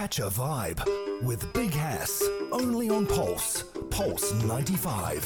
Catch 0.00 0.20
a 0.20 0.30
vibe 0.30 0.82
with 1.22 1.52
Big 1.52 1.74
Hass. 1.74 2.26
Only 2.52 2.88
on 2.88 3.04
Pulse. 3.04 3.64
Pulse 3.90 4.32
95. 4.44 5.22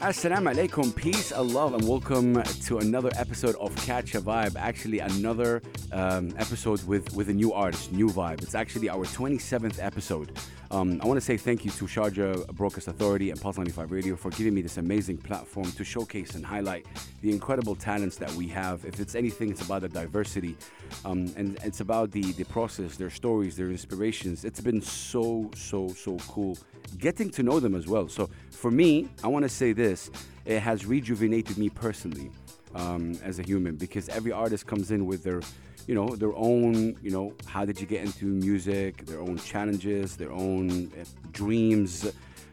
Assalamu 0.00 0.54
alaikum, 0.54 0.94
peace, 0.94 1.32
love, 1.32 1.74
and 1.74 1.82
welcome 1.82 2.40
to 2.66 2.78
another 2.78 3.10
episode 3.16 3.56
of 3.56 3.74
Catch 3.84 4.14
a 4.14 4.20
Vibe. 4.20 4.54
Actually, 4.54 5.00
another 5.00 5.62
um, 5.90 6.32
episode 6.38 6.80
with, 6.84 7.12
with 7.12 7.28
a 7.28 7.34
new 7.34 7.52
artist, 7.52 7.90
new 7.90 8.06
vibe. 8.06 8.40
It's 8.40 8.54
actually 8.54 8.88
our 8.88 9.04
27th 9.04 9.82
episode. 9.84 10.30
Um, 10.70 11.00
I 11.02 11.06
want 11.06 11.16
to 11.16 11.24
say 11.24 11.38
thank 11.38 11.64
you 11.64 11.70
to 11.70 11.86
Sharjah 11.86 12.48
Broadcast 12.48 12.88
Authority 12.88 13.30
and 13.30 13.40
Pulse 13.40 13.56
95 13.56 13.90
Radio 13.90 14.16
for 14.16 14.30
giving 14.30 14.52
me 14.52 14.60
this 14.60 14.76
amazing 14.76 15.16
platform 15.16 15.72
to 15.72 15.82
showcase 15.82 16.34
and 16.34 16.44
highlight 16.44 16.84
the 17.22 17.30
incredible 17.30 17.74
talents 17.74 18.16
that 18.16 18.30
we 18.32 18.48
have. 18.48 18.84
If 18.84 19.00
it's 19.00 19.14
anything, 19.14 19.50
it's 19.50 19.62
about 19.62 19.80
the 19.80 19.88
diversity 19.88 20.58
um, 21.06 21.32
and 21.36 21.58
it's 21.64 21.80
about 21.80 22.10
the, 22.10 22.32
the 22.32 22.44
process, 22.44 22.96
their 22.96 23.08
stories, 23.08 23.56
their 23.56 23.70
inspirations. 23.70 24.44
It's 24.44 24.60
been 24.60 24.82
so, 24.82 25.50
so, 25.54 25.88
so 25.88 26.18
cool 26.28 26.58
getting 26.98 27.30
to 27.30 27.42
know 27.42 27.60
them 27.60 27.74
as 27.74 27.86
well. 27.86 28.06
So 28.08 28.28
for 28.50 28.70
me, 28.70 29.08
I 29.24 29.28
want 29.28 29.44
to 29.44 29.48
say 29.48 29.72
this 29.72 30.10
it 30.44 30.60
has 30.60 30.84
rejuvenated 30.84 31.56
me 31.56 31.70
personally 31.70 32.30
um, 32.74 33.18
as 33.22 33.38
a 33.38 33.42
human 33.42 33.76
because 33.76 34.10
every 34.10 34.32
artist 34.32 34.66
comes 34.66 34.90
in 34.90 35.06
with 35.06 35.22
their 35.22 35.40
you 35.88 35.94
know 35.94 36.08
their 36.22 36.34
own 36.36 36.96
you 37.02 37.10
know 37.10 37.34
how 37.46 37.64
did 37.64 37.80
you 37.80 37.86
get 37.86 38.04
into 38.04 38.26
music 38.26 39.06
their 39.06 39.20
own 39.20 39.36
challenges 39.38 40.16
their 40.16 40.30
own 40.30 40.92
uh, 41.00 41.04
dreams 41.32 42.06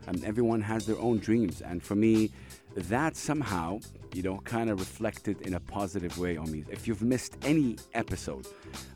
and 0.07 0.23
everyone 0.23 0.61
has 0.61 0.85
their 0.85 0.99
own 0.99 1.17
dreams. 1.17 1.61
And 1.61 1.81
for 1.81 1.95
me 1.95 2.31
that 2.75 3.15
somehow 3.15 3.79
you 4.13 4.21
know 4.21 4.37
kind 4.39 4.69
of 4.69 4.79
reflected 4.79 5.41
in 5.41 5.53
a 5.53 5.59
positive 5.61 6.17
way 6.17 6.35
on 6.35 6.51
me. 6.51 6.65
If 6.69 6.87
you've 6.87 7.01
missed 7.01 7.37
any 7.43 7.77
episode 7.93 8.47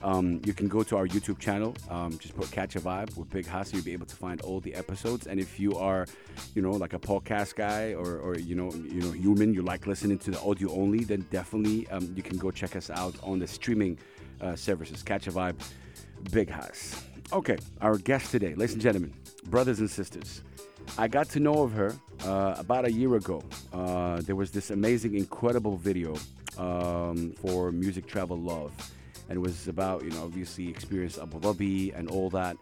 um, 0.04 0.42
you 0.46 0.54
can 0.54 0.68
go 0.68 0.84
to 0.84 0.98
our 0.98 1.08
youtube 1.08 1.40
channel 1.40 1.74
um, 1.90 2.18
just 2.20 2.36
put 2.36 2.52
catch 2.52 2.76
a 2.76 2.82
vibe 2.82 3.16
with 3.18 3.30
big 3.30 3.46
Hass 3.46 3.72
you'll 3.74 3.84
be 3.84 3.94
able 3.94 4.06
to 4.06 4.16
find 4.16 4.42
all 4.42 4.60
the 4.60 4.74
episodes. 4.76 5.28
And 5.28 5.40
if 5.40 5.60
you 5.60 5.76
are 5.76 6.08
you 6.56 6.62
know 6.62 6.72
like 6.72 6.94
a 6.94 7.00
podcast 7.00 7.56
guy 7.56 7.94
or, 7.94 8.18
or 8.18 8.38
you 8.38 8.56
know 8.56 8.70
you 8.74 9.02
know 9.02 9.12
human 9.12 9.54
you 9.54 9.62
like 9.62 9.88
listening 9.88 10.18
to 10.20 10.32
the 10.32 10.42
audio 10.42 10.72
only 10.72 11.06
then 11.06 11.26
definitely 11.32 11.88
um, 11.88 12.12
you 12.16 12.24
can 12.24 12.38
go 12.38 12.52
check 12.52 12.76
us 12.76 12.90
out 12.90 13.16
on 13.24 13.40
the 13.40 13.48
streaming 13.48 13.98
uh, 14.42 14.56
services 14.56 15.04
catch 15.04 15.28
a 15.28 15.32
vibe 15.32 15.56
big 16.32 16.50
Hass 16.50 17.04
okay 17.32 17.58
our 17.82 17.98
guest 17.98 18.32
today 18.32 18.54
ladies 18.56 18.74
and 18.74 18.82
gentlemen 18.82 19.14
brothers 19.46 19.80
and 19.80 19.90
sisters 19.90 20.42
I 20.98 21.08
got 21.08 21.30
to 21.30 21.40
know 21.40 21.64
of 21.64 21.72
her 21.74 21.96
uh, 22.26 22.56
about 22.58 22.86
a 22.86 22.92
year 22.92 23.16
ago. 23.16 23.44
Uh, 23.72 24.22
there 24.22 24.36
was 24.36 24.52
this 24.52 24.72
amazing, 24.72 25.16
incredible 25.16 25.78
video 25.78 26.16
um, 26.58 27.34
for 27.34 27.72
Music 27.72 28.08
Travel 28.08 28.38
Love. 28.38 28.74
And 29.30 29.38
it 29.38 29.42
was 29.42 29.68
about, 29.68 30.04
you 30.04 30.10
know, 30.10 30.24
obviously 30.24 30.68
experience 30.70 31.18
Abu 31.18 31.40
Dhabi 31.40 31.98
and 31.98 32.10
all 32.10 32.30
that. 32.32 32.58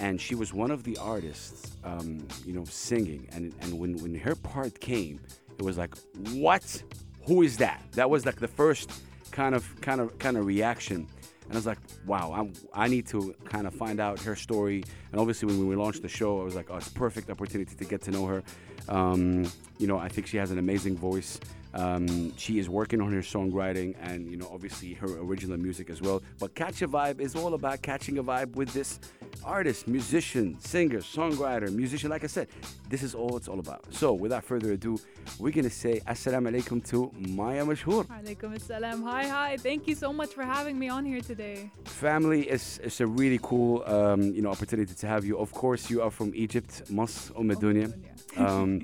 And 0.00 0.20
she 0.20 0.34
was 0.34 0.52
one 0.52 0.70
of 0.70 0.84
the 0.84 0.96
artists, 0.98 1.76
um, 1.84 2.26
you 2.44 2.52
know, 2.52 2.64
singing. 2.64 3.28
And, 3.32 3.54
and 3.60 3.78
when, 3.78 3.96
when 3.98 4.14
her 4.16 4.34
part 4.34 4.80
came, 4.80 5.20
it 5.58 5.62
was 5.62 5.78
like, 5.78 5.96
what? 6.32 6.82
Who 7.26 7.42
is 7.42 7.56
that? 7.58 7.82
That 7.92 8.10
was 8.10 8.26
like 8.26 8.36
the 8.36 8.48
first 8.48 8.90
kind 9.30 9.54
of 9.54 9.80
kind 9.82 10.00
of 10.00 10.18
kind 10.18 10.36
of 10.36 10.46
reaction 10.46 11.06
and 11.48 11.56
I 11.56 11.58
was 11.58 11.66
like, 11.66 11.78
wow, 12.06 12.32
I'm, 12.34 12.52
i 12.74 12.88
need 12.88 13.06
to 13.08 13.34
kind 13.46 13.66
of 13.66 13.74
find 13.74 14.00
out 14.00 14.20
her 14.20 14.36
story. 14.36 14.84
And 15.10 15.20
obviously, 15.20 15.46
when 15.46 15.66
we 15.66 15.76
launched 15.76 16.02
the 16.02 16.08
show, 16.08 16.40
I 16.40 16.44
was 16.44 16.54
like, 16.54 16.70
oh, 16.70 16.76
it's 16.76 16.88
a 16.88 16.92
perfect 16.92 17.30
opportunity 17.30 17.74
to 17.74 17.84
get 17.86 18.02
to 18.02 18.10
know 18.10 18.26
her. 18.26 18.42
Um, 18.90 19.50
you 19.78 19.86
know, 19.86 19.98
I 19.98 20.08
think 20.08 20.26
she 20.26 20.36
has 20.36 20.50
an 20.50 20.58
amazing 20.58 20.98
voice. 20.98 21.40
Um, 21.72 22.36
she 22.36 22.58
is 22.58 22.68
working 22.68 23.00
on 23.00 23.12
her 23.12 23.20
songwriting 23.20 23.94
and, 24.00 24.30
you 24.30 24.36
know, 24.36 24.48
obviously 24.52 24.92
her 24.94 25.06
original 25.06 25.56
music 25.56 25.88
as 25.88 26.02
well. 26.02 26.22
But 26.38 26.54
Catch 26.54 26.82
a 26.82 26.88
Vibe 26.88 27.20
is 27.20 27.34
all 27.34 27.54
about 27.54 27.80
catching 27.82 28.18
a 28.18 28.24
vibe 28.24 28.54
with 28.56 28.72
this 28.72 29.00
artist, 29.44 29.88
musician, 29.88 30.58
singer, 30.60 30.98
songwriter, 30.98 31.72
musician. 31.72 32.10
Like 32.10 32.24
I 32.24 32.26
said, 32.26 32.48
this 32.88 33.02
is 33.02 33.14
all 33.14 33.36
it's 33.36 33.48
all 33.48 33.58
about. 33.58 33.84
So, 33.90 34.12
without 34.12 34.44
further 34.44 34.72
ado, 34.72 34.98
we're 35.38 35.52
to 35.52 35.70
say 35.70 36.00
Assalamu 36.06 36.50
alaikum 36.50 36.84
to 36.90 37.10
Maya 37.16 37.64
Mashhour. 37.64 38.06
Alaikum 38.06 38.56
assalam. 38.58 39.02
Hi, 39.04 39.26
hi. 39.26 39.56
Thank 39.56 39.86
you 39.88 39.94
so 39.94 40.12
much 40.12 40.34
for 40.34 40.42
having 40.42 40.78
me 40.78 40.88
on 40.88 41.04
here 41.04 41.20
today. 41.20 41.70
Family, 41.84 42.48
it's, 42.48 42.78
it's 42.78 43.00
a 43.00 43.06
really 43.06 43.38
cool, 43.42 43.82
um, 43.86 44.22
you 44.22 44.42
know, 44.42 44.50
opportunity 44.50 44.94
to 44.94 45.06
have 45.06 45.24
you. 45.24 45.38
Of 45.38 45.52
course, 45.52 45.90
you 45.90 46.02
are 46.02 46.10
from 46.10 46.32
Egypt, 46.34 46.82
Mas 46.90 47.30
Umm 47.36 47.50
Dunya. 47.50 47.92
Um, 48.36 48.82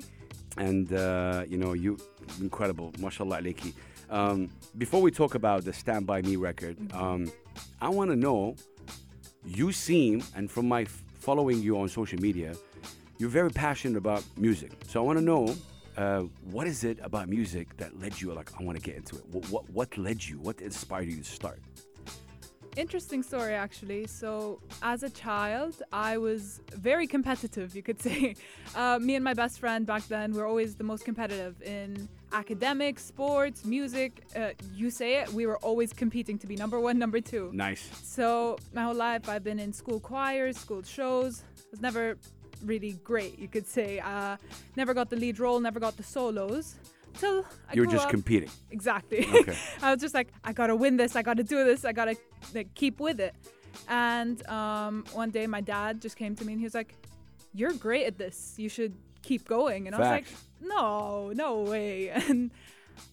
and, 0.57 0.91
uh, 0.91 1.45
you 1.47 1.57
know, 1.57 1.73
you 1.73 1.97
incredible, 2.41 2.91
mashallah 2.99 3.41
alayki. 3.41 3.73
Um, 4.09 4.49
before 4.77 5.01
we 5.01 5.11
talk 5.11 5.35
about 5.35 5.63
the 5.63 5.73
Stand 5.73 6.05
By 6.05 6.21
Me 6.21 6.35
record, 6.35 6.77
um, 6.93 7.31
I 7.81 7.89
want 7.89 8.11
to 8.11 8.15
know, 8.15 8.55
you 9.45 9.71
seem, 9.71 10.23
and 10.35 10.49
from 10.49 10.67
my 10.67 10.85
following 10.85 11.61
you 11.61 11.79
on 11.79 11.89
social 11.89 12.19
media, 12.19 12.55
you're 13.17 13.29
very 13.29 13.49
passionate 13.51 13.97
about 13.97 14.23
music. 14.37 14.71
So 14.87 14.99
I 15.01 15.03
want 15.03 15.19
to 15.19 15.23
know, 15.23 15.55
uh, 15.97 16.21
what 16.51 16.67
is 16.67 16.83
it 16.83 16.99
about 17.01 17.29
music 17.29 17.75
that 17.77 17.99
led 17.99 18.19
you, 18.19 18.33
like, 18.33 18.49
I 18.59 18.63
want 18.63 18.77
to 18.77 18.81
get 18.81 18.95
into 18.95 19.15
it? 19.15 19.25
What, 19.31 19.49
what, 19.49 19.69
what 19.69 19.97
led 19.97 20.23
you? 20.23 20.39
What 20.39 20.61
inspired 20.61 21.07
you 21.07 21.17
to 21.17 21.23
start? 21.23 21.59
Interesting 22.75 23.23
story, 23.23 23.53
actually. 23.53 24.05
So, 24.05 24.59
as 24.81 25.03
a 25.03 25.09
child, 25.09 25.81
I 25.93 26.17
was 26.17 26.59
very 26.73 27.07
competitive, 27.07 27.73
you 27.73 27.81
could 27.81 28.01
say. 28.07 28.35
Uh, 28.75 28.99
me 28.99 29.15
and 29.15 29.23
my 29.23 29.33
best 29.33 29.59
friend 29.59 29.85
back 29.85 30.05
then 30.09 30.33
were 30.33 30.45
always 30.45 30.75
the 30.75 30.83
most 30.83 31.05
competitive 31.05 31.61
in 31.61 32.09
academics, 32.35 33.03
sports, 33.05 33.63
music. 33.65 34.23
Uh, 34.35 34.49
you 34.73 34.89
say 34.89 35.09
it, 35.21 35.29
we 35.33 35.45
were 35.45 35.57
always 35.59 35.93
competing 35.93 36.37
to 36.39 36.47
be 36.47 36.55
number 36.55 36.79
one, 36.79 36.99
number 36.99 37.21
two. 37.21 37.49
Nice. 37.53 37.89
So, 38.03 38.57
my 38.73 38.83
whole 38.83 38.93
life, 38.93 39.29
I've 39.29 39.43
been 39.43 39.59
in 39.59 39.71
school 39.71 39.99
choirs, 39.99 40.57
school 40.57 40.83
shows. 40.83 41.43
was 41.71 41.81
never 41.81 42.17
really 42.63 42.93
great, 43.03 43.39
you 43.39 43.47
could 43.47 43.65
say. 43.65 43.99
Uh, 43.99 44.35
never 44.75 44.93
got 44.93 45.09
the 45.09 45.15
lead 45.15 45.39
role, 45.39 45.59
never 45.59 45.79
got 45.79 45.95
the 45.97 46.03
solos 46.03 46.75
till 47.19 47.45
I 47.69 47.73
You're 47.73 47.85
grew 47.85 47.93
just 47.93 48.05
up. 48.05 48.11
competing. 48.11 48.49
Exactly. 48.71 49.25
Okay. 49.41 49.57
I 49.81 49.91
was 49.93 50.01
just 50.01 50.13
like, 50.13 50.29
I 50.43 50.51
gotta 50.51 50.75
win 50.75 50.97
this. 50.97 51.15
I 51.15 51.21
gotta 51.21 51.43
do 51.43 51.63
this. 51.63 51.85
I 51.85 51.93
gotta 51.93 52.15
like, 52.53 52.73
keep 52.75 52.99
with 52.99 53.19
it. 53.19 53.33
And 53.87 54.45
um, 54.47 55.05
one 55.13 55.31
day, 55.31 55.47
my 55.47 55.61
dad 55.61 56.01
just 56.01 56.15
came 56.17 56.35
to 56.35 56.45
me 56.45 56.53
and 56.53 56.59
he 56.59 56.65
was 56.65 56.75
like, 56.75 56.95
"You're 57.53 57.73
great 57.73 58.05
at 58.05 58.17
this. 58.17 58.55
You 58.57 58.69
should 58.69 58.93
keep 59.25 59.47
going." 59.47 59.87
And 59.87 59.95
I 59.95 59.99
was 59.99 60.07
like, 60.07 60.27
"No, 60.61 61.31
no 61.33 61.61
way." 61.61 62.09
And 62.29 62.51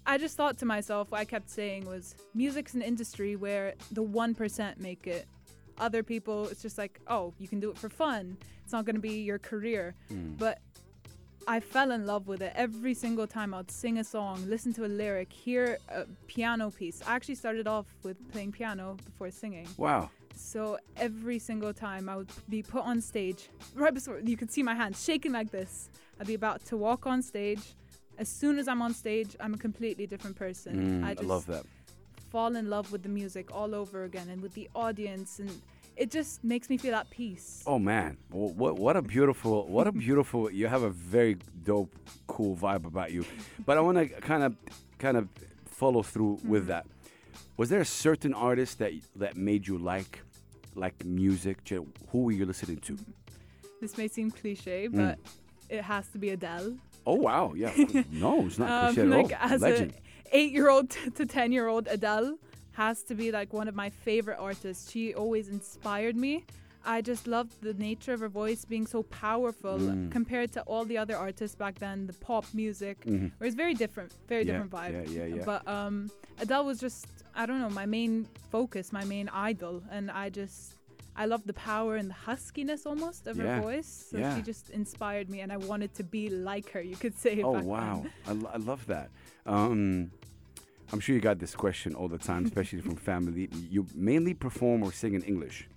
I 0.07 0.17
just 0.17 0.37
thought 0.37 0.59
to 0.59 0.67
myself, 0.67 1.11
what 1.11 1.21
I 1.21 1.25
kept 1.25 1.51
saying 1.51 1.87
was, 1.87 2.15
music's 2.35 2.75
an 2.75 2.83
industry 2.83 3.35
where 3.35 3.75
the 3.91 4.03
one 4.03 4.35
percent 4.35 4.81
make 4.81 5.07
it. 5.07 5.27
Other 5.79 6.03
people, 6.03 6.47
it's 6.49 6.63
just 6.63 6.79
like, 6.79 7.01
oh, 7.09 7.33
you 7.39 7.49
can 7.49 7.59
do 7.59 7.71
it 7.71 7.79
for 7.79 7.89
fun. 7.89 8.37
It's 8.63 8.73
not 8.73 8.85
gonna 8.85 9.01
be 9.01 9.23
your 9.23 9.39
career. 9.39 9.95
Hmm. 10.09 10.35
But 10.39 10.61
I 11.47 11.61
fell 11.61 11.91
in 11.91 12.07
love 12.07 12.29
with 12.29 12.43
it 12.43 12.53
every 12.55 12.95
single 12.95 13.27
time 13.27 13.55
I'd 13.55 13.71
sing 13.71 13.99
a 13.99 14.05
song, 14.05 14.45
listen 14.49 14.73
to 14.75 14.85
a 14.85 14.87
lyric, 14.87 15.33
hear 15.33 15.79
a 15.89 16.05
piano 16.27 16.71
piece. 16.71 17.03
I 17.07 17.17
actually 17.17 17.35
started 17.35 17.67
off 17.67 17.87
with 18.03 18.17
playing 18.33 18.53
piano 18.53 18.97
before 19.05 19.31
singing. 19.31 19.67
Wow. 19.77 20.11
So 20.35 20.79
every 20.97 21.39
single 21.39 21.73
time 21.73 22.09
I 22.09 22.17
would 22.17 22.31
be 22.49 22.63
put 22.63 22.83
on 22.85 23.01
stage, 23.01 23.49
right 23.75 23.95
before 23.95 24.21
you 24.21 24.37
could 24.37 24.51
see 24.51 24.63
my 24.63 24.75
hands 24.75 25.03
shaking 25.03 25.33
like 25.33 25.51
this. 25.51 25.89
I'd 26.21 26.27
be 26.27 26.35
about 26.35 26.65
to 26.67 26.77
walk 26.77 27.07
on 27.07 27.23
stage. 27.23 27.61
As 28.19 28.29
soon 28.29 28.59
as 28.59 28.69
I'm 28.69 28.83
on 28.83 28.95
stage, 28.95 29.35
I'm 29.41 29.55
a 29.55 29.59
completely 29.59 30.07
different 30.07 30.37
person. 30.37 31.03
Mm, 31.03 31.07
I, 31.07 31.15
just 31.15 31.27
love 31.27 31.47
that. 31.47 31.65
fall 32.31 32.55
in 32.57 32.69
love 32.71 32.93
with 32.93 33.03
the 33.03 33.09
music 33.09 33.51
all 33.53 33.75
over 33.75 34.05
again 34.05 34.29
and 34.29 34.41
with 34.43 34.55
the 34.55 34.69
audience 34.75 35.39
and 35.39 35.51
it 35.97 36.11
just 36.11 36.43
makes 36.43 36.71
me 36.71 36.79
feel 36.79 36.95
at 36.95 37.11
peace. 37.11 37.63
Oh 37.67 37.79
man, 37.79 38.17
Wh- 38.31 38.57
what 38.57 38.77
what 38.79 38.97
a 38.97 39.03
beautiful 39.03 39.67
what 39.67 39.87
a 39.87 39.93
beautiful 39.93 40.51
you 40.51 40.67
have 40.67 40.83
a 40.83 40.91
very 40.91 41.37
dope 41.65 41.95
cool 42.27 42.57
vibe 42.57 42.87
about 42.87 43.13
you. 43.13 43.25
But 43.67 43.77
I 43.77 43.81
want 43.83 43.99
to 43.99 44.07
kind 44.21 44.43
of 44.43 44.57
kind 44.99 45.17
of 45.19 45.29
follow 45.67 46.03
through 46.03 46.39
with 46.45 46.67
that. 46.69 46.87
Was 47.57 47.69
there 47.69 47.81
a 47.81 47.85
certain 47.85 48.35
artist 48.35 48.79
that 48.79 48.93
that 49.17 49.37
made 49.37 49.67
you 49.67 49.79
like 49.79 50.21
like 50.75 51.05
music? 51.05 51.59
Who 52.11 52.23
were 52.25 52.33
you 52.33 52.47
listening 52.47 52.79
to? 52.89 52.97
This 53.81 53.97
may 53.99 54.09
seem 54.09 54.31
cliche, 54.31 54.89
Mm. 54.89 54.97
but 54.97 55.19
it 55.69 55.83
has 55.83 56.09
to 56.09 56.19
be 56.19 56.31
Adele. 56.31 56.77
Oh 57.07 57.17
wow, 57.17 57.53
yeah. 57.55 57.73
no, 58.13 58.47
it's 58.47 58.59
not 58.59 58.71
Um, 58.71 58.95
cliche 58.95 59.03
at 59.03 59.09
like 59.19 59.33
all. 59.43 59.51
as 59.53 59.61
Legend. 59.61 59.93
a 59.93 60.37
eight-year-old 60.37 60.91
to 61.17 61.27
ten-year-old, 61.27 61.89
Adele 61.89 62.39
has 62.73 63.03
to 63.05 63.15
be 63.15 63.31
like 63.33 63.53
one 63.53 63.69
of 63.69 63.75
my 63.75 63.91
favorite 63.91 64.39
artists. 64.39 64.91
She 64.91 65.15
always 65.15 65.49
inspired 65.49 66.17
me. 66.17 66.45
I 66.85 67.01
just 67.01 67.27
loved 67.27 67.61
the 67.63 67.75
nature 67.75 68.13
of 68.13 68.21
her 68.21 68.29
voice 68.29 68.65
being 68.65 68.87
so 68.87 69.03
powerful 69.05 69.79
Mm. 69.79 70.11
compared 70.11 70.53
to 70.53 70.63
all 70.63 70.85
the 70.85 70.99
other 70.99 71.17
artists 71.17 71.55
back 71.57 71.79
then, 71.79 72.07
the 72.07 72.13
pop 72.15 72.45
music, 72.55 73.05
Mhm. 73.05 73.31
where 73.39 73.47
it's 73.47 73.57
very 73.57 73.75
different, 73.75 74.13
very 74.29 74.43
Yeah, 74.45 74.53
different 74.53 74.71
vibe. 74.73 74.93
yeah, 74.93 75.19
yeah, 75.27 75.35
yeah. 75.37 75.45
But 75.45 75.67
um, 75.69 76.11
Adele 76.41 76.65
was 76.65 76.79
just, 76.81 77.07
I 77.35 77.47
don't 77.47 77.61
know, 77.61 77.71
my 77.71 77.87
main 77.87 78.27
focus, 78.51 78.93
my 78.93 79.05
main 79.05 79.29
idol, 79.29 79.83
and 79.91 80.11
I 80.11 80.29
just. 80.31 80.75
I 81.15 81.27
love 81.27 81.43
the 81.45 81.53
power 81.53 81.97
and 81.97 82.09
the 82.09 82.15
huskiness 82.15 82.87
almost 82.87 83.27
of 83.27 83.37
Yeah, 83.37 83.57
her 83.57 83.61
voice. 83.61 83.87
So 84.11 84.17
yeah. 84.17 84.35
she 84.35 84.41
just 84.41 84.71
inspired 84.71 85.29
me, 85.29 85.41
and 85.43 85.53
I 85.53 85.59
wanted 85.59 85.93
to 85.97 86.03
be 86.05 86.31
like 86.31 86.71
her. 86.71 86.81
You 86.81 86.97
could 86.97 87.19
say. 87.19 87.43
Oh 87.43 87.61
wow, 87.63 88.07
I, 88.27 88.33
love 88.57 88.87
that. 88.87 89.11
Um, 89.45 90.11
I'm 90.91 91.01
sure 91.01 91.15
you 91.15 91.21
got 91.21 91.39
this 91.39 91.55
question 91.55 91.95
all 91.95 92.09
the 92.09 92.17
time, 92.17 92.45
especially 92.51 92.81
from 92.81 92.97
family. 92.97 93.51
You 93.71 93.87
mainly 93.95 94.33
perform 94.33 94.83
or 94.83 94.91
sing 94.91 95.13
in 95.13 95.23
English. 95.25 95.69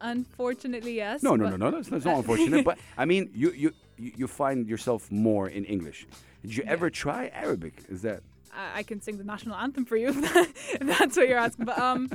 Unfortunately, 0.00 0.94
yes. 0.94 1.22
No, 1.22 1.36
no, 1.36 1.48
no, 1.48 1.56
no. 1.56 1.70
That's, 1.70 1.88
that's 1.88 2.04
not 2.04 2.18
unfortunate. 2.18 2.64
but 2.64 2.78
I 2.98 3.04
mean, 3.04 3.30
you, 3.34 3.50
you 3.52 3.72
you 3.98 4.26
find 4.26 4.68
yourself 4.68 5.10
more 5.10 5.48
in 5.48 5.64
English. 5.64 6.06
Did 6.42 6.56
you 6.56 6.64
ever 6.66 6.90
try 6.90 7.28
Arabic? 7.32 7.74
Is 7.88 8.02
that 8.02 8.20
I, 8.54 8.80
I 8.80 8.82
can 8.82 9.00
sing 9.00 9.16
the 9.18 9.24
national 9.24 9.56
anthem 9.56 9.84
for 9.84 9.96
you 9.96 10.08
if, 10.10 10.80
that's 10.80 11.16
what 11.16 11.28
you're 11.28 11.38
asking. 11.38 11.64
But 11.64 11.78
um, 11.78 12.10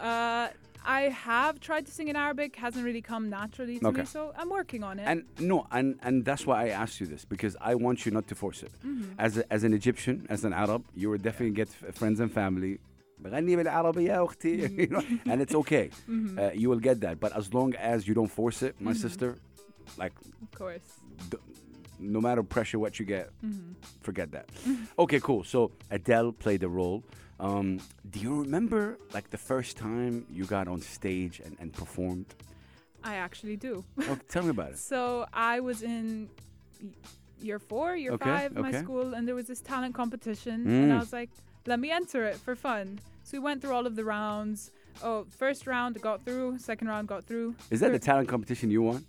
uh, 0.00 0.48
I 0.86 1.00
have 1.28 1.60
tried 1.60 1.86
to 1.86 1.92
sing 1.92 2.08
in 2.08 2.16
Arabic. 2.16 2.54
Hasn't 2.56 2.84
really 2.84 3.02
come 3.02 3.30
naturally 3.30 3.78
to 3.80 3.86
Okay. 3.88 4.00
me, 4.02 4.06
so 4.06 4.32
I'm 4.38 4.50
working 4.50 4.82
on 4.84 4.98
it. 5.00 5.04
and 5.04 5.24
no 5.40 5.66
and 5.72 5.98
and 6.02 6.24
that's 6.24 6.46
why 6.46 6.66
I 6.66 6.68
asked 6.68 7.00
you 7.00 7.06
this 7.06 7.24
because 7.24 7.56
I 7.60 7.74
want 7.74 8.04
you 8.06 8.12
not 8.12 8.28
to 8.28 8.34
force 8.34 8.62
it. 8.62 8.70
As 9.18 9.38
a, 9.38 9.52
as 9.52 9.64
an 9.64 9.72
Egyptian, 9.74 10.26
as 10.28 10.44
an 10.44 10.52
Arab, 10.52 10.84
you 10.94 11.10
will 11.10 11.18
definitely 11.18 11.54
get 11.62 11.68
f- 11.68 11.94
friends 11.94 12.20
and 12.20 12.30
family. 12.32 12.78
بغني 13.19 13.55
بالعربية 13.55 14.11
يا 14.13 14.23
أختي 14.25 14.67
you 14.67 14.87
know, 14.87 15.03
and 15.31 15.41
it's 15.41 15.55
okay. 15.55 15.89
Uh, 16.09 16.51
you 16.53 16.69
will 16.69 16.79
get 16.89 17.01
that, 17.01 17.19
but 17.19 17.31
as 17.35 17.53
long 17.53 17.73
as 17.75 18.07
you 18.07 18.13
don't 18.13 18.31
force 18.31 18.61
it, 18.67 18.73
my 18.79 18.93
sister, 18.93 19.35
like 19.97 20.13
of 20.45 20.51
course. 20.57 20.87
d- 21.29 21.37
no 21.99 22.21
matter 22.21 22.43
pressure 22.55 22.79
what 22.79 22.93
you 22.99 23.05
get, 23.05 23.27
Mm-hmm. 23.45 23.71
forget 24.07 24.27
that. 24.31 24.45
Okay, 25.03 25.19
cool. 25.27 25.43
So 25.43 25.59
Adele 25.91 26.31
played 26.45 26.63
a 26.63 26.71
role. 26.81 26.99
Um, 27.47 27.67
do 28.13 28.17
you 28.25 28.33
remember 28.45 28.83
like 29.13 29.27
the 29.35 29.41
first 29.51 29.71
time 29.87 30.13
you 30.37 30.43
got 30.57 30.65
on 30.73 30.79
stage 30.97 31.35
and, 31.45 31.53
and 31.61 31.69
performed? 31.81 32.29
I 33.11 33.13
actually 33.27 33.57
do. 33.69 33.73
Oh, 34.09 34.17
tell 34.33 34.43
me 34.47 34.51
about 34.57 34.71
it. 34.73 34.77
So 34.93 35.25
I 35.33 35.55
was 35.69 35.77
in 35.95 36.29
y- 36.81 36.89
year 37.47 37.59
four, 37.71 37.87
year 38.03 38.13
Okay, 38.17 38.29
five 38.33 38.49
of 38.55 38.61
my 38.67 38.69
okay. 38.73 38.81
school, 38.83 39.07
and 39.15 39.21
there 39.27 39.35
was 39.41 39.47
this 39.51 39.61
talent 39.71 39.93
competition, 40.01 40.57
Mm. 40.65 40.83
and 40.83 40.93
I 40.97 40.99
was 41.05 41.13
like, 41.21 41.31
let 41.66 41.80
me 41.80 41.90
enter 41.90 42.24
it 42.24 42.36
for 42.36 42.54
fun. 42.54 43.00
So 43.22 43.38
we 43.38 43.38
went 43.44 43.62
through 43.62 43.72
all 43.72 43.86
of 43.86 43.96
the 43.96 44.04
rounds. 44.04 44.70
Oh, 45.02 45.26
first 45.30 45.66
round 45.66 46.00
got 46.00 46.24
through, 46.24 46.58
second 46.58 46.88
round 46.88 47.08
got 47.08 47.24
through. 47.24 47.54
Is 47.70 47.80
that 47.80 47.92
the 47.92 47.98
talent 47.98 48.28
competition 48.28 48.70
you 48.70 48.82
won? 48.82 49.04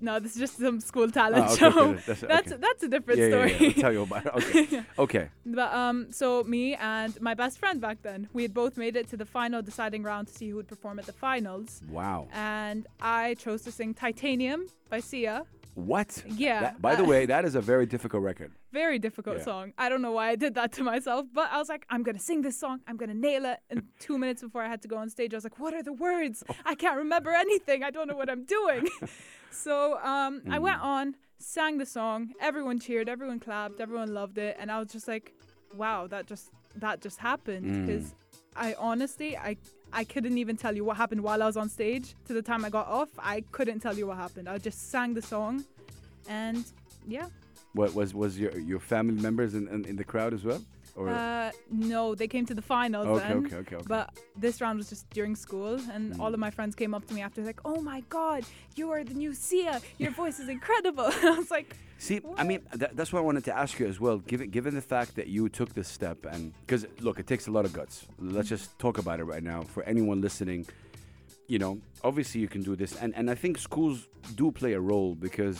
No, 0.00 0.20
this 0.20 0.34
is 0.34 0.38
just 0.38 0.58
some 0.58 0.78
school 0.80 1.10
talent 1.10 1.44
Oh, 1.48 1.52
okay, 1.52 1.56
show. 1.56 1.68
okay, 1.90 2.00
that's- 2.06 2.20
That's 2.20 2.52
okay. 2.52 2.60
that's 2.60 2.82
a 2.84 2.88
different 2.88 3.18
yeah, 3.18 3.28
story. 3.30 3.50
Yeah, 3.52 3.58
yeah, 3.58 3.66
I'll 3.68 3.72
tell 3.82 3.92
you 3.92 4.02
about 4.02 4.26
it. 4.26 4.34
Okay. 4.36 4.82
okay. 4.98 5.28
But 5.44 5.72
um, 5.74 6.12
so 6.12 6.44
me 6.44 6.76
and 6.76 7.20
my 7.20 7.34
best 7.34 7.58
friend 7.58 7.80
back 7.80 8.02
then, 8.02 8.28
we 8.32 8.42
had 8.42 8.54
both 8.54 8.76
made 8.76 8.94
it 8.94 9.08
to 9.08 9.16
the 9.16 9.24
final 9.26 9.60
deciding 9.60 10.04
round 10.04 10.28
to 10.28 10.34
see 10.34 10.50
who 10.50 10.56
would 10.56 10.68
perform 10.68 11.00
at 11.00 11.06
the 11.06 11.12
finals. 11.12 11.82
Wow. 11.90 12.28
And 12.32 12.86
I 13.00 13.34
chose 13.34 13.62
to 13.62 13.72
sing 13.72 13.92
Titanium 13.92 14.68
by 14.88 15.00
Sia. 15.00 15.42
What? 15.78 16.24
Yeah, 16.26 16.60
That- 16.60 16.82
by 16.82 16.96
the 16.96 17.04
uh, 17.04 17.06
way, 17.06 17.26
that 17.26 17.44
is 17.44 17.54
a 17.54 17.60
very 17.60 17.86
difficult 17.86 18.24
record. 18.24 18.50
Very 18.72 18.98
difficult 18.98 19.38
Yeah. 19.38 19.44
song. 19.44 19.72
I 19.78 19.88
don't 19.88 20.02
know 20.02 20.10
why 20.10 20.30
I 20.30 20.36
did 20.36 20.54
that 20.54 20.72
to 20.72 20.82
myself, 20.82 21.26
but 21.32 21.52
I 21.52 21.58
was 21.58 21.68
like, 21.68 21.86
I'm 21.88 22.02
gonna 22.02 22.18
sing 22.18 22.42
this 22.42 22.58
song. 22.58 22.80
I'm 22.88 22.96
gonna 22.96 23.14
nail 23.14 23.44
it. 23.44 23.60
And 23.70 23.82
two 24.00 24.18
minutes 24.18 24.42
before 24.42 24.62
I 24.62 24.68
had 24.68 24.82
to 24.82 24.88
go 24.88 24.96
on 24.96 25.08
stage, 25.08 25.32
I 25.34 25.36
was 25.36 25.44
like, 25.44 25.60
What 25.60 25.74
are 25.74 25.82
the 25.84 25.92
words? 25.92 26.42
I 26.66 26.74
can't 26.74 26.96
remember 26.96 27.30
anything. 27.30 27.84
I 27.84 27.90
don't 27.90 28.08
know 28.08 28.16
what 28.16 28.28
I'm 28.28 28.44
doing. 28.44 28.88
so 29.50 29.98
um, 30.02 30.42
I 30.50 30.58
went 30.58 30.80
on, 30.80 31.14
sang 31.38 31.78
the 31.78 31.86
song. 31.86 32.32
Everyone 32.40 32.80
cheered. 32.80 33.08
Everyone 33.08 33.38
clapped. 33.38 33.78
Everyone 33.80 34.12
loved 34.12 34.38
it. 34.38 34.56
And 34.58 34.72
I 34.72 34.80
was 34.80 34.90
just 34.90 35.06
like, 35.06 35.32
Wow, 35.74 36.08
that 36.08 36.26
just 36.26 36.50
that 36.74 37.00
just 37.00 37.18
happened 37.18 37.86
because 37.86 38.14
I 38.56 38.74
honestly 38.78 39.36
I. 39.36 39.56
I 39.92 40.04
couldn't 40.04 40.36
even 40.38 40.56
tell 40.56 40.74
you 40.76 40.84
what 40.84 40.96
happened 40.96 41.22
while 41.22 41.42
I 41.42 41.46
was 41.46 41.56
on 41.56 41.68
stage. 41.68 42.14
To 42.26 42.32
the 42.34 42.42
time 42.42 42.64
I 42.64 42.70
got 42.70 42.86
off, 42.86 43.08
I 43.18 43.42
couldn't 43.52 43.80
tell 43.80 43.96
you 43.96 44.06
what 44.06 44.16
happened. 44.16 44.48
I 44.48 44.58
just 44.58 44.90
sang 44.90 45.14
the 45.14 45.22
song, 45.22 45.64
and 46.28 46.64
yeah, 47.06 47.26
What 47.72 47.94
was 47.94 48.14
was 48.14 48.38
your 48.38 48.56
your 48.58 48.80
family 48.80 49.20
members 49.20 49.54
in, 49.54 49.68
in, 49.68 49.84
in 49.84 49.96
the 49.96 50.04
crowd 50.04 50.34
as 50.34 50.44
well? 50.44 50.62
Or 50.98 51.08
Uh, 51.08 51.50
no, 51.70 52.14
they 52.20 52.26
came 52.34 52.44
to 52.46 52.54
the 52.60 52.66
finals 52.76 53.06
Okay, 53.06 53.28
then. 53.28 53.36
okay, 53.46 53.56
okay, 53.62 53.76
okay. 53.76 53.84
But 53.86 54.06
this 54.44 54.60
round 54.60 54.76
was 54.78 54.88
just 54.94 55.08
during 55.10 55.36
school, 55.36 55.74
and 55.94 56.20
all 56.20 56.32
of 56.34 56.40
my 56.40 56.50
friends 56.50 56.74
came 56.74 56.92
up 56.96 57.04
to 57.08 57.14
me 57.14 57.20
after, 57.22 57.40
like, 57.50 57.60
"Oh 57.64 57.80
my 57.92 58.00
God, 58.18 58.42
you 58.78 58.90
are 58.94 59.02
the 59.04 59.14
new 59.14 59.32
Sia. 59.32 59.74
Your 60.02 60.10
voice 60.22 60.38
is 60.40 60.48
incredible." 60.48 61.08
I 61.30 61.36
was 61.38 61.50
like, 61.58 61.68
See, 62.00 62.20
I 62.36 62.44
mean, 62.50 62.60
tha- 62.80 62.90
that's 62.98 63.10
what 63.12 63.20
I 63.22 63.26
wanted 63.30 63.44
to 63.50 63.54
ask 63.64 63.72
you 63.80 63.86
as 63.92 63.98
well. 64.04 64.16
Given 64.32 64.50
given 64.58 64.74
the 64.74 64.86
fact 64.94 65.10
that 65.18 65.26
you 65.36 65.48
took 65.58 65.70
this 65.78 65.88
step, 65.98 66.18
and 66.34 66.42
because 66.62 66.82
look, 67.06 67.16
it 67.22 67.26
takes 67.32 67.46
a 67.50 67.52
lot 67.56 67.64
of 67.64 67.72
guts. 67.72 67.94
Let's 68.36 68.48
just 68.54 68.66
talk 68.84 68.98
about 68.98 69.16
it 69.22 69.26
right 69.34 69.42
now 69.54 69.60
for 69.74 69.82
anyone 69.92 70.20
listening. 70.28 70.66
You 71.54 71.58
know, 71.62 71.72
obviously 72.08 72.40
you 72.44 72.48
can 72.54 72.62
do 72.70 72.74
this, 72.82 72.92
and 73.02 73.10
and 73.18 73.26
I 73.30 73.36
think 73.42 73.58
schools 73.58 73.98
do 74.40 74.46
play 74.60 74.72
a 74.74 74.80
role 74.92 75.14
because 75.26 75.58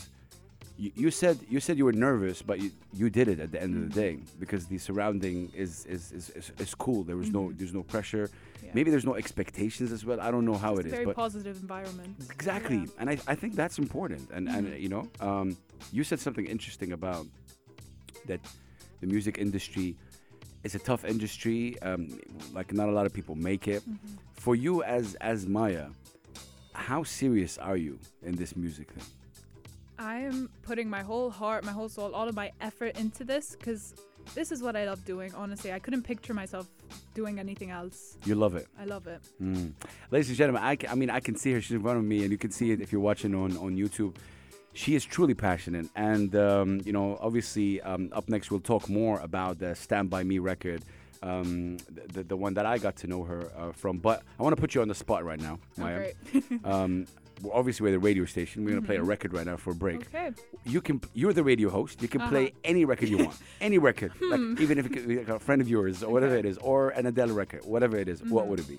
you, 0.79 0.91
you 1.03 1.11
said 1.11 1.39
you 1.51 1.61
said 1.61 1.77
you 1.77 1.85
were 1.85 1.93
nervous, 2.09 2.41
but 2.41 2.57
you, 2.63 2.71
you 3.01 3.11
did 3.11 3.27
it 3.29 3.39
at 3.41 3.51
the 3.53 3.61
end 3.61 3.73
of 3.77 3.83
the 3.89 4.01
day 4.05 4.19
because 4.39 4.67
the 4.67 4.79
surrounding 4.79 5.51
is 5.55 5.85
is, 5.87 6.13
is, 6.13 6.31
is, 6.31 6.53
is 6.59 6.75
cool. 6.75 7.03
There 7.03 7.17
was 7.17 7.31
no 7.31 7.53
there's 7.59 7.75
no 7.75 7.83
pressure. 7.83 8.31
Yeah. 8.63 8.71
Maybe 8.75 8.91
there's 8.93 9.05
no 9.13 9.15
expectations 9.17 9.93
as 9.93 10.05
well. 10.07 10.21
I 10.21 10.31
don't 10.31 10.45
know 10.51 10.59
how 10.67 10.73
it's 10.77 10.81
it 10.87 10.87
a 10.87 10.89
is, 10.89 11.01
very 11.03 11.15
positive 11.15 11.57
environment. 11.61 12.17
Exactly, 12.31 12.77
Yeah. 12.77 12.99
and 13.01 13.11
I, 13.11 13.17
I 13.27 13.35
think 13.35 13.55
that's 13.63 13.79
important. 13.79 14.31
And 14.37 14.49
and 14.49 14.67
Mm-hmm. 14.69 14.83
you 14.85 14.89
know, 14.95 15.05
um, 15.21 15.57
you 15.93 16.03
said 16.05 16.21
something 16.21 16.47
interesting 16.47 16.93
about 16.93 17.27
that 18.27 18.41
the 19.01 19.07
music 19.07 19.39
industry 19.39 19.97
is 20.65 20.75
a 20.75 20.79
tough 20.91 21.05
industry. 21.05 21.61
Um, 21.83 22.03
like 22.59 22.73
not 22.73 22.89
a 22.89 22.93
lot 22.99 23.07
of 23.07 23.13
people 23.13 23.35
make 23.35 23.65
it. 23.69 23.83
Mm-hmm. 23.83 24.17
For 24.45 24.55
you 24.55 24.83
as 24.85 25.15
as 25.33 25.47
Maya, 25.47 25.87
how 26.73 27.03
serious 27.05 27.59
are 27.59 27.77
you 27.77 27.99
in 28.23 28.37
this 28.37 28.55
music 28.57 28.89
thing? 28.93 29.05
I 29.99 30.21
am 30.21 30.49
putting 30.63 30.89
my 30.89 31.03
whole 31.03 31.31
heart, 31.31 31.65
my 31.65 31.73
whole 31.73 31.89
soul, 31.89 32.15
all 32.15 32.29
of 32.29 32.37
my 32.37 32.53
effort 32.61 32.99
into 32.99 33.25
this 33.25 33.57
because 33.57 33.95
this 34.35 34.53
is 34.53 34.63
what 34.63 34.77
I 34.77 34.85
love 34.85 35.05
doing. 35.05 35.35
Honestly, 35.35 35.73
I 35.73 35.79
couldn't 35.79 36.03
picture 36.03 36.35
myself 36.35 36.69
doing 37.15 37.39
anything 37.39 37.71
else. 37.71 38.17
You 38.25 38.35
love 38.37 38.55
it. 38.55 38.69
I 38.79 38.85
love 38.85 39.07
it. 39.07 39.21
Mm. 39.43 39.73
Ladies 40.11 40.29
and 40.29 40.39
gentlemen, 40.39 40.63
I, 40.63 40.77
I 40.89 40.95
mean, 40.95 41.11
I 41.11 41.21
can 41.21 41.35
see 41.35 41.53
her. 41.53 41.61
She's 41.61 41.73
in 41.73 41.83
front 41.83 41.99
of 41.99 42.05
me, 42.05 42.23
and 42.23 42.31
you 42.31 42.39
can 42.39 42.51
see 42.51 42.71
it 42.71 42.81
if 42.81 42.93
you're 42.93 43.01
watching 43.01 43.35
on, 43.35 43.57
on 43.57 43.77
YouTube. 43.77 44.15
She 44.73 44.95
is 44.95 45.05
truly 45.05 45.35
passionate. 45.35 45.89
And, 45.97 46.37
um, 46.37 46.81
you 46.85 46.93
know, 46.93 47.19
obviously, 47.21 47.81
um, 47.83 48.11
up 48.13 48.29
next, 48.29 48.51
we'll 48.51 48.61
talk 48.61 48.89
more 48.89 49.19
about 49.21 49.59
the 49.59 49.75
Stand 49.75 50.11
By 50.11 50.23
Me 50.23 50.39
record, 50.39 50.83
um, 51.23 51.79
the, 52.13 52.23
the, 52.23 52.37
one 52.37 52.55
that 52.55 52.67
I 52.67 52.79
got 52.79 52.95
to 52.97 53.09
know 53.09 53.25
her 53.25 53.51
uh, 53.57 53.73
from. 53.73 53.99
But 53.99 54.23
I 54.39 54.43
want 54.45 54.55
to 54.55 54.61
put 54.61 54.75
you 54.77 54.83
on 54.83 54.89
the 54.89 54.95
spot 54.95 55.25
right 55.25 55.41
now, 55.41 55.59
Oh, 55.79 55.83
Maya. 55.83 56.13
great. 56.33 56.65
obviously, 57.53 57.85
we're 57.85 57.93
the 57.93 57.99
radio 57.99 58.25
station. 58.25 58.65
We're 58.65 58.71
going 58.71 58.83
to 58.83 58.87
play 58.87 58.97
a 58.97 59.03
record 59.03 59.33
right 59.33 59.47
now 59.47 59.57
for 59.57 59.71
a 59.71 59.75
break. 59.75 60.01
okay. 60.09 60.31
You 60.65 60.81
can, 60.81 61.01
you're 61.15 61.33
the 61.33 61.45
radio 61.45 61.71
host. 61.71 62.03
You 62.03 62.09
can 62.09 62.21
play 62.29 62.47
Uh-huh. 62.49 62.61
any 62.65 62.85
record 62.85 63.09
you 63.09 63.19
want, 63.19 63.37
any 63.61 63.79
record, 63.79 64.13
like, 64.21 64.41
even 64.61 64.79
if 64.79 64.87
it 64.87 65.09
like 65.09 65.29
a 65.29 65.39
friend 65.39 65.61
of 65.61 65.69
yours 65.69 66.03
or 66.03 66.13
whatever 66.13 66.37
it 66.37 66.45
is, 66.47 66.59
or 66.59 66.91
an 66.91 67.07
Adele 67.07 67.29
record, 67.33 67.65
whatever 67.65 67.97
it 67.97 68.09
is. 68.09 68.23
What 68.23 68.45
Mhm. 68.45 68.49
would 68.49 68.61
it 68.61 68.69
be? 68.69 68.79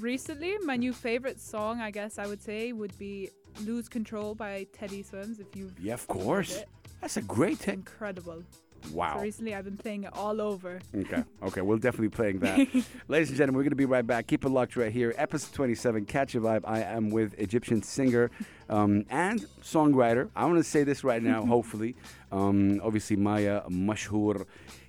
Recently, 0.00 0.56
my 0.58 0.76
new 0.76 0.92
favorite 0.92 1.40
song, 1.40 1.80
I 1.80 1.90
guess 1.90 2.18
I 2.18 2.26
would 2.26 2.40
say, 2.40 2.72
would 2.72 2.96
be 2.98 3.30
"Lose 3.64 3.88
Control" 3.88 4.34
by 4.34 4.66
Teddy 4.72 5.02
Swims. 5.02 5.40
If 5.40 5.56
you've 5.56 5.78
Yeah, 5.80 5.94
of 5.94 6.06
course. 6.06 6.62
That's 7.00 7.16
a 7.16 7.22
great 7.22 7.66
incredible. 7.68 8.44
So 8.84 8.94
Wow. 8.96 9.20
recently, 9.20 9.54
I've 9.54 9.64
been 9.64 9.76
playing 9.76 10.04
it 10.04 10.10
all 10.14 10.40
over. 10.40 10.80
Okay. 10.94 11.22
Okay. 11.42 11.60
We'll 11.60 11.78
definitely 11.78 12.08
be 12.08 12.16
playing 12.16 12.38
that. 12.40 12.58
Ladies 13.08 13.28
and 13.28 13.36
gentlemen, 13.38 13.56
we're 13.56 13.62
going 13.64 13.70
to 13.70 13.76
be 13.76 13.84
right 13.84 14.06
back. 14.06 14.26
Keep 14.26 14.44
it 14.44 14.48
locked 14.50 14.76
right 14.76 14.92
here. 14.92 15.14
Episode 15.16 15.54
27, 15.54 16.04
Catch 16.06 16.34
a 16.34 16.40
Vibe. 16.40 16.62
I 16.64 16.80
am 16.82 17.10
with 17.10 17.34
Egyptian 17.38 17.82
singer 17.82 18.30
um, 18.68 19.04
and 19.10 19.46
songwriter. 19.62 20.30
I 20.36 20.44
want 20.46 20.58
to 20.58 20.64
say 20.64 20.84
this 20.84 21.04
right 21.04 21.22
now, 21.22 21.44
hopefully. 21.46 21.96
Um, 22.32 22.80
obviously, 22.82 23.16
Maya 23.16 23.62
Mashhour. 23.68 24.44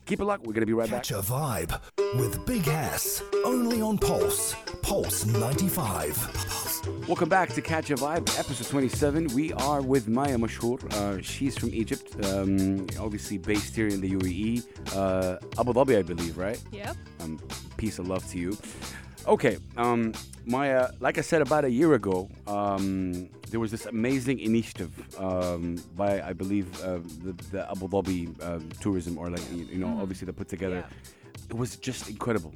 Keep 0.10 0.22
it 0.22 0.26
locked. 0.26 0.48
We're 0.48 0.54
going 0.54 0.62
to 0.62 0.66
be 0.66 0.74
right 0.74 0.90
back. 0.90 1.04
Catch 1.04 1.12
a 1.12 1.22
vibe 1.22 1.80
with 2.18 2.44
Big 2.48 2.64
Hass. 2.64 3.22
Only 3.46 3.80
on 3.80 4.00
Pulse. 4.00 4.56
Pulse 4.82 5.28
95. 5.28 7.06
Welcome 7.08 7.30
back 7.30 7.50
to 7.54 7.62
Catch 7.62 7.92
a 7.92 7.96
Vibe, 7.96 8.28
episode 8.40 8.66
27. 8.66 9.28
We 9.36 9.54
are 9.54 9.84
with 9.84 10.08
Maya 10.08 10.36
Mashhour. 10.40 10.84
Uh, 10.96 11.22
she's 11.22 11.56
from 11.56 11.70
Egypt, 11.76 12.26
um, 12.26 12.88
obviously 13.00 13.38
based 13.38 13.76
here 13.76 13.88
in 13.88 14.02
the 14.02 14.10
UAE. 14.10 14.66
Uh, 14.96 15.38
Abu 15.60 15.74
Dhabi, 15.74 16.00
I 16.00 16.02
believe, 16.02 16.40
right? 16.40 16.60
Yep. 16.72 16.98
Um, 17.20 17.40
peace 17.78 18.00
and 18.00 18.08
love 18.08 18.28
to 18.32 18.40
you. 18.40 18.58
Okay, 19.28 19.58
um, 19.78 20.14
Maya, 20.46 20.90
like 21.00 21.18
I 21.18 21.22
said 21.22 21.42
about 21.42 21.66
a 21.66 21.70
year 21.70 21.94
ago, 21.94 22.30
um, 22.48 23.30
there 23.50 23.60
was 23.60 23.70
this 23.72 23.86
amazing 23.86 24.40
initiative 24.40 24.92
um, 25.20 25.78
by, 25.96 26.22
I 26.22 26.34
believe, 26.34 26.68
uh, 26.84 27.00
the, 27.24 27.34
the 27.52 27.70
Abu 27.70 27.88
Dhabi 27.88 28.44
um, 28.44 28.70
tourism, 28.80 29.18
or 29.18 29.30
like, 29.30 29.42
you, 29.52 29.66
you 29.66 29.78
know, 29.80 30.00
obviously 30.02 30.26
they 30.26 30.32
put 30.32 30.48
together. 30.48 30.84
It 31.50 31.56
was 31.56 31.76
just 31.78 32.10
incredible. 32.10 32.54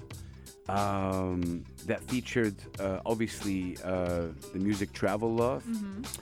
Um, 0.70 1.66
that 1.86 2.02
featured, 2.04 2.56
uh, 2.80 3.00
obviously, 3.06 3.78
uh, 3.84 4.28
the 4.54 4.60
music 4.60 4.94
Travel 4.94 5.34
Love. 5.36 5.64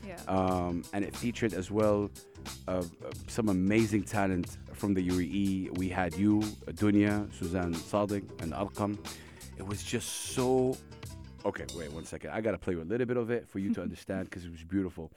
Yeah. 0.05 0.15
Um, 0.27 0.83
and 0.93 1.05
it 1.05 1.15
featured 1.15 1.53
as 1.53 1.69
well 1.69 2.09
uh, 2.67 2.71
uh, 2.71 2.83
some 3.27 3.49
amazing 3.49 4.03
talent 4.03 4.57
from 4.73 4.95
the 4.95 5.07
UAE. 5.07 5.77
We 5.77 5.89
had 5.89 6.15
you, 6.15 6.39
Dunya, 6.71 7.31
Suzanne 7.37 7.73
Sadiq, 7.75 8.23
and 8.41 8.51
Arqam. 8.53 8.97
It 9.61 9.67
was 9.67 9.83
just 9.83 10.33
so. 10.33 10.75
Okay, 11.45 11.65
wait 11.77 11.91
one 11.91 12.03
second. 12.03 12.31
I 12.31 12.41
gotta 12.41 12.57
play 12.57 12.73
a 12.73 12.77
little 12.77 13.05
bit 13.05 13.15
of 13.15 13.29
it 13.29 13.47
for 13.47 13.59
you 13.59 13.71
to 13.75 13.81
understand 13.83 14.27
because 14.27 14.43
it 14.43 14.51
was 14.51 14.63
beautiful. 14.63 15.11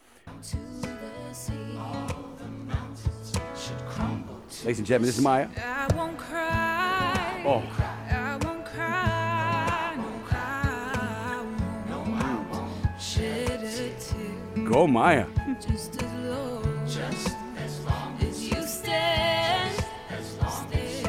Ladies 4.63 4.79
and 4.81 4.87
gentlemen, 4.87 5.07
this 5.07 5.17
is 5.17 5.25
Maya. 5.25 5.49
I 5.57 5.91
won't 5.97 6.19
cry. 6.19 7.43
Oh. 7.47 7.65
I 8.11 8.39
won't 8.45 8.67
cry. 8.67 9.95
No 9.97 10.11
cry. 10.27 11.47
No, 11.89 12.03
I 12.03 12.47
won't. 12.53 13.01
shed 13.01 13.63
a 13.63 13.99
tear. 13.99 14.69
Go 14.69 14.87
Maya. 14.87 15.27
Just 15.59 16.03
as 16.03 16.13
long, 16.29 16.87
just 16.87 17.35
as 17.57 17.81
long 17.87 18.19
as 18.21 18.47
you 18.47 18.63
stand, 18.67 19.85
stand 20.27 20.71
me. 20.71 21.05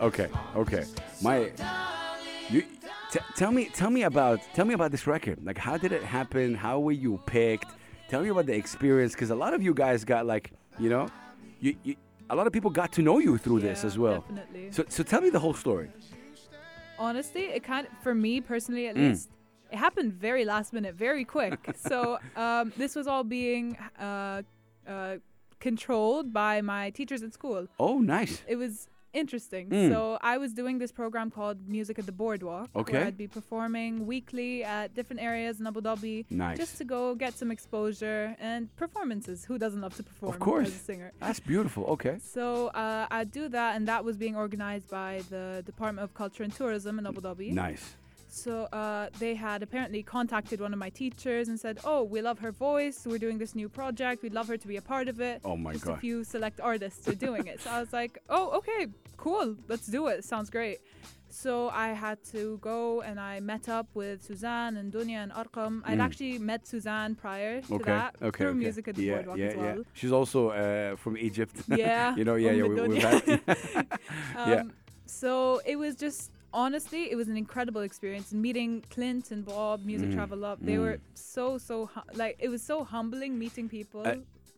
Okay, 0.00 0.28
okay. 0.56 0.84
My, 1.24 1.50
you 2.50 2.62
t- 3.10 3.18
tell 3.34 3.50
me, 3.50 3.70
tell 3.72 3.88
me 3.90 4.02
about, 4.02 4.40
tell 4.54 4.66
me 4.66 4.74
about 4.74 4.90
this 4.90 5.06
record. 5.06 5.38
Like, 5.44 5.56
how 5.58 5.76
did 5.78 5.90
it 5.92 6.02
happen? 6.02 6.54
How 6.54 6.78
were 6.80 6.92
you 6.92 7.18
picked? 7.24 7.70
Tell 8.10 8.20
me 8.22 8.28
about 8.28 8.44
the 8.46 8.54
experience, 8.54 9.12
because 9.14 9.30
a 9.30 9.34
lot 9.34 9.54
of 9.54 9.62
you 9.62 9.72
guys 9.72 10.04
got 10.04 10.26
like, 10.26 10.52
you 10.78 10.90
know, 10.90 11.08
you, 11.60 11.74
you 11.82 11.96
a 12.28 12.36
lot 12.36 12.46
of 12.46 12.52
people 12.52 12.70
got 12.70 12.92
to 12.92 13.02
know 13.02 13.18
you 13.18 13.38
through 13.38 13.60
this 13.60 13.84
as 13.84 13.98
well. 13.98 14.20
Definitely. 14.28 14.72
So, 14.72 14.84
so 14.88 15.02
tell 15.02 15.20
me 15.22 15.30
the 15.30 15.38
whole 15.38 15.54
story. 15.54 15.90
Honestly, 16.98 17.44
it 17.46 17.62
kind 17.64 17.86
of, 17.86 17.92
for 18.02 18.14
me 18.14 18.40
personally 18.40 18.86
at 18.88 18.94
Mm. 18.96 19.08
least, 19.10 19.30
it 19.72 19.76
happened 19.76 20.12
very 20.12 20.44
last 20.44 20.72
minute, 20.72 20.94
very 20.94 21.24
quick. 21.24 21.58
so 21.76 22.18
um, 22.36 22.72
this 22.76 22.94
was 22.94 23.06
all 23.06 23.24
being 23.24 23.76
uh, 23.98 24.42
uh, 24.86 25.16
controlled 25.60 26.32
by 26.32 26.60
my 26.60 26.90
teachers 26.90 27.22
at 27.22 27.32
school. 27.32 27.66
Oh, 27.80 27.98
nice. 27.98 28.42
It 28.46 28.56
was 28.56 28.88
interesting. 29.14 29.68
Mm. 29.70 29.90
So 29.92 30.18
I 30.20 30.38
was 30.38 30.52
doing 30.52 30.78
this 30.78 30.92
program 30.92 31.30
called 31.30 31.58
Music 31.68 31.98
at 31.98 32.06
the 32.06 32.12
Boardwalk. 32.12 32.68
Okay. 32.76 32.92
Where 32.98 33.06
I'd 33.06 33.16
be 33.16 33.28
performing 33.28 34.06
weekly 34.06 34.64
at 34.64 34.94
different 34.94 35.22
areas 35.22 35.60
in 35.60 35.66
Abu 35.66 35.80
Dhabi. 35.80 36.26
Nice. 36.30 36.58
Just 36.58 36.76
to 36.78 36.84
go 36.84 37.14
get 37.14 37.32
some 37.38 37.50
exposure 37.50 38.36
and 38.38 38.74
performances. 38.76 39.44
Who 39.44 39.56
doesn't 39.58 39.80
love 39.80 39.94
to 39.96 40.02
perform 40.02 40.32
Of 40.34 40.38
course. 40.40 40.68
as 40.68 40.74
a 40.74 40.78
singer? 40.78 41.12
That's 41.20 41.40
beautiful. 41.40 41.84
Okay. 41.96 42.18
So 42.34 42.66
uh, 42.68 43.06
I'd 43.10 43.30
do 43.30 43.48
that, 43.50 43.76
and 43.76 43.86
that 43.86 44.04
was 44.04 44.16
being 44.16 44.34
organized 44.34 44.88
by 44.90 45.22
the 45.30 45.62
Department 45.64 46.02
of 46.04 46.14
Culture 46.14 46.42
and 46.42 46.52
Tourism 46.52 46.98
in 46.98 47.06
Abu 47.06 47.20
Dhabi. 47.20 47.52
Nice. 47.52 47.94
So 48.28 48.64
uh, 48.72 49.10
they 49.20 49.34
had 49.36 49.62
apparently 49.62 50.02
contacted 50.02 50.60
one 50.60 50.72
of 50.72 50.78
my 50.80 50.90
teachers 50.90 51.46
and 51.46 51.58
said, 51.60 51.78
"Oh, 51.84 52.02
we 52.02 52.20
love 52.20 52.40
her 52.40 52.50
voice. 52.50 53.06
We're 53.06 53.18
doing 53.26 53.38
this 53.38 53.54
new 53.54 53.68
project. 53.68 54.22
We'd 54.24 54.34
love 54.34 54.48
her 54.48 54.56
to 54.56 54.66
be 54.66 54.76
a 54.76 54.82
part 54.82 55.06
of 55.08 55.20
it." 55.20 55.40
Oh 55.44 55.56
my 55.56 55.72
Just 55.74 55.84
God. 55.84 55.98
a 55.98 56.00
few 56.00 56.24
select 56.24 56.60
artists 56.60 57.06
are 57.06 57.14
doing 57.14 57.46
it. 57.46 57.60
So 57.60 57.70
I 57.70 57.78
was 57.78 57.92
like, 57.92 58.18
"Oh, 58.28 58.46
okay, 58.58 58.88
cool. 59.26 59.48
Let's 59.72 59.86
do 59.96 60.00
it. 60.12 60.18
Sounds 60.32 60.48
great." 60.56 60.78
So 61.44 61.52
I 61.86 61.88
had 62.04 62.18
to 62.34 62.40
go 62.70 62.80
and 63.08 63.16
I 63.32 63.34
met 63.52 63.64
up 63.78 63.88
with 64.00 64.16
Suzanne 64.28 64.74
and 64.80 64.86
Dunya 64.96 65.18
and 65.24 65.32
Arqam. 65.40 65.72
I'd 65.88 65.98
Mm. 65.98 66.06
actually 66.06 66.34
met 66.50 66.60
Suzanne 66.72 67.12
prior 67.24 67.54
to 67.66 67.74
Okay. 67.76 67.90
that 67.92 68.10
okay. 68.28 68.38
through 68.44 68.54
okay. 68.54 68.64
music 68.66 68.84
at 68.90 68.94
the 68.94 69.02
yeah, 69.06 69.14
boardwalk 69.14 69.38
yeah, 69.38 69.46
as 69.52 69.56
well. 69.62 69.76
Yeah. 69.78 69.98
She's 69.98 70.14
also 70.18 70.40
uh, 70.50 70.94
from 71.02 71.14
Egypt. 71.28 71.56
Yeah, 71.84 72.14
you 72.18 72.24
know, 72.28 72.36
yeah, 72.44 72.52
yeah. 72.58 72.66
We, 72.70 72.74
we've 72.74 73.02
Dunya. 73.02 73.40
had, 73.46 73.86
Um, 74.40 74.50
Yeah. 74.52 74.62
So 75.06 75.30
it 75.72 75.76
was 75.84 75.94
just 76.06 76.30
honestly, 76.64 77.02
it 77.12 77.16
was 77.16 77.28
an 77.32 77.36
incredible 77.44 77.82
experience. 77.90 78.26
Meeting 78.46 78.72
Clint 78.94 79.24
and 79.34 79.44
Bob, 79.44 79.76
Music 79.90 80.08
Mm, 80.10 80.14
Travel 80.18 80.40
Up, 80.50 80.58
they 80.68 80.76
mm. 80.78 80.84
were 80.84 80.96
so 81.14 81.58
so 81.58 81.76
like 82.22 82.34
it 82.46 82.48
was 82.54 82.62
so 82.62 82.76
humbling 82.94 83.32
meeting 83.44 83.66
people. 83.68 84.02
Uh, 84.06 84.16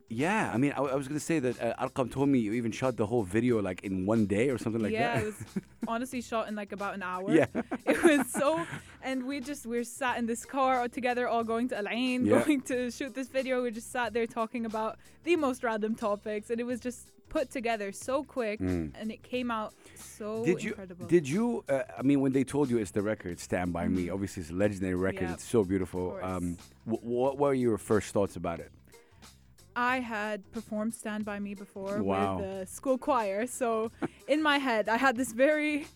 yeah, 0.08 0.50
I 0.54 0.56
mean, 0.56 0.72
I, 0.72 0.80
I 0.82 0.94
was 0.94 1.08
gonna 1.08 1.18
say 1.20 1.38
that 1.40 1.60
uh, 1.60 1.88
Arqam 1.88 2.10
told 2.12 2.28
me 2.28 2.38
you 2.38 2.52
even 2.52 2.70
shot 2.72 2.96
the 2.96 3.06
whole 3.06 3.22
video 3.25 3.60
like 3.60 3.82
in 3.82 4.06
one 4.06 4.26
day 4.26 4.50
or 4.50 4.58
something 4.58 4.80
like 4.82 4.92
yeah, 4.92 5.14
that. 5.16 5.22
Yeah, 5.22 5.22
it 5.22 5.26
was 5.26 5.44
honestly 5.88 6.20
shot 6.20 6.48
in 6.48 6.54
like 6.54 6.72
about 6.72 6.94
an 6.94 7.02
hour. 7.02 7.30
yeah. 7.30 7.46
It 7.86 8.02
was 8.02 8.30
so, 8.30 8.64
and 9.02 9.26
we 9.26 9.40
just 9.40 9.66
we're 9.66 9.84
sat 9.84 10.18
in 10.18 10.26
this 10.26 10.44
car 10.44 10.86
together, 10.88 11.26
all 11.28 11.44
going 11.44 11.68
to 11.70 11.76
Al 11.78 11.88
Ain, 11.88 12.25
Yeah. 12.25 12.42
going 12.44 12.60
to 12.62 12.90
shoot 12.90 13.14
this 13.14 13.28
video. 13.28 13.62
We 13.62 13.70
just 13.72 13.90
sat 13.90 14.12
there 14.12 14.26
talking 14.26 14.64
about 14.66 14.98
the 15.25 15.36
most 15.36 15.62
random 15.64 15.94
topics, 15.94 16.50
and 16.50 16.60
it 16.60 16.64
was 16.64 16.78
just 16.80 17.08
put 17.28 17.50
together 17.50 17.90
so 17.90 18.22
quick, 18.22 18.60
Mm. 18.60 18.92
and 18.98 19.10
it 19.10 19.20
came 19.25 19.50
out 19.50 19.75
so 19.96 20.44
Did 20.44 20.62
you? 20.62 20.70
incredible. 20.70 21.06
Did 21.06 21.28
you? 21.28 21.64
Uh, 21.68 21.82
I 21.98 22.02
mean, 22.02 22.20
when 22.20 22.32
they 22.32 22.44
told 22.44 22.70
you 22.70 22.78
it's 22.78 22.92
the 22.92 23.02
record, 23.02 23.40
"Stand 23.40 23.72
by 23.72 23.88
Me," 23.88 24.06
Mhm. 24.06 24.14
obviously 24.14 24.42
it's 24.42 24.50
a 24.50 24.54
legendary 24.54 24.94
record. 24.94 25.22
Yeah, 25.28 25.32
It's 25.34 25.44
so 25.44 25.64
beautiful. 25.64 26.16
Um, 26.22 26.56
wh- 26.84 27.02
what 27.04 27.38
were 27.38 27.54
your 27.54 27.76
first 27.78 28.12
thoughts 28.14 28.36
about 28.36 28.60
it? 28.60 28.70
I 29.76 30.00
had 30.00 30.50
performed 30.52 30.95
Stand 30.95 31.25
By 31.25 31.38
Me 31.38 31.54
before 31.54 32.02
Wow. 32.02 32.38
with 32.38 32.45
the 32.47 32.66
school 32.66 32.99
choir. 32.99 33.47
So 33.47 33.92
in 34.26 34.42
my 34.42 34.59
head, 34.59 34.88
I 34.88 34.97
had 34.97 35.16
this 35.16 35.33
very 35.33 35.87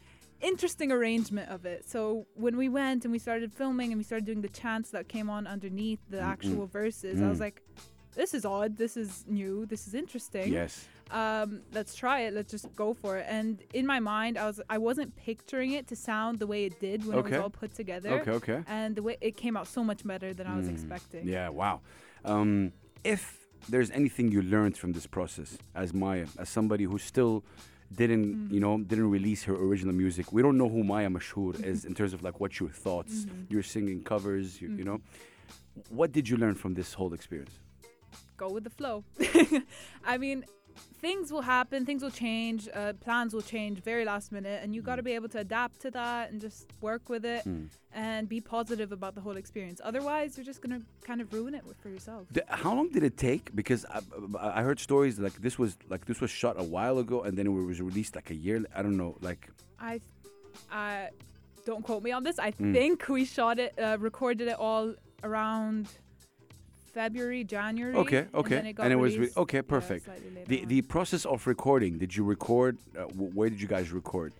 interesting 0.40 0.92
arrangement 0.92 1.50
of 1.50 1.64
it. 1.66 1.88
So 1.88 2.26
when 2.34 2.56
we 2.56 2.68
went 2.68 3.04
and 3.04 3.12
we 3.12 3.18
started 3.18 3.52
filming 3.52 3.90
and 3.92 3.98
we 3.98 4.04
started 4.04 4.26
doing 4.26 4.42
the 4.42 4.48
chants 4.48 4.90
that 4.90 5.08
came 5.08 5.28
on 5.30 5.46
underneath 5.46 6.00
the 6.08 6.18
Mm-mm. 6.18 6.24
actual 6.34 6.66
verses, 6.66 7.20
I 7.22 7.28
was 7.28 7.38
Mm. 7.38 7.42
like, 7.48 7.62
this 8.14 8.34
is 8.34 8.44
odd. 8.44 8.76
This 8.76 8.96
is 8.96 9.24
new. 9.26 9.66
This 9.66 9.86
is 9.86 9.94
interesting. 9.94 10.52
Yes. 10.52 10.86
Um, 11.10 11.62
let's 11.72 11.94
try 11.94 12.20
it. 12.20 12.34
Let's 12.34 12.50
just 12.50 12.74
go 12.76 12.92
for 12.94 13.16
it. 13.18 13.26
And 13.28 13.62
in 13.74 13.86
my 13.86 13.98
mind, 13.98 14.36
I 14.38 14.46
was 14.46 14.60
I 14.68 14.78
wasn't 14.78 15.16
picturing 15.16 15.72
it 15.72 15.86
to 15.88 15.96
sound 15.96 16.38
the 16.38 16.46
way 16.46 16.64
it 16.66 16.78
did 16.80 17.04
when 17.06 17.18
it 17.18 17.24
was 17.24 17.32
all 17.34 17.50
put 17.50 17.74
together. 17.74 18.20
Okay. 18.20 18.30
Okay. 18.32 18.62
And 18.68 18.94
the 18.94 19.02
way 19.02 19.16
it 19.20 19.36
came 19.36 19.56
out 19.56 19.66
so 19.66 19.82
much 19.82 20.04
better 20.06 20.32
than 20.34 20.46
I 20.46 20.56
was 20.56 20.66
Mm. 20.68 20.72
expecting. 20.72 21.26
Yeah. 21.26 21.48
Wow. 21.48 21.80
Um, 22.24 22.72
if 23.04 23.39
there's 23.68 23.90
anything 23.90 24.32
you 24.32 24.42
learned 24.42 24.76
from 24.76 24.92
this 24.92 25.06
process 25.06 25.58
as 25.74 25.92
Maya, 25.94 26.26
as 26.38 26.48
somebody 26.48 26.84
who 26.84 26.98
still 26.98 27.44
didn't, 27.94 28.26
Mm. 28.48 28.52
you 28.52 28.60
know, 28.60 28.78
didn't 28.78 29.10
release 29.10 29.42
her 29.44 29.54
original 29.54 29.94
music, 29.94 30.32
we 30.32 30.42
don't 30.42 30.56
know 30.56 30.68
who 30.68 30.84
Maya 30.84 31.08
Mashhour 31.08 31.62
is 31.64 31.84
in 31.84 31.94
terms 31.94 32.12
of 32.12 32.22
like 32.22 32.38
what 32.40 32.58
your 32.60 32.68
thoughts. 32.68 33.24
Mhm. 33.24 33.46
You're 33.50 33.64
singing 33.64 34.02
covers, 34.04 34.60
you, 34.62 34.68
you 34.78 34.84
know. 34.84 35.00
What 35.88 36.12
did 36.12 36.28
you 36.28 36.36
learn 36.36 36.54
from 36.54 36.74
this 36.74 36.94
whole 36.94 37.12
experience? 37.14 37.58
go 38.36 38.48
with 38.48 38.64
the 38.64 38.70
flow. 38.70 39.04
I 40.04 40.16
mean, 40.16 40.46
things 41.00 41.32
will 41.32 41.42
happen, 41.42 41.86
things 41.86 42.02
will 42.02 42.10
change, 42.10 42.68
uh, 42.74 42.92
plans 42.94 43.32
will 43.34 43.42
change 43.42 43.82
very 43.82 44.04
last 44.04 44.32
minute, 44.32 44.60
and 44.62 44.74
you 44.74 44.82
got 44.82 44.96
to 44.96 45.02
be 45.02 45.12
able 45.12 45.28
to 45.30 45.38
adapt 45.38 45.80
to 45.80 45.90
that 45.92 46.30
and 46.30 46.40
just 46.40 46.66
work 46.80 47.08
with 47.08 47.24
it 47.24 47.44
Mm. 47.46 47.68
and 47.94 48.28
be 48.28 48.40
positive 48.40 48.92
about 48.92 49.14
the 49.14 49.20
whole 49.20 49.36
experience. 49.36 49.80
Otherwise, 49.82 50.36
you're 50.36 50.44
just 50.44 50.60
gonna 50.62 50.80
kind 51.02 51.20
of 51.20 51.32
ruin 51.32 51.54
it 51.54 51.64
for 51.82 51.88
yourself. 51.88 52.26
How 52.48 52.74
long 52.74 52.88
did 52.90 53.02
it 53.02 53.16
take? 53.16 53.54
Because 53.54 53.84
I, 53.86 54.00
I 54.38 54.60
I 54.60 54.62
heard 54.62 54.78
stories 54.78 55.18
like 55.18 55.36
this 55.46 55.58
was 55.58 55.76
like 55.88 56.04
this 56.10 56.20
was 56.20 56.30
shot 56.30 56.54
a 56.58 56.66
while 56.76 56.98
ago 56.98 57.22
and 57.22 57.32
then 57.36 57.46
it 57.46 57.50
was 57.50 57.80
released 57.80 58.14
like 58.14 58.30
a 58.30 58.38
year. 58.46 58.56
I 58.78 58.80
don't 58.82 58.96
know. 59.02 59.16
Like 59.28 59.42
I, 59.90 60.00
I 60.70 61.08
don't 61.66 61.82
quote 61.88 62.02
me 62.02 62.12
on 62.12 62.22
this. 62.24 62.38
I 62.38 62.50
Mm. 62.52 62.72
think 62.76 63.08
we 63.08 63.24
shot 63.24 63.58
it, 63.58 63.72
uh, 63.78 63.96
recorded 63.98 64.46
it 64.48 64.58
all 64.68 64.94
around 65.28 65.88
February, 66.92 67.44
January. 67.44 67.94
okay, 67.94 68.18
and 68.18 68.34
okay, 68.34 68.54
then 68.56 68.66
it 68.66 68.72
got 68.74 68.84
and 68.84 68.92
it 68.92 68.96
was 68.96 69.16
re- 69.18 69.30
okay, 69.36 69.62
perfect. 69.62 70.08
later 70.08 70.22
the 70.46 70.62
on. 70.62 70.68
the 70.68 70.82
process 70.82 71.24
of 71.24 71.46
recording. 71.46 71.98
Did 71.98 72.14
you 72.16 72.24
record? 72.24 72.78
Uh, 72.96 73.02
wh- 73.04 73.34
where 73.36 73.48
did 73.48 73.60
you 73.60 73.68
guys 73.68 73.92
record? 73.92 74.32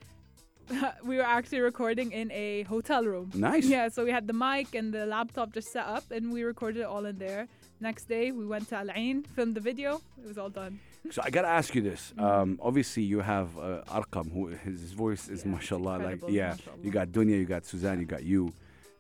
we 1.04 1.16
were 1.16 1.22
actually 1.24 1.60
recording 1.60 2.12
in 2.12 2.30
a 2.32 2.62
hotel 2.64 3.04
room. 3.04 3.30
Nice. 3.34 3.66
Yeah, 3.66 3.88
so 3.88 4.04
we 4.04 4.10
had 4.10 4.26
the 4.26 4.32
mic 4.32 4.74
and 4.74 4.92
the 4.92 5.04
laptop 5.06 5.52
just 5.52 5.72
set 5.72 5.86
up, 5.86 6.10
and 6.10 6.32
we 6.32 6.42
recorded 6.42 6.80
it 6.80 6.84
all 6.86 7.06
in 7.06 7.18
there. 7.18 7.48
Next 7.80 8.04
day, 8.08 8.30
we 8.30 8.46
went 8.46 8.68
to 8.68 8.76
Al 8.76 8.90
Ain, 8.94 9.22
filmed 9.22 9.54
the 9.54 9.60
video. 9.60 10.00
It 10.22 10.26
was 10.26 10.38
all 10.38 10.50
done. 10.50 10.78
So 11.10 11.22
I 11.24 11.30
gotta 11.30 11.48
ask 11.48 11.74
you 11.74 11.80
this. 11.80 12.12
Mm. 12.18 12.22
Um, 12.22 12.58
obviously, 12.62 13.02
you 13.02 13.20
have 13.20 13.56
uh, 13.58 13.82
Arqam, 13.88 14.30
who 14.32 14.48
his, 14.48 14.92
voice 14.92 15.28
is 15.28 15.44
Yeah, 15.44 15.52
mashallah. 15.52 15.98
Like 15.98 16.20
yeah, 16.28 16.50
mashallah. 16.50 16.76
you 16.82 16.90
got 16.90 17.08
Dunya, 17.08 17.38
you 17.38 17.46
got 17.46 17.64
Suzanne, 17.64 18.00
you 18.00 18.06
got 18.06 18.22
you. 18.22 18.52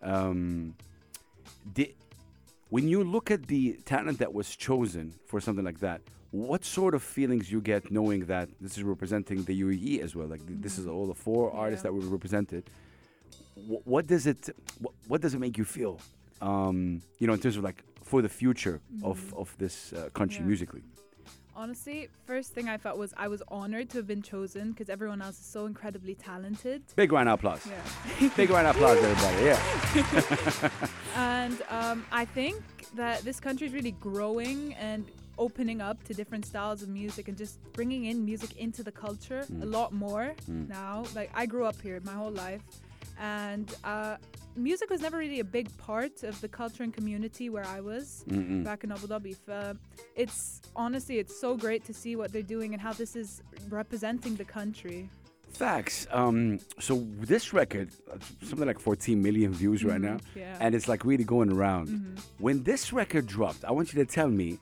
Um, 0.02 0.74
di- 1.74 1.94
when 2.70 2.88
you 2.88 3.04
look 3.04 3.30
at 3.30 3.46
the 3.48 3.78
talent 3.84 4.18
that 4.18 4.32
was 4.32 4.54
chosen 4.56 5.12
for 5.26 5.40
something 5.40 5.64
like 5.64 5.80
that, 5.80 6.00
what 6.30 6.64
sort 6.64 6.94
of 6.94 7.02
feelings 7.02 7.50
you 7.50 7.60
get 7.60 7.90
knowing 7.90 8.26
that 8.26 8.48
this 8.60 8.76
is 8.78 8.84
representing 8.84 9.42
the 9.44 9.60
UAE 9.62 10.00
as 10.00 10.14
well? 10.16 10.28
Like 10.28 10.46
th- 10.46 10.60
this 10.60 10.78
is 10.78 10.86
all 10.86 11.06
the 11.06 11.14
four 11.14 11.52
artists 11.52 11.84
Yeah. 11.84 11.90
that 11.90 11.94
were 11.94 12.06
represented. 12.18 12.62
Wh- 13.56 13.84
what 13.86 14.06
does 14.06 14.26
it? 14.26 14.48
What, 14.78 14.94
what 15.08 15.20
does 15.20 15.34
it 15.34 15.40
make 15.40 15.58
you 15.58 15.64
feel? 15.64 15.98
Um, 16.40 17.02
you 17.18 17.26
know, 17.26 17.32
in 17.34 17.40
terms 17.40 17.56
of 17.56 17.64
like 17.64 17.82
for 18.02 18.22
the 18.22 18.28
future 18.28 18.80
of 19.02 19.18
Mhm. 19.20 19.40
of 19.42 19.48
this 19.58 19.92
uh, 19.92 20.08
country 20.14 20.40
Yeah. 20.42 20.46
musically. 20.52 20.82
Honestly, 21.56 22.08
first 22.26 22.54
thing 22.54 22.68
I 22.68 22.78
felt 22.78 22.96
was 22.96 23.12
I 23.16 23.26
was 23.28 23.42
honored 23.48 23.90
to 23.90 23.98
have 23.98 24.06
been 24.06 24.22
chosen 24.22 24.70
because 24.70 24.88
everyone 24.88 25.20
else 25.20 25.38
is 25.40 25.44
so 25.46 25.66
incredibly 25.66 26.14
talented. 26.14 26.80
Big 26.96 27.12
round 27.12 27.28
of 27.28 27.34
applause. 27.40 27.66
Yeah. 27.66 28.30
Big 28.36 28.48
round 28.50 28.66
of 28.68 28.76
applause, 28.76 28.98
everybody. 29.02 29.44
Yeah. 29.50 30.70
and 31.16 31.62
um, 31.70 32.04
I 32.12 32.24
think 32.24 32.62
that 32.94 33.20
this 33.22 33.40
country 33.40 33.66
is 33.66 33.72
really 33.72 33.92
growing 33.92 34.74
and 34.74 35.04
opening 35.38 35.80
up 35.80 36.02
to 36.04 36.12
different 36.14 36.44
styles 36.44 36.82
of 36.82 36.88
music 36.88 37.28
and 37.28 37.36
just 37.36 37.58
bringing 37.72 38.04
in 38.06 38.24
music 38.24 38.56
into 38.58 38.82
the 38.82 38.92
culture 38.92 39.40
a 39.40 39.44
Mm. 39.52 39.72
lot 39.72 39.92
more 39.92 40.34
Mm. 40.50 40.68
now. 40.68 41.04
Like 41.14 41.30
I 41.34 41.46
grew 41.46 41.64
up 41.64 41.80
here 41.80 42.00
my 42.04 42.12
whole 42.12 42.30
life, 42.32 42.62
and 43.18 43.66
uh, 43.84 44.16
music 44.56 44.90
was 44.90 45.00
never 45.00 45.16
really 45.16 45.40
a 45.40 45.44
big 45.44 45.68
part 45.78 46.22
of 46.24 46.38
the 46.40 46.48
culture 46.48 46.82
and 46.82 46.92
community 46.92 47.48
where 47.48 47.64
I 47.66 47.80
was 47.80 48.24
Mm-mm. 48.28 48.64
back 48.64 48.84
in 48.84 48.92
Abu 48.92 49.06
Dhabi. 49.06 49.36
F- 49.48 49.76
it's 50.16 50.60
honestly, 50.76 51.18
it's 51.18 51.38
so 51.40 51.56
great 51.56 51.84
to 51.84 51.94
see 51.94 52.16
what 52.16 52.32
they're 52.32 52.42
doing 52.56 52.74
and 52.74 52.80
how 52.82 52.92
this 52.92 53.16
is 53.16 53.42
representing 53.70 54.36
the 54.36 54.44
country. 54.44 55.08
Facts. 55.52 56.06
Um, 56.10 56.58
so 56.78 57.06
this 57.20 57.52
record, 57.52 57.90
uh, 58.12 58.16
something 58.42 58.66
like 58.66 58.78
14 58.78 59.20
million 59.22 59.52
views 59.52 59.84
right 59.84 60.00
now, 60.00 60.18
Yeah. 60.34 60.56
and 60.60 60.74
it's 60.74 60.88
like 60.88 61.04
really 61.04 61.24
going 61.24 61.52
around. 61.52 61.88
Mhm. 61.88 62.18
When 62.38 62.62
this 62.62 62.92
record 62.92 63.26
dropped, 63.26 63.64
I 63.64 63.72
want 63.72 63.92
you 63.92 64.04
to 64.04 64.10
tell 64.10 64.28
me 64.28 64.58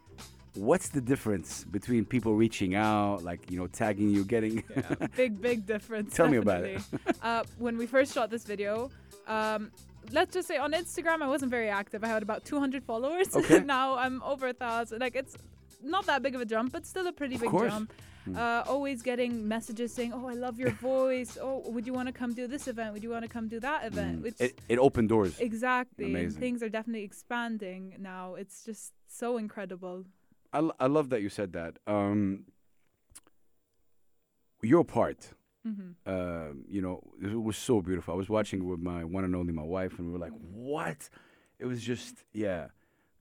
what's 0.54 0.88
the 0.88 1.00
difference 1.00 1.64
between 1.64 2.04
people 2.04 2.34
reaching 2.34 2.74
out, 2.74 3.22
like 3.22 3.50
you 3.50 3.58
know, 3.58 3.66
tagging 3.68 4.10
you, 4.10 4.24
getting. 4.24 4.64
big 5.16 5.40
big 5.40 5.66
difference 5.66 6.14
Tell 6.14 6.28
me 6.28 6.38
about 6.38 6.64
it. 6.64 6.82
uh, 7.22 7.44
when 7.58 7.76
we 7.78 7.86
first 7.86 8.12
shot 8.14 8.30
this 8.30 8.44
video 8.44 8.90
um, 9.28 9.70
let's 10.10 10.32
just 10.32 10.48
say 10.48 10.56
on 10.56 10.72
Instagram, 10.72 11.20
I 11.20 11.28
wasn't 11.28 11.50
very 11.50 11.68
active. 11.68 12.02
I 12.02 12.06
had 12.08 12.22
about 12.22 12.46
200 12.46 12.82
followers. 12.82 13.36
Okay. 13.36 13.60
now 13.76 13.94
I'm 13.98 14.22
over 14.22 14.48
a 14.48 14.54
thousand. 14.54 15.00
Like 15.00 15.14
it's 15.14 15.36
not 15.82 16.06
that 16.06 16.22
big 16.22 16.34
of 16.34 16.40
a 16.40 16.44
jump, 16.44 16.72
but 16.72 16.84
still 16.86 17.06
a 17.06 17.12
pretty 17.12 17.36
Of 17.36 17.40
big 17.42 17.50
course. 17.50 17.72
jump. 17.72 17.92
Mm. 18.28 18.36
Uh, 18.36 18.62
always 18.68 19.00
getting 19.02 19.48
messages 19.48 19.92
saying, 19.94 20.12
"Oh, 20.12 20.26
I 20.28 20.34
love 20.34 20.58
your 20.58 20.72
voice. 20.72 21.38
Oh, 21.40 21.62
would 21.70 21.86
you 21.86 21.94
want 21.94 22.08
to 22.08 22.12
come 22.12 22.34
do 22.34 22.46
this 22.46 22.68
event? 22.68 22.92
Would 22.92 23.02
you 23.02 23.10
want 23.10 23.22
to 23.24 23.28
come 23.28 23.48
do 23.48 23.58
that 23.60 23.84
event?" 23.86 24.18
Mm. 24.18 24.22
Which 24.22 24.40
It, 24.40 24.60
it 24.68 24.78
opened 24.78 25.08
doors. 25.08 25.38
exactly, 25.40 26.06
Amazing. 26.06 26.40
things 26.40 26.62
are 26.62 26.68
definitely 26.68 27.04
expanding 27.04 27.94
now. 27.98 28.34
It's 28.34 28.64
just 28.64 28.92
so 29.06 29.38
incredible. 29.38 30.04
I, 30.52 30.58
l- 30.58 30.74
I 30.78 30.86
love 30.86 31.08
that 31.10 31.22
you 31.22 31.28
said 31.30 31.52
that. 31.54 31.78
Um, 31.86 32.44
your 34.62 34.84
part, 34.84 35.30
hmm 35.64 35.90
uh, 36.06 36.48
you 36.68 36.80
know, 36.82 37.00
it 37.22 37.40
was 37.40 37.56
so 37.56 37.80
beautiful. 37.80 38.14
I 38.14 38.16
was 38.16 38.28
watching 38.28 38.66
with 38.68 38.80
my 38.80 39.04
one 39.04 39.24
and 39.24 39.34
only 39.36 39.52
my 39.52 39.62
wife, 39.62 39.98
and 39.98 40.06
we 40.06 40.12
were 40.12 40.18
like, 40.18 40.32
"What?" 40.52 41.08
It 41.58 41.66
was 41.66 41.82
just, 41.82 42.24
yeah. 42.32 42.68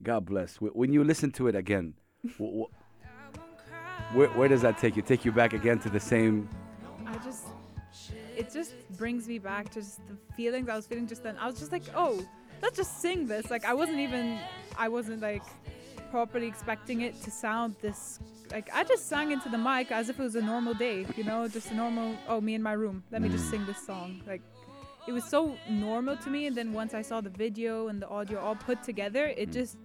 God 0.00 0.24
bless. 0.26 0.56
When 0.60 0.92
you 0.92 1.02
listen 1.02 1.32
to 1.32 1.48
it 1.48 1.56
again, 1.56 1.94
wh- 2.26 2.62
wh- 2.62 4.16
where, 4.16 4.28
where 4.28 4.48
does 4.48 4.62
that 4.62 4.78
take 4.78 4.96
you? 4.96 5.02
Take 5.02 5.24
you 5.24 5.32
back 5.32 5.52
again 5.52 5.78
to 5.80 5.90
the 5.90 6.00
same? 6.00 6.48
I 7.06 7.16
just, 7.18 7.46
it 8.36 8.52
just 8.52 8.74
brings 8.96 9.28
me 9.28 9.38
back 9.38 9.70
to 9.70 9.80
just 9.80 10.00
the 10.08 10.16
feelings 10.34 10.68
I 10.68 10.76
was 10.76 10.86
feeling 10.86 11.06
just 11.06 11.22
then. 11.22 11.36
I 11.38 11.46
was 11.46 11.58
just 11.58 11.72
like, 11.72 11.82
oh, 11.94 12.24
let's 12.62 12.76
just 12.76 13.00
sing 13.00 13.26
this. 13.26 13.50
Like 13.50 13.64
I 13.64 13.74
wasn't 13.74 13.98
even, 13.98 14.38
I 14.78 14.88
wasn't 14.88 15.20
like 15.20 15.42
properly 16.10 16.46
expecting 16.46 17.02
it 17.02 17.20
to 17.22 17.30
sound 17.30 17.76
this. 17.82 18.18
Like 18.50 18.70
I 18.74 18.84
just 18.84 19.08
sang 19.08 19.30
into 19.32 19.48
the 19.48 19.58
mic 19.58 19.92
as 19.92 20.08
if 20.08 20.18
it 20.18 20.22
was 20.22 20.36
a 20.36 20.42
normal 20.42 20.74
day, 20.74 21.06
you 21.16 21.24
know, 21.24 21.46
just 21.48 21.70
a 21.70 21.74
normal. 21.74 22.16
Oh, 22.28 22.40
me 22.40 22.54
in 22.54 22.62
my 22.62 22.72
room. 22.72 23.02
Let 23.10 23.20
me 23.20 23.28
just 23.28 23.46
mm. 23.46 23.50
sing 23.50 23.66
this 23.66 23.84
song. 23.84 24.22
Like 24.26 24.42
it 25.06 25.12
was 25.12 25.24
so 25.24 25.56
normal 25.68 26.16
to 26.16 26.30
me. 26.30 26.46
And 26.46 26.56
then 26.56 26.72
once 26.72 26.94
I 26.94 27.02
saw 27.02 27.20
the 27.20 27.30
video 27.30 27.88
and 27.88 28.00
the 28.00 28.08
audio 28.08 28.40
all 28.40 28.56
put 28.56 28.82
together, 28.82 29.26
it 29.26 29.50
mm. 29.50 29.52
just, 29.52 29.76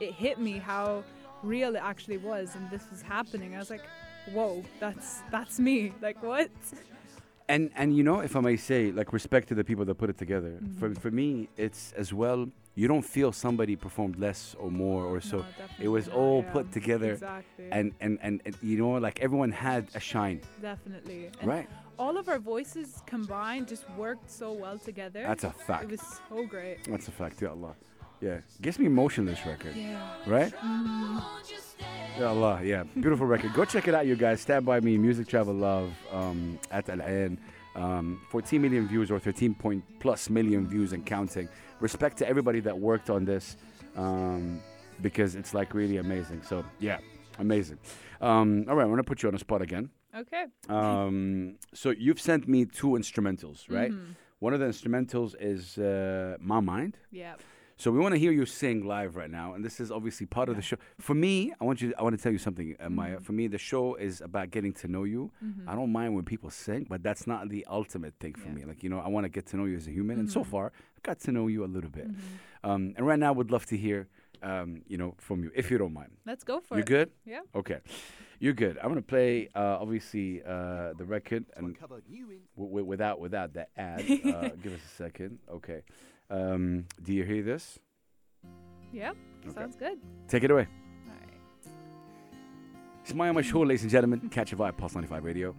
it 0.00 0.12
hit 0.12 0.38
me 0.38 0.58
how 0.58 1.02
real 1.42 1.74
it 1.76 1.82
actually 1.82 2.18
was, 2.18 2.54
and 2.56 2.68
this 2.70 2.84
was 2.90 3.02
happening. 3.02 3.54
I 3.54 3.58
was 3.58 3.70
like, 3.70 3.82
whoa, 4.32 4.62
that's 4.78 5.22
that's 5.30 5.58
me. 5.58 5.92
Like 6.00 6.22
what? 6.22 6.50
And 7.48 7.70
and 7.74 7.96
you 7.96 8.04
know, 8.04 8.20
if 8.20 8.36
I 8.36 8.40
may 8.40 8.56
say, 8.56 8.92
like 8.92 9.12
respect 9.12 9.48
to 9.48 9.54
the 9.54 9.64
people 9.64 9.84
that 9.84 9.96
put 9.96 10.10
it 10.10 10.18
together. 10.18 10.58
For 10.78 10.88
Mhm. 10.90 10.98
for 10.98 11.10
me, 11.10 11.48
it's 11.56 11.92
as 11.96 12.12
well. 12.12 12.48
You 12.76 12.86
don't 12.86 13.04
feel 13.04 13.32
somebody 13.32 13.74
performed 13.76 14.16
less 14.18 14.54
or 14.58 14.70
more 14.70 15.04
or 15.04 15.20
so. 15.20 15.38
No, 15.38 15.44
it 15.80 15.88
was 15.88 16.06
not, 16.06 16.16
all 16.16 16.42
yeah. 16.42 16.52
put 16.52 16.72
together, 16.72 17.12
Exactly. 17.12 17.68
and, 17.72 17.92
and 18.00 18.18
and 18.22 18.40
and 18.46 18.56
you 18.62 18.78
know, 18.78 18.92
like 19.06 19.18
everyone 19.20 19.50
had 19.50 19.88
a 19.94 20.00
shine, 20.00 20.40
definitely. 20.62 21.30
And 21.40 21.48
right? 21.48 21.68
all 21.98 22.16
of 22.16 22.28
our 22.28 22.38
voices 22.38 23.02
combined 23.06 23.66
just 23.68 23.84
worked 23.98 24.30
so 24.30 24.52
well 24.52 24.78
together. 24.78 25.22
That's 25.26 25.44
a 25.44 25.50
fact. 25.50 25.84
it 25.84 25.90
was 25.90 26.20
so 26.28 26.46
great. 26.46 26.84
That's 26.84 27.08
a 27.08 27.10
fact. 27.10 27.42
yeah, 27.42 27.48
Allah. 27.48 27.74
Yeah, 28.20 28.38
gets 28.60 28.78
me 28.78 28.86
emotionless 28.86 29.44
record, 29.46 29.74
Yeah. 29.74 29.98
right? 30.26 30.52
Mm, 30.62 31.22
Ya 32.18 32.28
Allah, 32.28 32.60
yeah, 32.62 32.82
beautiful 33.00 33.26
record. 33.26 33.54
Go 33.54 33.64
check 33.64 33.88
it 33.88 33.94
out, 33.94 34.06
you 34.06 34.14
guys. 34.16 34.40
Stand 34.42 34.66
by 34.66 34.78
me, 34.80 34.98
music 34.98 35.26
travel 35.26 35.54
love 35.54 35.90
um, 36.12 36.58
at 36.70 36.88
Al 36.90 37.00
Ain. 37.02 37.38
Um, 37.76 38.20
14 38.30 38.60
million 38.60 38.86
views 38.88 39.10
or 39.10 39.18
13 39.20 39.54
point 39.54 39.82
plus 40.00 40.28
million 40.28 40.66
views 40.68 40.92
and 40.92 41.06
counting. 41.06 41.48
Respect 41.80 42.18
to 42.18 42.28
everybody 42.28 42.60
that 42.60 42.76
worked 42.78 43.08
on 43.08 43.24
this 43.24 43.56
um, 43.96 44.60
because 45.00 45.34
it's 45.34 45.54
like 45.54 45.72
really 45.72 45.96
amazing. 45.96 46.42
So 46.42 46.62
yeah, 46.78 46.98
amazing. 47.38 47.78
Um, 48.20 48.66
all 48.68 48.74
right, 48.76 48.84
I'm 48.84 48.90
gonna 48.90 49.04
put 49.04 49.22
you 49.22 49.28
on 49.28 49.34
the 49.34 49.38
spot 49.38 49.62
again. 49.62 49.88
okay. 50.14 50.44
Um, 50.68 51.56
so 51.72 51.90
you've 51.90 52.20
sent 52.20 52.46
me 52.48 52.66
two 52.66 52.88
instrumentals, 52.98 53.70
right? 53.70 53.92
Mhm. 53.92 54.16
One 54.40 54.52
of 54.52 54.60
the 54.60 54.66
instrumentals 54.66 55.34
is 55.40 55.78
uh, 55.78 56.36
My 56.40 56.60
Mind. 56.60 56.98
Yeah. 57.10 57.34
So 57.80 57.90
we 57.90 57.98
want 57.98 58.12
to 58.12 58.18
hear 58.18 58.30
you 58.30 58.44
sing 58.44 58.84
live 58.86 59.16
right 59.16 59.30
now, 59.30 59.54
and 59.54 59.64
this 59.64 59.80
is 59.80 59.90
obviously 59.90 60.26
part 60.26 60.50
of 60.50 60.56
the 60.56 60.60
show. 60.60 60.76
For 60.98 61.14
me, 61.14 61.54
I 61.58 61.64
want 61.64 61.80
you. 61.80 61.94
I 61.98 62.02
want 62.02 62.14
to 62.14 62.22
tell 62.22 62.30
you 62.30 62.36
something, 62.36 62.76
uh, 62.78 62.90
Maya. 62.90 63.14
Mm-hmm. 63.14 63.22
For 63.24 63.32
me, 63.32 63.46
the 63.46 63.56
show 63.56 63.94
is 63.94 64.20
about 64.20 64.50
getting 64.50 64.74
to 64.74 64.86
know 64.86 65.04
you. 65.04 65.30
I 65.66 65.74
don't 65.74 65.90
mind 65.90 66.14
when 66.14 66.24
people 66.26 66.50
sing, 66.50 66.86
but 66.90 67.02
that's 67.02 67.26
not 67.26 67.48
the 67.48 67.64
ultimate 67.70 68.12
thing 68.20 68.34
for 68.34 68.40
Yeah. 68.40 68.46
Mm-hmm. 68.48 68.56
me. 68.56 68.64
Like 68.66 68.82
you 68.82 68.90
know, 68.90 69.00
I 69.00 69.08
want 69.08 69.24
to 69.24 69.30
get 69.30 69.46
to 69.46 69.56
know 69.56 69.64
you 69.64 69.78
as 69.78 69.86
a 69.86 69.92
human, 69.92 70.18
and 70.18 70.30
so 70.30 70.44
far, 70.44 70.72
I've 70.94 71.02
got 71.02 71.20
to 71.20 71.32
know 71.32 71.46
you 71.46 71.64
a 71.64 71.70
little 71.76 71.88
bit. 71.88 72.08
Mm-hmm. 72.12 72.70
Um, 72.70 72.92
and 72.98 73.06
right 73.06 73.18
now, 73.18 73.28
I 73.28 73.36
would 73.40 73.50
love 73.50 73.64
to 73.72 73.78
hear, 73.78 74.08
um, 74.42 74.82
you 74.86 74.98
know, 74.98 75.14
from 75.16 75.42
you, 75.42 75.50
if 75.54 75.70
you 75.70 75.78
don't 75.78 75.94
mind. 75.94 76.10
Let's 76.26 76.44
go 76.44 76.60
for 76.60 76.74
You 76.74 76.80
it. 76.82 76.90
You 76.90 76.96
good? 76.96 77.10
Yeah. 77.24 77.40
Okay, 77.54 77.78
you're 78.40 78.52
good. 78.52 78.76
I'm 78.82 78.90
gonna 78.90 79.00
play 79.00 79.48
uh, 79.54 79.78
obviously 79.80 80.42
uh, 80.42 80.92
the 80.98 81.06
record 81.06 81.46
and 81.56 81.74
w- 81.80 82.40
w- 82.58 82.84
without 82.84 83.20
without 83.20 83.54
the 83.54 83.66
ad. 83.80 84.00
uh, 84.34 84.50
give 84.62 84.74
us 84.74 84.84
a 84.84 84.96
second. 85.02 85.38
Okay. 85.50 85.80
Um, 86.30 86.86
do 87.02 87.12
you 87.12 87.24
hear 87.24 87.42
this? 87.42 87.78
Yep. 88.92 89.16
Okay. 89.46 89.54
Sounds 89.54 89.76
good. 89.76 89.98
Take 90.28 90.44
it 90.44 90.50
away. 90.50 90.66
All 91.06 91.12
right. 91.12 91.72
It's 93.02 93.14
Maya 93.14 93.32
Mashhour, 93.32 93.66
ladies 93.66 93.82
and 93.82 93.90
gentlemen. 93.90 94.28
Catch 94.30 94.52
a 94.52 94.56
vibe, 94.56 94.76
Pulse 94.76 94.94
95 94.94 95.24
Radio. 95.24 95.54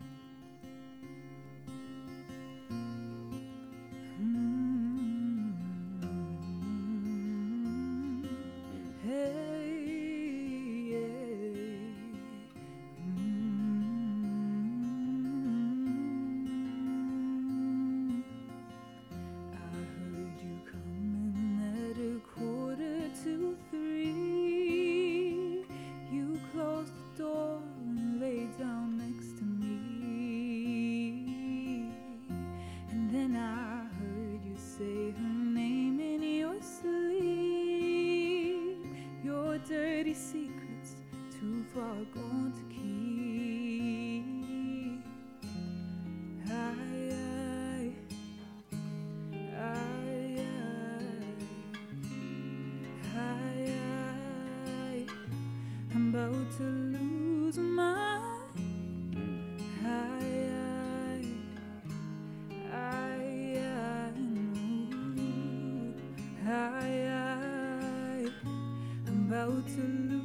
About 69.42 69.66
to 69.70 69.82
lose 69.82 70.21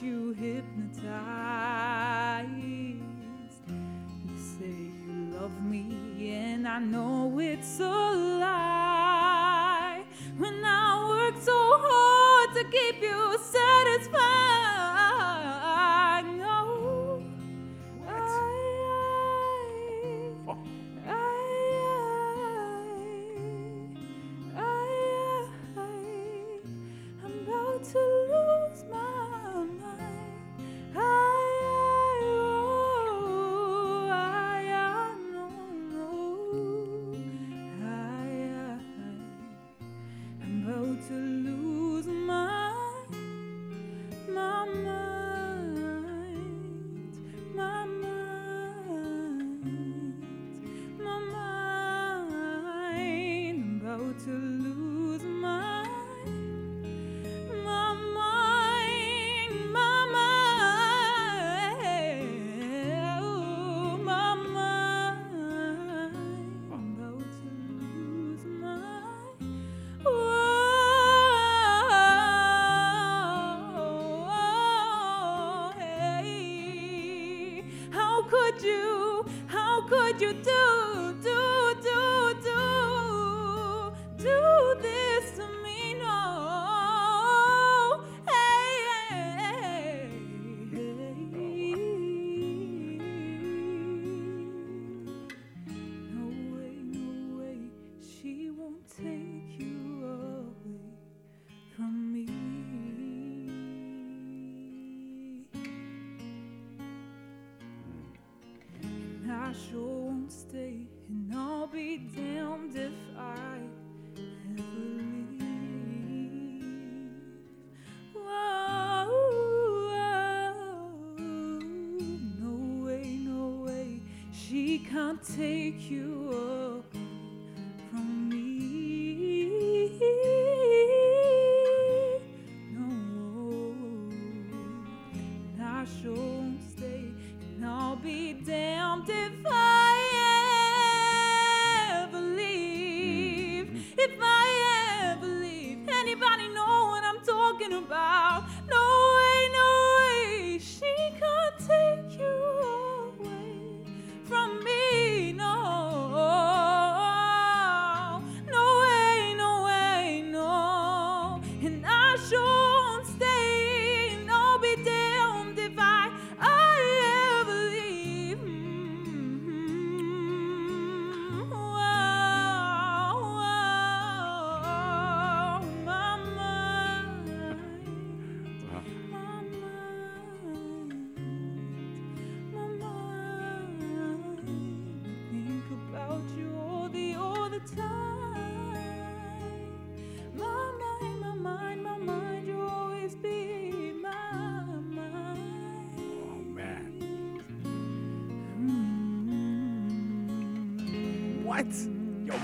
she 0.00 0.21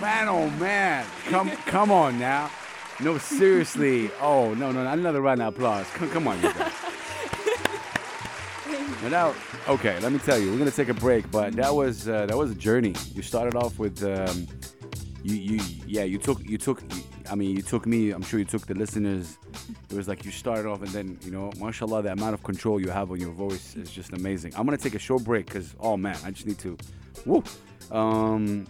man, 0.08 0.28
oh 0.28 0.48
man. 0.58 1.04
Come 1.26 1.50
come 1.66 1.90
on 1.90 2.18
now. 2.18 2.50
No, 3.00 3.18
seriously. 3.18 4.10
Oh 4.20 4.54
no, 4.54 4.72
no, 4.72 4.82
not 4.82 4.98
another 4.98 5.20
round 5.20 5.42
of 5.42 5.54
applause. 5.54 5.86
Come, 5.90 6.08
come 6.10 6.28
on, 6.28 6.36
you 6.42 6.52
guys. 6.52 6.72
Now, 9.00 9.08
now, 9.10 9.34
okay, 9.68 9.96
let 10.00 10.10
me 10.10 10.18
tell 10.18 10.38
you, 10.40 10.50
we're 10.50 10.58
gonna 10.58 10.72
take 10.72 10.88
a 10.88 11.00
break, 11.08 11.30
but 11.30 11.52
that 11.52 11.72
was 11.72 12.08
uh, 12.08 12.26
that 12.26 12.36
was 12.36 12.50
a 12.50 12.54
journey. 12.54 12.94
You 13.14 13.22
started 13.22 13.54
off 13.54 13.78
with, 13.78 14.02
um, 14.02 14.48
you 15.22 15.36
you 15.36 15.60
yeah, 15.86 16.02
you 16.02 16.18
took 16.18 16.40
you 16.44 16.58
took, 16.58 16.82
I 17.30 17.36
mean, 17.36 17.54
you 17.54 17.62
took 17.62 17.86
me. 17.86 18.10
I'm 18.10 18.22
sure 18.22 18.40
you 18.40 18.44
took 18.44 18.66
the 18.66 18.74
listeners. 18.74 19.38
It 19.88 19.96
was 19.96 20.08
like 20.08 20.24
you 20.24 20.32
started 20.32 20.66
off, 20.66 20.82
and 20.82 20.92
then 20.98 21.16
you 21.22 21.30
know, 21.30 21.52
mashallah, 21.60 22.02
the 22.02 22.12
amount 22.12 22.34
of 22.34 22.42
control 22.42 22.80
you 22.80 22.90
have 22.90 23.12
on 23.12 23.20
your 23.20 23.34
voice 23.46 23.76
is 23.76 23.88
just 23.88 24.12
amazing. 24.12 24.52
I'm 24.56 24.64
gonna 24.66 24.84
take 24.86 24.96
a 24.96 25.04
short 25.08 25.22
break 25.22 25.46
because, 25.46 25.76
oh 25.78 25.96
man, 25.96 26.18
I 26.24 26.32
just 26.32 26.46
need 26.46 26.58
to. 26.66 26.76
Woo. 27.24 27.44
Um, 27.92 28.66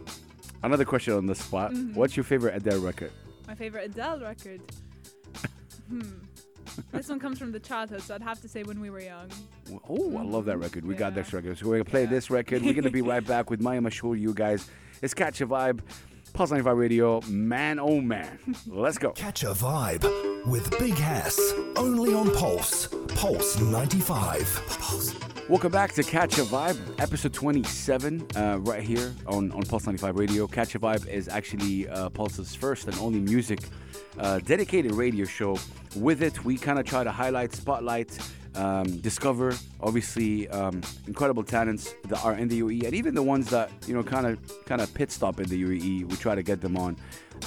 another 0.63 0.85
question 0.85 1.15
on 1.15 1.27
the 1.27 1.35
spot. 1.35 1.73
What's 1.95 2.17
your 2.17 2.25
favorite 2.25 2.57
Adele 2.57 2.81
record? 2.81 3.13
My 3.47 3.55
favorite 3.55 3.91
Adele 3.91 4.21
record. 4.21 4.61
hmm. 5.89 6.03
This 6.93 7.09
one 7.09 7.19
comes 7.19 7.39
from 7.39 7.51
the 7.51 7.59
childhood, 7.59 8.03
so 8.03 8.15
I'd 8.15 8.23
have 8.23 8.41
to 8.43 8.49
say 8.49 8.63
when 8.63 8.81
we 8.81 8.89
were 8.91 9.01
young. 9.01 9.29
Oh, 9.89 10.17
I 10.17 10.23
love 10.23 10.45
that 10.45 10.59
record. 10.59 10.85
We 10.85 10.95
got 10.95 11.15
this 11.15 11.33
record. 11.33 11.59
So 11.59 11.67
we're 11.67 11.77
going 11.77 11.85
to 11.85 11.91
play 11.91 12.05
Yeah. 12.05 12.11
this 12.11 12.31
record. 12.31 12.63
We're 12.63 12.73
going 12.75 12.85
to 12.85 12.91
be 12.91 13.03
right 13.03 13.25
back 13.27 13.51
with 13.51 13.61
Maya 13.61 13.81
Mashhour, 13.81 14.19
you 14.19 14.33
guys. 14.33 14.69
It's 15.03 15.15
Catch 15.15 15.41
a 15.41 15.47
Vibe, 15.47 15.81
Pulse 16.35 16.51
95 16.51 16.77
Radio. 16.77 17.21
Man, 17.23 17.79
oh 17.81 18.01
man. 18.01 18.39
Let's 18.67 18.99
go. 18.99 19.11
Catch 19.13 19.43
a 19.45 19.49
vibe 19.55 20.47
with 20.47 20.71
Big 20.79 20.95
Hass. 20.95 21.53
Only 21.77 22.15
on 22.15 22.33
Pulse. 22.35 22.89
Pulse 23.09 23.59
95. 23.61 24.63
Pulse. 24.81 25.15
Welcome 25.49 25.73
back 25.73 25.93
to 25.93 26.03
Catch 26.03 26.37
a 26.37 26.43
Vibe, 26.43 26.79
episode 27.01 27.33
27, 27.33 28.27
uh, 28.37 28.59
right 28.61 28.83
here 28.83 29.15
on, 29.27 29.51
on 29.53 29.63
Pulse 29.63 29.87
95 29.87 30.17
Radio. 30.17 30.47
Catch 30.47 30.75
a 30.75 30.79
Vibe 30.79 31.09
is 31.09 31.27
actually 31.27 31.89
uh, 31.89 32.11
Pulse's 32.11 32.55
first 32.55 32.87
and 32.87 32.95
only 32.99 33.19
music 33.19 33.61
uh, 34.19 34.41
dedicated 34.41 34.93
radio 34.93 35.25
show. 35.25 35.57
With 35.97 36.23
it, 36.23 36.45
we 36.45 36.59
kind 36.59 36.79
of 36.79 36.85
try 36.85 37.03
to 37.03 37.11
highlight, 37.11 37.55
spotlight, 37.55 38.19
um, 38.57 38.99
discover, 38.99 39.55
obviously, 39.81 40.49
um, 40.51 40.83
incredible 41.07 41.43
talents 41.43 41.95
that 42.09 42.23
are 42.23 42.35
in 42.35 42.49
the 42.49 42.61
UAE, 42.61 42.85
and 42.85 42.95
even 42.95 43.15
the 43.15 43.23
ones 43.23 43.49
that 43.49 43.71
you 43.87 43.95
know 43.95 44.03
kind 44.03 44.27
of 44.27 44.39
kind 44.67 44.83
of 44.83 44.93
pit 44.93 45.11
stop 45.11 45.41
in 45.41 45.49
the 45.49 45.63
UAE. 45.63 46.11
We 46.11 46.17
try 46.17 46.35
to 46.35 46.43
get 46.43 46.61
them 46.61 46.77
on 46.77 46.95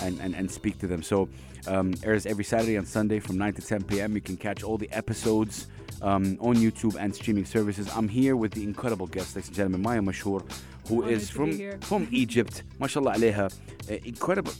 and, 0.02 0.20
and, 0.22 0.34
and 0.34 0.50
speak 0.50 0.80
to 0.80 0.88
them. 0.88 1.04
So 1.04 1.30
um, 1.68 1.94
airs 2.04 2.26
every 2.26 2.46
Saturday 2.46 2.78
and 2.78 2.88
Sunday 2.88 3.20
from 3.20 3.38
9 3.38 3.54
to 3.54 3.62
10 3.62 3.84
p.m. 3.84 4.16
You 4.16 4.22
can 4.22 4.38
catch 4.38 4.64
all 4.64 4.80
the 4.80 4.90
episodes 4.92 5.68
um, 6.02 6.38
on 6.42 6.56
YouTube 6.56 6.96
and 7.00 7.14
streaming 7.16 7.46
services. 7.46 7.90
I'm 7.96 8.08
here 8.08 8.36
with 8.36 8.52
the 8.52 8.64
incredible 8.64 9.08
guest, 9.08 9.36
ladies 9.36 9.50
and 9.50 9.56
gentlemen, 9.56 9.82
Maya 9.82 10.02
Mashhour, 10.02 10.50
who 10.88 11.04
Honored 11.04 11.14
is 11.14 11.30
from 11.30 11.80
from 11.82 12.08
Egypt. 12.12 12.64
Mashallah 12.80 13.16
alayha. 13.16 13.54
Uh, 13.90 13.94
incredible 14.04 14.54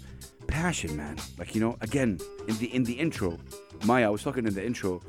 passion, 0.48 0.96
man. 0.96 1.18
Like 1.38 1.56
you 1.56 1.62
know, 1.62 1.78
again 1.82 2.20
in 2.48 2.58
the 2.58 2.74
in 2.74 2.84
the 2.84 2.94
intro, 2.94 3.40
Maya, 3.86 4.08
I 4.08 4.10
was 4.10 4.24
talking 4.24 4.46
in 4.46 4.54
the 4.54 4.66
intro 4.66 5.02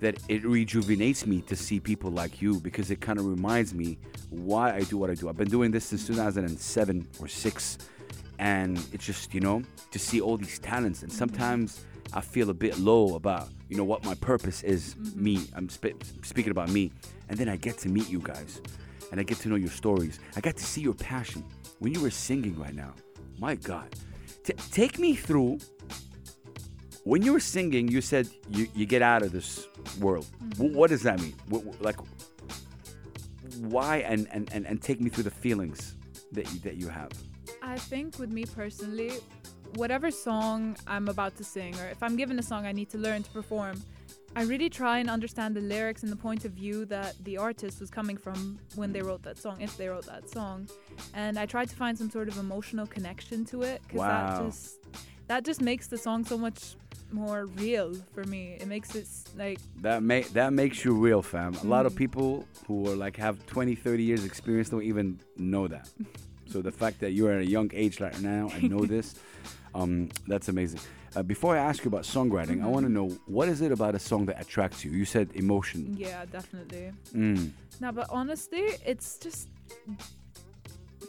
that 0.00 0.16
it 0.28 0.44
rejuvenates 0.44 1.26
me 1.26 1.40
to 1.42 1.56
see 1.56 1.80
people 1.80 2.10
like 2.10 2.40
you 2.40 2.60
because 2.60 2.90
it 2.90 3.00
kind 3.00 3.18
of 3.18 3.26
reminds 3.26 3.74
me 3.74 3.98
why 4.30 4.72
I 4.72 4.82
do 4.82 4.96
what 4.96 5.10
I 5.10 5.14
do. 5.14 5.28
I've 5.28 5.36
been 5.36 5.50
doing 5.50 5.72
this 5.72 5.84
since 5.86 6.06
2007 6.06 7.08
or 7.20 7.26
six, 7.26 7.78
and 8.38 8.78
it's 8.92 9.04
just 9.04 9.34
you 9.34 9.40
know 9.40 9.62
to 9.90 9.98
see 9.98 10.20
all 10.20 10.36
these 10.36 10.58
talents. 10.58 11.02
And 11.02 11.12
sometimes 11.12 11.84
I 12.12 12.20
feel 12.20 12.50
a 12.50 12.54
bit 12.54 12.78
low 12.78 13.14
about 13.14 13.48
you 13.68 13.76
know 13.76 13.84
what 13.84 14.04
my 14.04 14.14
purpose 14.14 14.62
is. 14.62 14.94
Mm-hmm. 14.94 15.22
Me, 15.22 15.46
I'm 15.54 15.68
sp- 15.70 15.98
speaking 16.22 16.50
about 16.50 16.70
me, 16.70 16.92
and 17.28 17.38
then 17.38 17.48
I 17.48 17.56
get 17.56 17.78
to 17.78 17.88
meet 17.88 18.08
you 18.08 18.20
guys, 18.20 18.60
and 19.10 19.20
I 19.20 19.22
get 19.22 19.38
to 19.38 19.48
know 19.48 19.56
your 19.56 19.70
stories. 19.70 20.20
I 20.36 20.40
get 20.40 20.56
to 20.56 20.64
see 20.64 20.80
your 20.80 20.94
passion 20.94 21.44
when 21.78 21.94
you 21.94 22.00
were 22.00 22.10
singing 22.10 22.58
right 22.58 22.74
now. 22.74 22.94
My 23.38 23.54
God, 23.54 23.94
T- 24.44 24.54
take 24.72 24.98
me 24.98 25.14
through 25.14 25.58
when 27.04 27.22
you 27.22 27.32
were 27.32 27.40
singing, 27.40 27.88
you 27.88 28.00
said 28.00 28.28
you, 28.50 28.66
you 28.74 28.84
get 28.84 29.00
out 29.00 29.22
of 29.22 29.32
this 29.32 29.66
world. 30.00 30.26
Mm-hmm. 30.26 30.50
W- 30.50 30.76
what 30.76 30.90
does 30.90 31.02
that 31.02 31.20
mean? 31.20 31.34
Wh- 31.50 31.64
wh- 31.64 31.80
like, 31.80 31.96
why? 33.60 33.98
And, 33.98 34.28
and, 34.30 34.52
and, 34.52 34.66
and 34.66 34.82
take 34.82 35.00
me 35.00 35.08
through 35.08 35.24
the 35.24 35.30
feelings 35.30 35.96
that 36.32 36.52
you, 36.52 36.60
that 36.60 36.76
you 36.76 36.88
have. 36.88 37.10
I 37.62 37.78
think 37.78 38.18
with 38.18 38.30
me 38.30 38.44
personally, 38.44 39.12
whatever 39.74 40.10
song 40.10 40.76
I'm 40.86 41.08
about 41.08 41.36
to 41.36 41.44
sing, 41.44 41.74
or 41.78 41.86
if 41.88 42.02
I'm 42.02 42.16
given 42.16 42.38
a 42.38 42.42
song 42.42 42.66
I 42.66 42.72
need 42.72 42.90
to 42.90 42.98
learn 42.98 43.22
to 43.22 43.30
perform, 43.30 43.82
I 44.36 44.42
really 44.42 44.68
try 44.70 44.98
and 44.98 45.08
understand 45.10 45.56
the 45.56 45.60
lyrics 45.60 46.02
and 46.02 46.12
the 46.12 46.16
point 46.16 46.44
of 46.44 46.52
view 46.52 46.84
that 46.86 47.14
the 47.24 47.38
artist 47.38 47.80
was 47.80 47.90
coming 47.90 48.16
from 48.16 48.58
when 48.76 48.92
they 48.92 49.02
wrote 49.02 49.22
that 49.22 49.38
song, 49.38 49.60
if 49.60 49.76
they 49.76 49.88
wrote 49.88 50.06
that 50.06 50.28
song. 50.28 50.68
And 51.14 51.38
I 51.38 51.46
try 51.46 51.64
to 51.64 51.74
find 51.76 51.96
some 51.96 52.10
sort 52.10 52.28
of 52.28 52.36
emotional 52.38 52.86
connection 52.86 53.44
to 53.46 53.62
it 53.62 53.80
because 53.82 53.98
Wow. 54.00 54.08
that 54.38 54.44
just 54.46 54.78
that 55.28 55.44
just 55.44 55.60
makes 55.60 55.88
the 55.88 55.98
song 55.98 56.24
so 56.24 56.38
much 56.38 56.76
more 57.10 57.46
real 57.56 57.94
for 58.14 58.24
me. 58.24 58.56
It 58.60 58.68
makes 58.68 58.94
it 58.94 59.08
like 59.36 59.58
That 59.80 60.02
may 60.02 60.22
that 60.34 60.52
makes 60.52 60.84
you 60.84 60.92
real, 60.94 61.22
fam. 61.22 61.54
A 61.62 61.64
lot 61.64 61.86
of 61.86 61.92
Mm. 61.94 61.96
people 61.96 62.46
who 62.66 62.86
are 62.90 62.96
like 62.96 63.16
have 63.16 63.44
20, 63.46 63.74
30 63.74 64.02
years 64.04 64.24
experience 64.24 64.68
don't 64.68 64.82
even 64.84 65.20
know 65.36 65.66
that. 65.68 65.88
so 66.46 66.60
the 66.62 66.72
fact 66.72 67.00
that 67.00 67.12
you're 67.12 67.32
at 67.32 67.40
a 67.40 67.46
young 67.46 67.70
age 67.74 67.98
right 68.00 68.18
now 68.20 68.50
and 68.54 68.70
know 68.70 68.84
this, 68.84 69.14
um, 69.74 70.08
that's 70.26 70.48
amazing. 70.48 70.80
Uh, 71.16 71.22
before 71.22 71.56
I 71.56 71.60
ask 71.60 71.84
you 71.84 71.88
about 71.88 72.02
songwriting, 72.02 72.62
I 72.62 72.66
want 72.66 72.84
to 72.84 72.92
know 72.92 73.08
what 73.26 73.48
is 73.48 73.60
it 73.62 73.72
about 73.72 73.94
a 73.94 73.98
song 73.98 74.26
that 74.26 74.40
attracts 74.40 74.84
you? 74.84 74.90
You 74.90 75.04
said 75.04 75.30
emotion. 75.34 75.96
yeah, 75.98 76.24
definitely. 76.26 76.92
Mm. 77.14 77.50
No, 77.80 77.92
but 77.92 78.06
honestly, 78.10 78.66
it's 78.84 79.18
just 79.18 79.48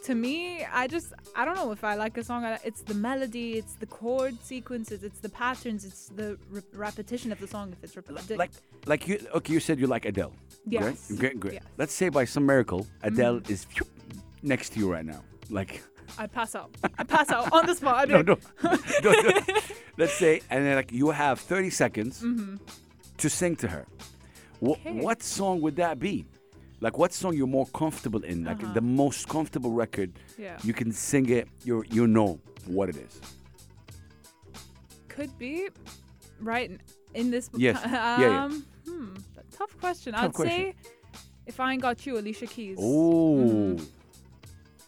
to 0.04 0.14
me. 0.14 0.64
I 0.64 0.86
just 0.86 1.12
I 1.36 1.44
don't 1.44 1.56
know 1.56 1.72
if 1.72 1.84
I 1.84 1.94
like 1.94 2.16
a 2.16 2.24
song. 2.24 2.44
It's 2.64 2.80
the 2.82 2.94
melody, 2.94 3.58
it's 3.58 3.74
the 3.74 3.86
chord 3.86 4.40
sequences, 4.42 5.02
it's 5.04 5.20
the 5.20 5.28
patterns, 5.28 5.84
it's 5.84 6.08
the 6.08 6.38
re- 6.50 6.62
repetition 6.72 7.32
of 7.32 7.38
the 7.40 7.46
song. 7.46 7.72
If 7.72 7.84
it's 7.84 7.96
repetitive, 7.96 8.38
Like 8.38 8.52
like 8.86 9.06
you 9.08 9.18
okay, 9.34 9.52
you 9.52 9.60
said 9.60 9.78
you 9.78 9.86
like 9.86 10.04
Adele. 10.06 10.32
Yes. 10.66 11.08
Great, 11.08 11.18
great, 11.20 11.40
great. 11.40 11.54
Yes. 11.54 11.62
Mm-hmm. 11.64 11.74
Let's 11.78 11.94
say 11.94 12.08
by 12.08 12.24
some 12.24 12.46
miracle, 12.46 12.86
Adele 13.02 13.42
is 13.48 13.64
phew, 13.64 13.86
next 14.42 14.70
to 14.72 14.78
you 14.80 14.90
right 14.90 15.04
now. 15.04 15.22
Like 15.50 15.82
I 16.18 16.26
pass 16.26 16.54
out. 16.54 16.70
I 16.98 17.04
pass 17.04 17.30
out 17.30 17.52
on 17.52 17.66
the 17.66 17.74
spot. 17.74 18.08
no, 18.08 18.22
no, 18.22 18.36
no, 18.62 19.10
no. 19.12 19.40
Let's 19.96 20.14
say, 20.14 20.40
and 20.50 20.64
then 20.66 20.76
like 20.76 20.92
you 20.92 21.10
have 21.10 21.40
30 21.40 21.70
seconds 21.70 22.24
to 23.18 23.28
sing 23.30 23.56
to 23.56 23.68
her. 23.68 23.86
Wh- 24.62 24.70
Okay. 24.70 24.92
What 25.00 25.22
song 25.22 25.60
would 25.62 25.76
that 25.76 25.98
be? 25.98 26.26
Like 26.80 26.96
what 26.98 27.12
song 27.12 27.34
you're 27.34 27.46
more 27.46 27.66
comfortable 27.74 28.22
in? 28.24 28.44
Like 28.44 28.62
Uh-huh. 28.62 28.72
the 28.74 28.80
most 28.80 29.28
comfortable 29.28 29.70
record. 29.72 30.12
Yeah. 30.38 30.58
You 30.62 30.72
can 30.72 30.92
sing 30.92 31.28
it. 31.30 31.48
You 31.64 31.84
you 31.90 32.06
know 32.06 32.40
what 32.66 32.88
it 32.88 32.96
is. 32.96 33.20
Could 35.08 35.36
be 35.38 35.68
right 36.40 36.70
in- 37.14 37.30
this. 37.30 37.50
Yes. 37.56 37.76
Um, 37.84 37.90
Yeah, 37.92 38.20
yeah. 38.20 38.48
Hmm. 38.86 39.14
Tough 39.50 39.76
question. 39.78 40.12
Tough 40.14 40.24
I'd 40.24 40.32
question. 40.32 40.56
say 40.58 40.74
if 41.46 41.60
I 41.60 41.72
ain't 41.72 41.82
got 41.82 42.06
you, 42.06 42.16
Alicia 42.18 42.46
Keys. 42.46 42.78
Oh, 42.80 43.76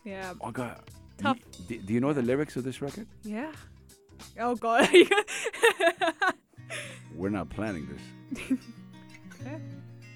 Yeah. 0.05 0.33
I 0.43 0.51
got. 0.51 0.89
Tough. 1.23 1.39
Do, 1.69 1.79
do 1.79 1.93
you 1.93 2.01
know 2.01 2.13
the 2.13 2.23
lyrics 2.23 2.57
of 2.57 2.65
this 2.65 2.83
record? 2.83 3.07
Yeah. 3.23 3.53
Oh 4.39 4.57
God. 4.57 4.89
We're 7.15 7.31
not 7.31 7.49
planning 7.51 7.87
this. 7.87 8.01
okay. 9.41 9.61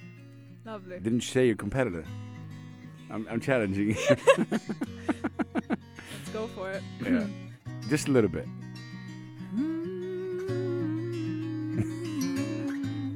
Lovely. 0.64 0.98
Didn't 0.98 1.20
you 1.20 1.28
say 1.28 1.46
you're 1.46 1.54
competitor? 1.54 2.04
I'm, 3.10 3.26
I'm 3.30 3.40
challenging 3.40 3.90
you. 3.90 3.96
Let's 4.50 4.64
go 6.32 6.48
for 6.48 6.72
it. 6.72 6.82
yeah. 7.04 7.24
Just 7.88 8.08
a 8.08 8.10
little 8.10 8.30
bit. 8.30 8.46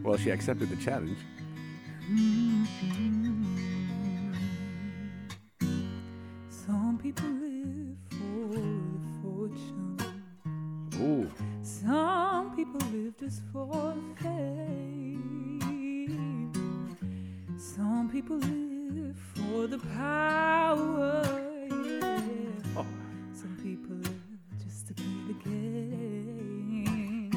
Well, 0.05 0.17
she 0.17 0.31
accepted 0.31 0.71
the 0.71 0.77
challenge. 0.77 1.19
Some 6.49 6.99
people 7.03 7.27
Some 12.81 12.89
people 12.93 13.05
live 13.05 13.19
just 13.19 13.43
for 13.53 13.95
fame. 14.23 15.61
Some 17.59 18.09
people 18.11 18.37
live 18.39 19.17
for 19.35 19.67
the 19.67 19.79
power. 19.79 21.23
Yeah. 21.69 22.21
Oh. 22.77 22.87
Some 23.35 23.57
people 23.63 23.97
live 23.97 24.23
just 24.65 24.87
to 24.89 24.95
play 24.95 25.25
the 25.29 25.35
game. 25.51 27.31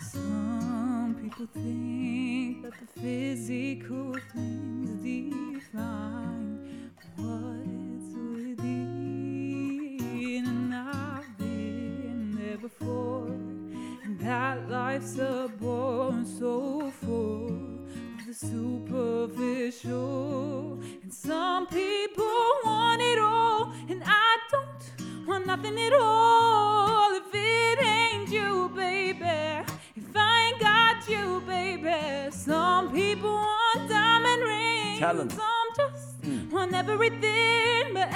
Some 0.00 1.16
people 1.22 1.46
think 1.54 2.62
that 2.62 2.74
the 2.78 2.86
physical 3.00 4.16
things 4.34 4.90
define 5.02 6.27
life's 14.98 15.18
a 15.18 15.48
bore 15.60 16.24
so 16.24 16.90
full 16.90 17.46
of 18.18 18.26
the 18.26 18.34
superficial. 18.34 19.92
And 21.02 21.14
some 21.14 21.68
people 21.68 22.24
want 22.64 23.00
it 23.00 23.20
all, 23.20 23.72
and 23.88 24.02
I 24.04 24.38
don't 24.50 25.26
want 25.26 25.46
nothing 25.46 25.78
at 25.78 25.92
all. 25.92 27.14
If 27.14 27.32
it 27.32 27.80
ain't 27.80 28.28
you, 28.28 28.70
baby, 28.74 29.20
if 29.96 30.16
I 30.16 30.50
ain't 30.50 30.60
got 30.60 31.08
you, 31.08 31.42
baby. 31.46 32.32
Some 32.32 32.90
people 32.92 33.34
want 33.34 33.88
diamond 33.88 34.42
rings, 34.42 35.00
'em. 35.00 35.30
some 35.30 35.68
just 35.76 36.22
mm. 36.22 36.50
want 36.50 36.74
everything, 36.74 37.94
but 37.94 38.08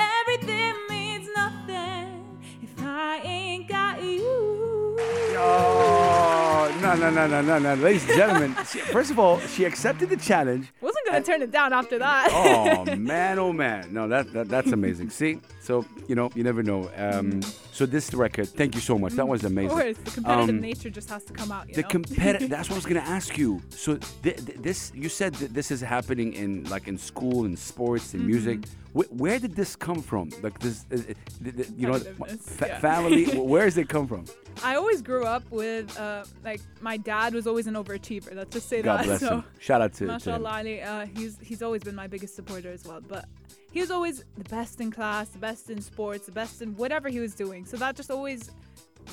no, 6.82 6.94
no, 6.94 7.10
no, 7.10 7.26
no, 7.26 7.40
no, 7.42 7.58
no. 7.58 7.74
Ladies 7.74 8.04
and 8.08 8.14
gentlemen, 8.18 8.56
she, 8.70 8.78
first 8.80 9.10
of 9.10 9.18
all, 9.18 9.38
she 9.40 9.64
accepted 9.64 10.08
the 10.10 10.16
challenge. 10.16 10.66
Wasn't 10.80 11.06
gonna 11.06 11.22
turn 11.22 11.40
it 11.42 11.50
down 11.50 11.72
after 11.72 11.98
that. 11.98 12.28
Oh, 12.32 12.84
man, 12.96 13.38
oh, 13.38 13.52
man. 13.52 13.92
No, 13.92 14.08
that, 14.08 14.32
that 14.32 14.48
that's 14.48 14.72
amazing. 14.72 15.10
See? 15.10 15.38
So, 15.60 15.84
you 16.08 16.14
know, 16.14 16.30
you 16.34 16.42
never 16.42 16.62
know. 16.62 16.90
Um, 16.96 17.40
so, 17.72 17.86
this 17.86 18.12
record, 18.14 18.48
thank 18.48 18.74
you 18.74 18.80
so 18.80 18.98
much. 18.98 19.12
That 19.14 19.26
was 19.28 19.44
amazing. 19.44 19.70
of 19.70 19.82
course, 19.82 19.96
the 19.98 20.10
competitive 20.10 20.48
Um, 20.56 20.60
nature 20.60 20.90
just 20.90 21.08
has 21.10 21.24
to 21.24 21.32
come 21.32 21.52
out. 21.52 21.68
You 21.68 21.74
The 21.76 21.82
know? 21.82 21.88
competitive. 21.88 22.50
that's 22.54 22.68
what 22.68 22.74
I 22.74 22.78
was 22.78 22.86
gonna 22.86 23.00
ask 23.00 23.38
you. 23.38 23.62
So 23.70 23.96
th- 24.22 24.44
th- 24.44 24.58
this, 24.58 24.92
you 24.94 25.08
said 25.08 25.34
that 25.36 25.54
this 25.54 25.70
is 25.70 25.80
happening 25.80 26.32
in 26.34 26.64
like 26.64 26.88
in 26.88 26.98
school, 26.98 27.44
in 27.44 27.56
sports, 27.56 28.14
in 28.14 28.26
music. 28.26 28.60
Mm-hmm. 28.60 28.68
Wh- 28.70 28.81
where 28.92 29.38
did 29.38 29.56
this 29.56 29.74
come 29.74 30.02
from? 30.02 30.30
Like 30.42 30.58
this, 30.58 30.84
uh, 30.92 30.96
uh, 30.96 31.62
you 31.76 31.86
know, 31.88 31.98
fa- 31.98 32.66
yeah. 32.68 32.78
family. 32.80 33.24
where 33.38 33.64
does 33.64 33.78
it 33.78 33.88
come 33.88 34.06
from? 34.06 34.26
I 34.62 34.74
always 34.76 35.00
grew 35.00 35.24
up 35.24 35.44
with 35.50 35.98
uh, 35.98 36.24
like 36.44 36.60
my 36.82 36.98
dad 36.98 37.32
was 37.34 37.46
always 37.46 37.66
an 37.66 37.74
overachiever. 37.74 38.34
Let's 38.34 38.50
just 38.52 38.68
say 38.68 38.82
God 38.82 38.98
that. 39.00 39.06
bless 39.06 39.20
so, 39.20 39.28
him. 39.36 39.44
Shout 39.58 39.80
out 39.80 39.92
to, 39.94 39.98
to 39.98 40.04
him. 40.04 40.08
mashallah, 40.08 40.50
Ali, 40.50 40.82
uh, 40.82 41.06
he's 41.16 41.38
he's 41.40 41.62
always 41.62 41.82
been 41.82 41.94
my 41.94 42.06
biggest 42.06 42.34
supporter 42.36 42.70
as 42.70 42.84
well. 42.84 43.00
But 43.00 43.24
he 43.72 43.80
was 43.80 43.90
always 43.90 44.24
the 44.36 44.44
best 44.44 44.80
in 44.80 44.90
class, 44.90 45.30
the 45.30 45.38
best 45.38 45.70
in 45.70 45.80
sports, 45.80 46.26
the 46.26 46.32
best 46.32 46.60
in 46.60 46.76
whatever 46.76 47.08
he 47.08 47.18
was 47.20 47.34
doing. 47.34 47.64
So 47.64 47.78
that 47.78 47.96
just 47.96 48.10
always 48.10 48.50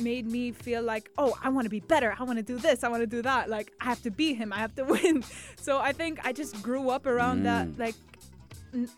made 0.01 0.29
me 0.29 0.51
feel 0.51 0.83
like, 0.83 1.09
oh, 1.17 1.33
I 1.41 1.49
want 1.49 1.65
to 1.65 1.69
be 1.69 1.79
better. 1.79 2.15
I 2.19 2.23
want 2.23 2.37
to 2.37 2.43
do 2.43 2.57
this. 2.57 2.83
I 2.83 2.89
want 2.89 3.01
to 3.01 3.07
do 3.07 3.21
that. 3.21 3.49
Like 3.49 3.71
I 3.79 3.85
have 3.85 4.01
to 4.03 4.11
beat 4.11 4.35
him. 4.35 4.51
I 4.51 4.57
have 4.57 4.75
to 4.75 4.83
win. 4.93 5.23
So 5.55 5.79
I 5.79 5.93
think 5.93 6.19
I 6.25 6.33
just 6.33 6.61
grew 6.61 6.89
up 6.89 7.05
around 7.05 7.43
that 7.43 7.67
Mm. 7.69 7.79
like 7.79 7.95
n- 8.73 8.89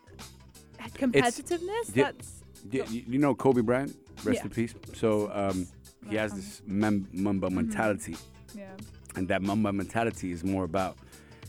competitiveness. 0.89 1.93
di- 1.93 2.01
That's 2.01 2.33
Y- 2.71 2.79
y- 2.81 3.03
you 3.07 3.17
know 3.17 3.33
Kobe 3.33 3.61
Bryant, 3.61 3.95
rest 4.23 4.39
Yeah. 4.39 4.43
in 4.43 4.49
peace. 4.51 4.75
So 4.93 5.31
um, 5.33 5.67
he 6.07 6.15
has 6.15 6.31
this 6.33 6.61
mem- 6.67 7.07
Mamba 7.11 7.47
Mm-hmm. 7.47 7.55
mentality, 7.55 8.15
yeah. 8.55 8.65
and 9.15 9.27
that 9.29 9.41
Mamba 9.41 9.71
mentality 9.73 10.31
is 10.31 10.43
more 10.43 10.63
about, 10.63 10.97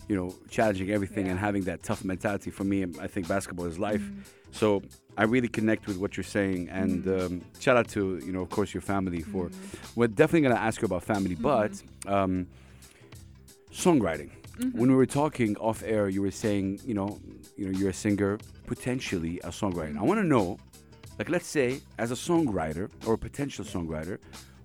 you 0.09 0.17
know, 0.17 0.35
challenging 0.49 0.91
everything 0.91 1.29
and 1.29 1.39
having 1.39 1.65
that 1.65 1.83
tough 1.83 2.03
mentality. 2.05 2.51
For 2.51 2.65
me, 2.65 2.85
I 3.01 3.07
think 3.09 3.29
basketball 3.29 3.67
is 3.67 3.79
life. 3.79 4.01
Mm-hmm. 4.01 4.21
So 4.53 4.83
I 5.19 5.25
really 5.25 5.49
connect 5.49 5.87
with 5.87 5.99
what 5.99 6.17
you're 6.17 6.25
saying, 6.25 6.69
and 6.71 7.07
um, 7.09 7.43
shout 7.59 7.77
out 7.77 7.89
to 7.91 8.19
you 8.25 8.33
know, 8.33 8.41
of 8.41 8.49
course, 8.51 8.73
your 8.73 8.81
family 8.83 9.21
for. 9.21 9.49
Mm-hmm. 9.49 10.01
We're 10.01 10.09
definitely 10.09 10.49
gonna 10.49 10.61
ask 10.61 10.81
you 10.81 10.87
about 10.87 11.03
family, 11.05 11.35
but 11.35 11.73
um, 12.07 12.47
songwriting. 13.71 14.31
Mm-hmm. 14.59 14.79
When 14.79 14.91
we 14.91 14.97
were 14.97 15.07
talking 15.07 15.57
off 15.57 15.83
air, 15.85 16.09
you 16.09 16.23
were 16.23 16.31
saying, 16.31 16.81
you 16.85 16.95
know, 16.95 17.19
you 17.57 17.67
know, 17.67 17.79
you're 17.79 17.91
a 17.91 17.95
singer, 17.95 18.39
potentially 18.67 19.41
a 19.41 19.49
songwriter. 19.49 19.99
I 19.99 20.03
want 20.03 20.21
to 20.21 20.27
know, 20.27 20.59
like, 21.19 21.29
let's 21.29 21.47
say, 21.47 21.81
as 21.99 22.11
a 22.11 22.15
songwriter 22.15 22.91
or 23.07 23.15
a 23.15 23.19
potential 23.19 23.65
songwriter, 23.65 24.19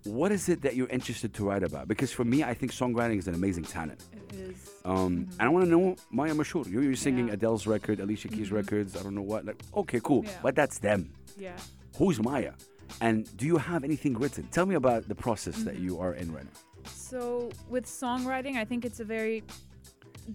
what 0.03 0.31
is 0.31 0.47
it 0.49 0.61
that 0.61 0.75
you're 0.75 0.87
interested 0.89 1.33
to 1.33 1.45
write 1.45 1.63
about? 1.63 1.87
Because 1.87 2.11
for 2.11 2.23
me, 2.23 2.43
I 2.43 2.53
think 2.53 2.71
songwriting 2.71 3.17
is 3.17 3.27
an 3.27 3.33
amazing 3.35 3.63
talent. 3.65 4.03
It 4.13 4.35
is. 4.35 4.69
Um, 4.85 5.27
And 5.39 5.41
I 5.41 5.49
want 5.49 5.65
to 5.65 5.69
know 5.71 5.95
Maya 6.11 6.33
Mashur. 6.33 6.69
You're, 6.69 6.83
you're 6.83 6.95
singing 6.95 7.27
Yeah. 7.27 7.33
Adele's 7.33 7.67
record, 7.67 7.99
Alicia 7.99 8.29
Keys 8.29 8.51
records, 8.51 8.95
I 8.95 9.03
don't 9.03 9.15
know 9.15 9.21
what. 9.21 9.45
Like, 9.45 9.61
okay, 9.75 9.99
cool. 10.03 10.23
Yeah. 10.23 10.31
But 10.41 10.55
that's 10.55 10.79
them. 10.79 11.11
Yeah. 11.37 11.57
Who's 11.97 12.21
Maya? 12.21 12.53
And 13.01 13.35
do 13.37 13.45
you 13.45 13.57
have 13.57 13.83
anything 13.83 14.17
written? 14.17 14.47
Tell 14.51 14.65
me 14.65 14.75
about 14.75 15.07
the 15.09 15.15
process 15.15 15.57
that 15.63 15.79
you 15.79 15.99
are 15.99 16.13
in 16.13 16.31
right 16.33 16.45
now. 16.45 16.89
So 16.89 17.49
with 17.69 17.85
songwriting, 17.85 18.55
I 18.55 18.63
think 18.63 18.85
it's 18.85 19.01
a 19.01 19.03
very 19.03 19.43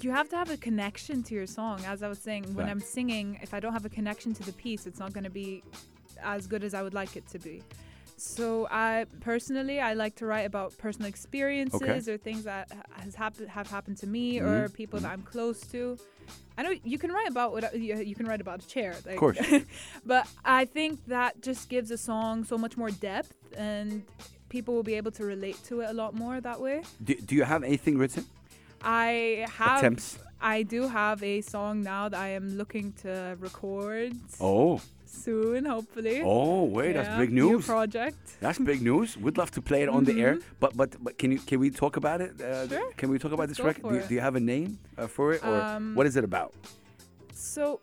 you 0.00 0.10
have 0.10 0.28
to 0.30 0.36
have 0.36 0.50
a 0.50 0.56
connection 0.56 1.22
to 1.24 1.34
your 1.34 1.46
song. 1.46 1.84
As 1.86 2.02
I 2.02 2.08
was 2.08 2.18
saying, 2.18 2.54
when 2.54 2.68
I'm 2.68 2.80
singing, 2.80 3.38
if 3.42 3.52
I 3.54 3.60
don't 3.60 3.72
have 3.72 3.84
a 3.84 3.90
connection 3.90 4.32
to 4.34 4.42
the 4.42 4.52
piece, 4.52 4.86
it's 4.86 4.98
not 4.98 5.12
going 5.12 5.24
to 5.24 5.30
be 5.30 5.62
as 6.22 6.46
good 6.46 6.64
as 6.64 6.74
I 6.74 6.82
would 6.82 6.94
like 6.94 7.16
it 7.16 7.26
to 7.28 7.38
be. 7.38 7.62
So 8.16 8.68
I 8.70 9.06
personally, 9.20 9.80
I 9.80 9.94
like 9.94 10.14
to 10.16 10.26
write 10.26 10.46
about 10.46 10.76
personal 10.78 11.08
experiences 11.08 12.08
or 12.08 12.16
things 12.16 12.44
that 12.44 12.70
has 12.92 13.14
happened 13.14 13.48
have 13.48 13.68
happened 13.68 13.96
to 13.98 14.06
me 14.06 14.38
or 14.38 14.68
Mhm, 14.68 14.72
people 14.72 15.00
that 15.00 15.10
I'm 15.10 15.22
close 15.22 15.60
to. 15.72 15.98
I 16.56 16.62
know 16.62 16.72
you 16.84 16.98
can 16.98 17.10
write 17.10 17.28
about 17.28 17.52
what 17.52 17.76
you, 17.76 17.96
you 17.96 18.14
can 18.14 18.26
write 18.26 18.40
about 18.40 18.62
a 18.62 18.66
chair, 18.68 18.94
like, 19.06 19.16
course. 19.16 19.38
but 20.06 20.28
I 20.44 20.66
think 20.66 21.04
that 21.06 21.42
just 21.42 21.68
gives 21.68 21.90
a 21.90 21.98
song 21.98 22.44
so 22.44 22.58
much 22.58 22.76
more 22.76 22.90
depth 22.90 23.34
and 23.56 24.04
people 24.48 24.74
will 24.74 24.82
be 24.82 24.94
able 24.94 25.10
to 25.12 25.24
relate 25.24 25.58
to 25.64 25.80
it 25.80 25.88
a 25.88 25.92
lot 25.94 26.14
more 26.14 26.40
that 26.40 26.60
way. 26.60 26.82
Do, 27.02 27.14
do 27.14 27.34
you 27.34 27.44
have 27.44 27.64
anything 27.64 27.96
written? 27.98 28.26
I 28.84 29.46
have 29.58 29.78
Attempts? 29.78 30.18
I 30.40 30.62
do 30.64 30.88
have 30.88 31.22
a 31.22 31.40
song 31.40 31.82
now 31.82 32.08
that 32.08 32.18
I 32.18 32.28
am 32.30 32.56
looking 32.58 32.92
to 33.02 33.36
record 33.38 34.12
Oh, 34.40 34.80
soon, 35.04 35.64
hopefully. 35.66 36.20
oh, 36.24 36.64
wait, 36.64 36.94
that's 36.94 37.08
Yeah, 37.08 37.18
big 37.18 37.32
new 37.32 37.50
news. 37.52 37.66
project. 37.66 38.16
That's 38.40 38.58
big 38.58 38.82
news. 38.82 39.16
We'd 39.16 39.38
love 39.38 39.50
to 39.52 39.62
play 39.62 39.82
it 39.84 39.88
on 39.88 40.04
the 40.04 40.20
air, 40.20 40.38
but 40.58 40.76
but 40.76 40.96
but 41.04 41.16
can 41.18 41.30
you 41.32 41.38
can 41.38 41.60
we 41.60 41.70
talk 41.70 41.96
about 41.96 42.20
it? 42.20 42.32
Uh, 42.40 42.44
Mm-hmm. 42.44 42.74
Sure. 42.74 42.92
Can 42.96 43.10
we 43.10 43.18
talk 43.18 43.32
about 43.32 43.48
Let's 43.48 43.58
this 43.58 43.64
record? 43.66 43.92
Do, 43.92 43.98
it. 43.98 44.08
do 44.08 44.14
you 44.14 44.20
have 44.20 44.34
a 44.36 44.40
name 44.40 44.78
uh, 44.98 45.06
for 45.06 45.32
it, 45.34 45.44
or 45.44 45.60
Um, 45.60 45.94
what 45.94 46.06
is 46.06 46.16
it 46.16 46.24
about? 46.24 46.52
So 47.32 47.80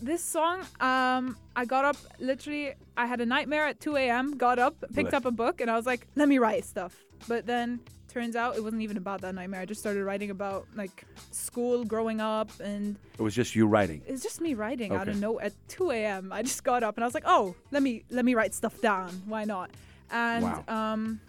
this 0.00 0.22
song, 0.22 0.60
um, 0.80 1.36
I 1.56 1.64
got 1.66 1.84
up 1.84 1.96
literally. 2.20 2.72
I 2.96 3.06
had 3.06 3.20
a 3.20 3.26
nightmare 3.26 3.66
at 3.66 3.80
2 3.80 3.96
a.m. 3.96 4.36
Got 4.36 4.58
up, 4.58 4.74
picked 4.94 5.10
Bless. 5.10 5.14
up 5.14 5.24
a 5.26 5.30
book, 5.30 5.60
and 5.60 5.70
I 5.70 5.76
was 5.76 5.86
like, 5.86 6.06
"Let 6.16 6.28
me 6.28 6.38
write 6.38 6.64
stuff." 6.64 6.94
But 7.28 7.46
then 7.46 7.80
turns 8.16 8.34
out 8.34 8.56
it 8.56 8.62
wasn't 8.62 8.80
even 8.80 8.96
about 8.96 9.20
that 9.20 9.34
nightmare. 9.34 9.60
I 9.60 9.66
just 9.66 9.80
started 9.80 10.02
writing 10.02 10.30
about 10.30 10.66
like 10.74 11.04
school, 11.32 11.84
growing 11.84 12.18
up, 12.18 12.50
and 12.60 12.96
It 13.18 13.22
was 13.22 13.34
just 13.34 13.54
you 13.54 13.66
writing. 13.66 14.00
it's 14.06 14.22
just 14.22 14.40
me 14.40 14.54
writing 14.54 14.90
out 14.92 15.06
of 15.06 15.16
Okay. 15.16 15.20
no 15.20 15.38
at 15.40 15.52
2 15.68 15.90
a.m. 15.90 16.32
I 16.32 16.40
just 16.42 16.64
got 16.64 16.82
up 16.82 16.96
and 16.96 17.04
I 17.04 17.06
was 17.06 17.12
like, 17.14 17.24
"Oh, 17.26 17.54
let 17.72 17.82
me 17.82 18.04
let 18.10 18.24
me 18.24 18.34
write 18.34 18.54
stuff 18.54 18.80
down. 18.80 19.22
Why 19.26 19.44
not?" 19.44 19.70
And 20.10 20.44
Wow. 20.44 20.64
um, 20.68 21.20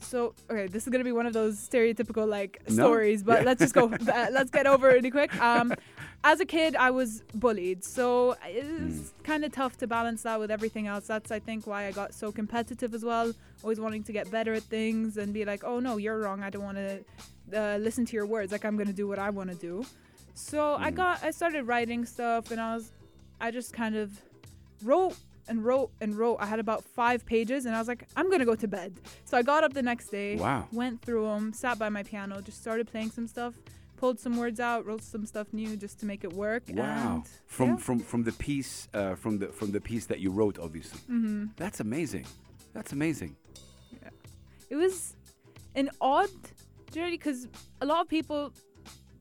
So 0.00 0.34
okay, 0.50 0.66
this 0.66 0.84
is 0.84 0.90
gonna 0.90 1.04
be 1.04 1.12
one 1.12 1.26
of 1.26 1.32
those 1.32 1.56
stereotypical 1.58 2.28
like 2.28 2.60
No. 2.68 2.84
stories, 2.84 3.22
but 3.22 3.40
Yeah. 3.40 3.44
let's 3.44 3.60
just 3.60 3.74
go. 3.74 3.92
uh, 4.08 4.28
let's 4.32 4.50
get 4.50 4.66
over 4.66 4.90
it 4.90 4.94
really 4.94 5.10
quick. 5.10 5.30
Um, 5.40 5.74
as 6.24 6.40
a 6.40 6.46
kid, 6.46 6.74
I 6.76 6.90
was 6.90 7.22
bullied, 7.34 7.84
so 7.84 8.36
it's 8.44 9.10
Hmm. 9.12 9.22
kind 9.24 9.44
of 9.44 9.52
tough 9.52 9.76
to 9.78 9.86
balance 9.86 10.22
that 10.22 10.38
with 10.40 10.50
everything 10.50 10.86
else. 10.86 11.06
That's 11.06 11.30
I 11.30 11.38
think 11.38 11.66
why 11.66 11.86
I 11.86 11.92
got 11.92 12.14
so 12.14 12.32
competitive 12.32 12.94
as 12.94 13.04
well. 13.04 13.32
Always 13.62 13.80
wanting 13.80 14.02
to 14.04 14.12
get 14.12 14.30
better 14.30 14.54
at 14.54 14.64
things 14.64 15.16
and 15.16 15.32
be 15.32 15.44
like, 15.44 15.62
oh 15.64 15.78
no, 15.80 15.96
you're 15.98 16.18
wrong. 16.18 16.42
I 16.42 16.50
don't 16.50 16.64
want 16.64 16.78
to 16.78 17.04
uh, 17.54 17.76
listen 17.78 18.04
to 18.06 18.16
your 18.16 18.26
words. 18.26 18.52
Like 18.52 18.64
I'm 18.64 18.76
gonna 18.76 18.92
do 18.92 19.06
what 19.08 19.18
I 19.18 19.30
want 19.30 19.50
to 19.50 19.56
do. 19.56 19.84
So 20.34 20.74
I 20.74 20.90
Hmm. 20.90 20.96
got 20.96 21.22
I 21.24 21.30
started 21.30 21.64
writing 21.64 22.04
stuff, 22.04 22.50
and 22.50 22.60
I 22.60 22.74
was 22.74 22.92
I 23.40 23.50
just 23.50 23.72
kind 23.72 23.96
of 23.96 24.10
wrote 24.82 25.16
and 25.48 25.64
wrote 25.64 25.90
and 26.00 26.14
wrote. 26.16 26.36
I 26.40 26.46
had 26.46 26.58
about 26.58 26.84
five 26.84 27.24
pages, 27.26 27.66
and 27.66 27.74
I 27.74 27.78
was 27.78 27.88
like, 27.88 28.06
I'm 28.16 28.30
gonna 28.30 28.44
go 28.44 28.54
to 28.56 28.68
bed. 28.68 29.00
So 29.24 29.36
I 29.36 29.42
got 29.42 29.64
up 29.64 29.72
the 29.74 29.82
next 29.82 30.08
day, 30.08 30.36
Wow. 30.36 30.66
went 30.72 31.02
through 31.02 31.24
them, 31.26 31.52
sat 31.52 31.78
by 31.78 31.88
my 31.88 32.02
piano, 32.02 32.40
just 32.40 32.60
started 32.60 32.86
playing 32.86 33.10
some 33.10 33.26
stuff, 33.26 33.54
pulled 33.96 34.18
some 34.20 34.36
words 34.36 34.60
out, 34.60 34.84
wrote 34.86 35.02
some 35.02 35.24
stuff 35.26 35.46
new 35.52 35.76
just 35.76 35.98
to 36.00 36.06
make 36.06 36.22
it 36.24 36.32
work. 36.32 36.64
Wow. 36.68 37.14
And 37.16 37.28
From 37.46 37.68
yeah. 37.70 37.76
from 37.76 37.98
from 38.00 38.22
the 38.24 38.32
piece 38.32 38.88
uh, 38.94 39.14
from 39.14 39.38
the 39.38 39.48
from 39.48 39.72
the 39.72 39.80
piece 39.80 40.06
that 40.06 40.20
you 40.20 40.30
wrote, 40.30 40.58
obviously. 40.58 41.00
Mm-hmm. 41.00 41.46
That's 41.56 41.80
amazing. 41.80 42.26
That's 42.74 42.92
amazing. 42.92 43.36
Yeah, 44.02 44.10
it 44.70 44.76
was 44.76 45.14
an 45.74 45.88
odd 46.00 46.30
journey 46.92 47.16
because 47.18 47.48
a 47.80 47.86
lot 47.86 48.00
of 48.02 48.08
people 48.08 48.52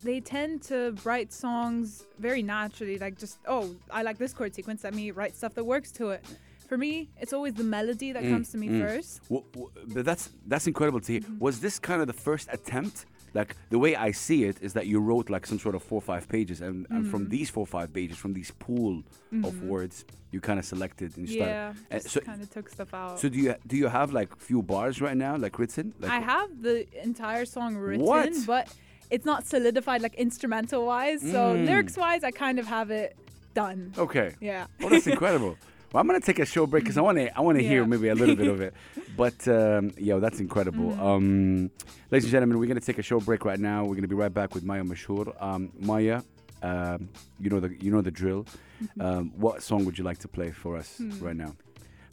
they 0.04 0.20
tend 0.20 0.62
to 0.62 0.96
write 1.04 1.32
songs 1.34 2.04
very 2.20 2.44
naturally 2.44 2.98
like 3.00 3.18
just 3.18 3.38
oh 3.48 3.76
i 3.92 4.02
like 4.04 4.18
this 4.18 4.34
chord 4.34 4.54
sequence 4.54 4.84
let 4.84 4.94
me 4.94 5.12
write 5.12 5.36
stuff 5.36 5.54
that 5.54 5.64
works 5.64 5.92
to 5.92 6.10
it 6.10 6.24
for 6.68 6.78
me 6.78 7.10
it's 7.20 7.34
always 7.34 7.54
the 7.54 7.64
melody 7.64 8.12
that 8.12 8.24
Mm, 8.24 8.32
comes 8.32 8.50
to 8.52 8.58
me 8.58 8.68
mm. 8.70 8.82
first 8.82 9.22
W- 9.30 9.46
w- 9.54 9.70
but 9.94 10.04
that's 10.06 10.30
that's 10.48 10.68
incredible 10.68 11.00
to 11.02 11.12
hear. 11.14 11.22
Mm-hmm. 11.22 11.40
Was 11.40 11.60
this 11.60 11.78
kind 11.80 12.02
of 12.02 12.08
the 12.08 12.14
first 12.30 12.48
attempt? 12.52 13.06
Like 13.36 13.56
the 13.70 13.78
way 13.78 13.96
I 13.98 14.12
see 14.12 14.46
it 14.46 14.58
is 14.62 14.72
that 14.74 14.88
you 14.88 15.00
wrote 15.00 15.30
like 15.30 15.46
some 15.46 15.60
sort 15.60 15.76
of 15.76 15.84
four 15.84 15.98
or 15.98 16.02
five 16.14 16.28
pages, 16.30 16.62
and, 16.62 16.88
and 16.90 17.02
Mm-hmm. 17.04 17.12
from 17.12 17.30
these 17.30 17.50
four 17.52 17.64
or 17.64 17.68
five 17.68 17.90
pages, 17.94 18.18
from 18.18 18.34
these 18.34 18.50
pool 18.52 19.04
of 19.44 19.62
words, 19.64 20.06
you 20.32 20.40
kind 20.42 20.58
of 20.58 20.66
selected 20.66 21.16
and 21.18 21.28
you 21.28 21.36
started. 21.36 21.76
yeah 21.92 22.00
so, 22.00 22.20
kind 22.22 22.42
of 22.42 22.50
took 22.50 22.68
stuff 22.70 22.94
out 22.94 23.20
so 23.20 23.28
do 23.30 23.38
you 23.38 23.54
do 23.68 23.76
you 23.78 23.88
have 24.00 24.12
like 24.14 24.30
few 24.50 24.62
bars 24.64 25.02
right 25.02 25.18
now, 25.18 25.36
like 25.46 25.60
written? 25.60 25.94
Like, 26.00 26.12
i 26.12 26.20
have 26.34 26.50
the 26.64 26.78
entire 27.10 27.46
song 27.46 27.76
written 27.76 28.06
What? 28.06 28.34
but 28.48 28.66
it's 29.12 29.26
not 29.26 29.46
solidified 29.46 30.02
like 30.02 30.16
instrumental 30.16 30.86
wise 30.86 31.22
so 31.22 31.56
Mm. 31.56 31.66
lyrics 31.66 31.96
wise 31.98 32.24
i 32.24 32.32
kind 32.32 32.58
of 32.60 32.66
have 32.68 32.90
it 32.92 33.16
done 33.54 33.94
Okay. 33.98 34.36
yeah 34.42 34.66
Well, 34.80 34.90
that's 34.90 35.08
incredible. 35.16 35.56
Well, 35.94 36.02
I'm 36.02 36.08
gonna 36.08 36.20
take 36.20 36.40
a 36.40 36.46
show 36.46 36.66
break 36.68 36.84
because 36.84 36.98
I 36.98 37.02
want 37.02 37.18
to 37.20 37.38
I 37.38 37.42
want 37.42 37.58
to 37.58 37.64
hear 37.64 37.86
maybe 37.86 38.10
a 38.10 38.16
little 38.16 38.36
bit 38.36 38.50
of 38.50 38.60
it. 38.60 38.74
But 39.16 39.48
um, 39.48 39.92
yo, 39.98 40.20
that's 40.20 40.42
incredible. 40.42 40.90
Mm-hmm. 40.92 41.02
Um, 41.10 41.72
ladies 42.12 42.26
and 42.26 42.32
gentlemen, 42.34 42.60
we're 42.60 42.68
gonna 42.68 42.82
take 42.82 42.98
a 42.98 43.08
show 43.12 43.20
break 43.22 43.46
right 43.46 43.60
now. 43.72 43.86
We're 43.86 43.96
gonna 43.96 44.10
be 44.16 44.16
right 44.26 44.34
back 44.34 44.54
with 44.56 44.66
Maya 44.66 44.84
Mashhour. 44.84 45.26
Um, 45.42 45.72
Maya, 45.80 46.22
um, 46.62 47.08
you 47.40 47.50
know 47.50 47.62
the 47.62 47.70
you 47.80 47.92
know 47.92 48.02
the 48.02 48.12
drill. 48.12 48.44
Mm-hmm. 48.84 49.02
Um, 49.02 49.32
what 49.38 49.64
song 49.64 49.86
would 49.86 49.98
you 49.98 50.04
like 50.04 50.18
to 50.26 50.28
play 50.28 50.52
for 50.52 50.76
us 50.76 50.98
Hmm. 50.98 51.24
right 51.24 51.38
now? 51.46 51.56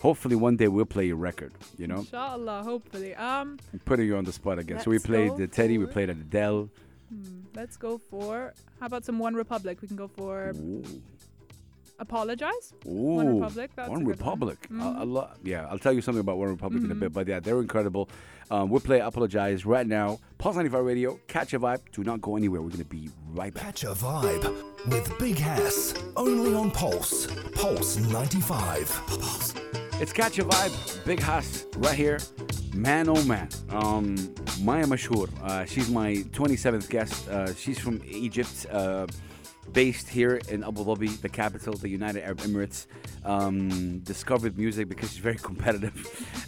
Hopefully, 0.03 0.35
one 0.37 0.57
day 0.57 0.69
we'll 0.69 0.85
play 0.85 1.07
your 1.07 1.17
record. 1.17 1.53
You 1.79 1.87
know, 1.87 1.99
inshallah 2.01 2.63
hopefully 2.65 3.15
um 3.15 3.59
I'm 3.73 3.79
putting 3.85 4.07
you 4.07 4.17
on 4.17 4.25
the 4.25 4.33
spot 4.33 4.59
again. 4.59 4.81
so 4.81 4.91
we 4.91 4.97
Let's 4.99 5.07
played 5.07 5.37
the 5.37 5.47
Teddy. 5.47 5.79
We 5.79 5.87
for- 5.87 5.93
played 5.93 6.11
Adele. 6.11 6.69
hmm, 7.09 7.41
let's 7.55 7.77
go 7.77 7.99
for 8.11 8.53
how 8.81 8.87
about 8.87 9.05
some 9.05 9.19
one 9.19 9.35
republic 9.35 9.81
we 9.83 9.87
can 9.89 9.97
go 9.97 10.09
for 10.09 10.53
Ooh. 10.57 10.83
apologize 11.99 12.73
Ooh, 12.87 12.91
One 13.21 13.29
Republic, 13.41 13.71
that's 13.77 13.89
One 13.91 14.03
a 14.03 14.05
good 14.05 14.19
one. 14.19 14.19
Republic. 14.19 14.59
A- 14.71 14.75
A, 14.75 14.77
Mhm. 15.07 15.13
lot. 15.13 15.37
Yeah, 15.45 15.67
I'll 15.71 15.79
tell 15.79 15.93
you 15.93 16.03
something 16.03 16.21
about 16.21 16.37
One 16.39 16.49
Republic 16.49 16.83
in 16.83 16.91
a 16.91 16.95
Mhm. 16.95 17.01
bit. 17.01 17.13
But 17.13 17.29
yeah, 17.29 17.39
they're 17.39 17.61
incredible. 17.61 18.09
Um, 18.51 18.71
we'll 18.71 18.81
play 18.81 18.99
Apologize 19.01 19.65
right 19.65 19.87
now. 19.87 20.19
Pulse 20.39 20.57
95 20.57 20.85
Radio. 20.85 21.21
Catch 21.29 21.55
a 21.55 21.61
vibe. 21.61 21.81
Do 21.93 22.03
not 22.03 22.21
go 22.21 22.37
anywhere. 22.37 22.61
We're 22.61 22.69
going 22.77 22.89
to 22.91 22.95
be 23.01 23.09
right 23.41 23.55
back. 23.55 23.63
Catch 23.65 23.85
a 23.85 23.95
vibe 23.95 24.45
with 24.91 25.07
Big 25.19 25.39
Hass. 25.39 25.95
Only 26.17 26.53
on 26.55 26.71
Pulse. 26.73 27.29
Pulse 27.55 27.97
95. 27.99 28.89
Pulse. 29.07 29.55
It's 30.03 30.13
Catch 30.13 30.41
a 30.41 30.45
Vibe. 30.45 31.05
Big 31.05 31.21
Hass 31.21 31.65
right 31.77 31.95
here. 31.95 32.19
Man, 32.75 33.09
oh 33.09 33.23
man. 33.23 33.49
Um, 33.71 34.17
Maya 34.61 34.85
Mashhour. 34.85 35.29
Uh, 35.41 35.65
she's 35.65 35.89
my 35.89 36.15
27th 36.33 36.91
guest. 36.91 37.29
Uh, 37.29 37.55
she's 37.55 37.79
from 37.79 38.03
Egypt. 38.05 38.67
Uh, 38.69 39.07
based 39.73 40.09
here 40.09 40.41
in 40.49 40.65
Abu 40.65 40.85
Dhabi, 40.85 41.21
the 41.21 41.29
capital, 41.29 41.75
of 41.75 41.83
the 41.83 41.89
United 41.89 42.25
Arab 42.25 42.39
Emirates. 42.39 42.87
Um, 43.25 44.01
discovered 44.01 44.59
music 44.59 44.89
because 44.89 45.11
she's 45.13 45.21
very 45.21 45.37
competitive, 45.51 45.95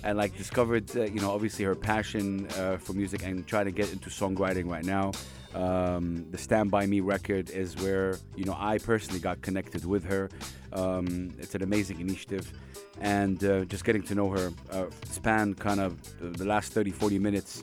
and 0.02 0.18
like 0.18 0.36
discovered, 0.36 0.90
uh, 0.96 1.04
you 1.04 1.20
know, 1.20 1.30
obviously 1.30 1.64
her 1.64 1.76
passion 1.76 2.48
uh, 2.58 2.78
for 2.78 2.92
music 2.92 3.22
and 3.22 3.46
trying 3.46 3.66
to 3.66 3.70
get 3.70 3.92
into 3.92 4.10
songwriting 4.10 4.68
right 4.68 4.84
now. 4.84 5.12
Um, 5.54 6.26
the 6.30 6.38
Stand 6.38 6.70
By 6.70 6.86
Me 6.86 7.00
record 7.00 7.50
is 7.50 7.76
where 7.76 8.18
you 8.36 8.44
know 8.44 8.56
I 8.58 8.78
personally 8.78 9.20
got 9.20 9.40
connected 9.42 9.84
with 9.84 10.04
her. 10.04 10.28
Um, 10.72 11.32
it's 11.38 11.54
an 11.54 11.62
amazing 11.62 12.00
initiative, 12.00 12.52
and 13.00 13.42
uh, 13.44 13.64
just 13.66 13.84
getting 13.84 14.02
to 14.04 14.14
know 14.14 14.30
her 14.30 14.52
uh, 14.72 14.86
span 15.10 15.54
kind 15.54 15.80
of 15.80 15.96
the- 16.18 16.30
the 16.38 16.44
last 16.44 16.72
30, 16.72 16.90
40 16.90 17.18
minutes 17.20 17.62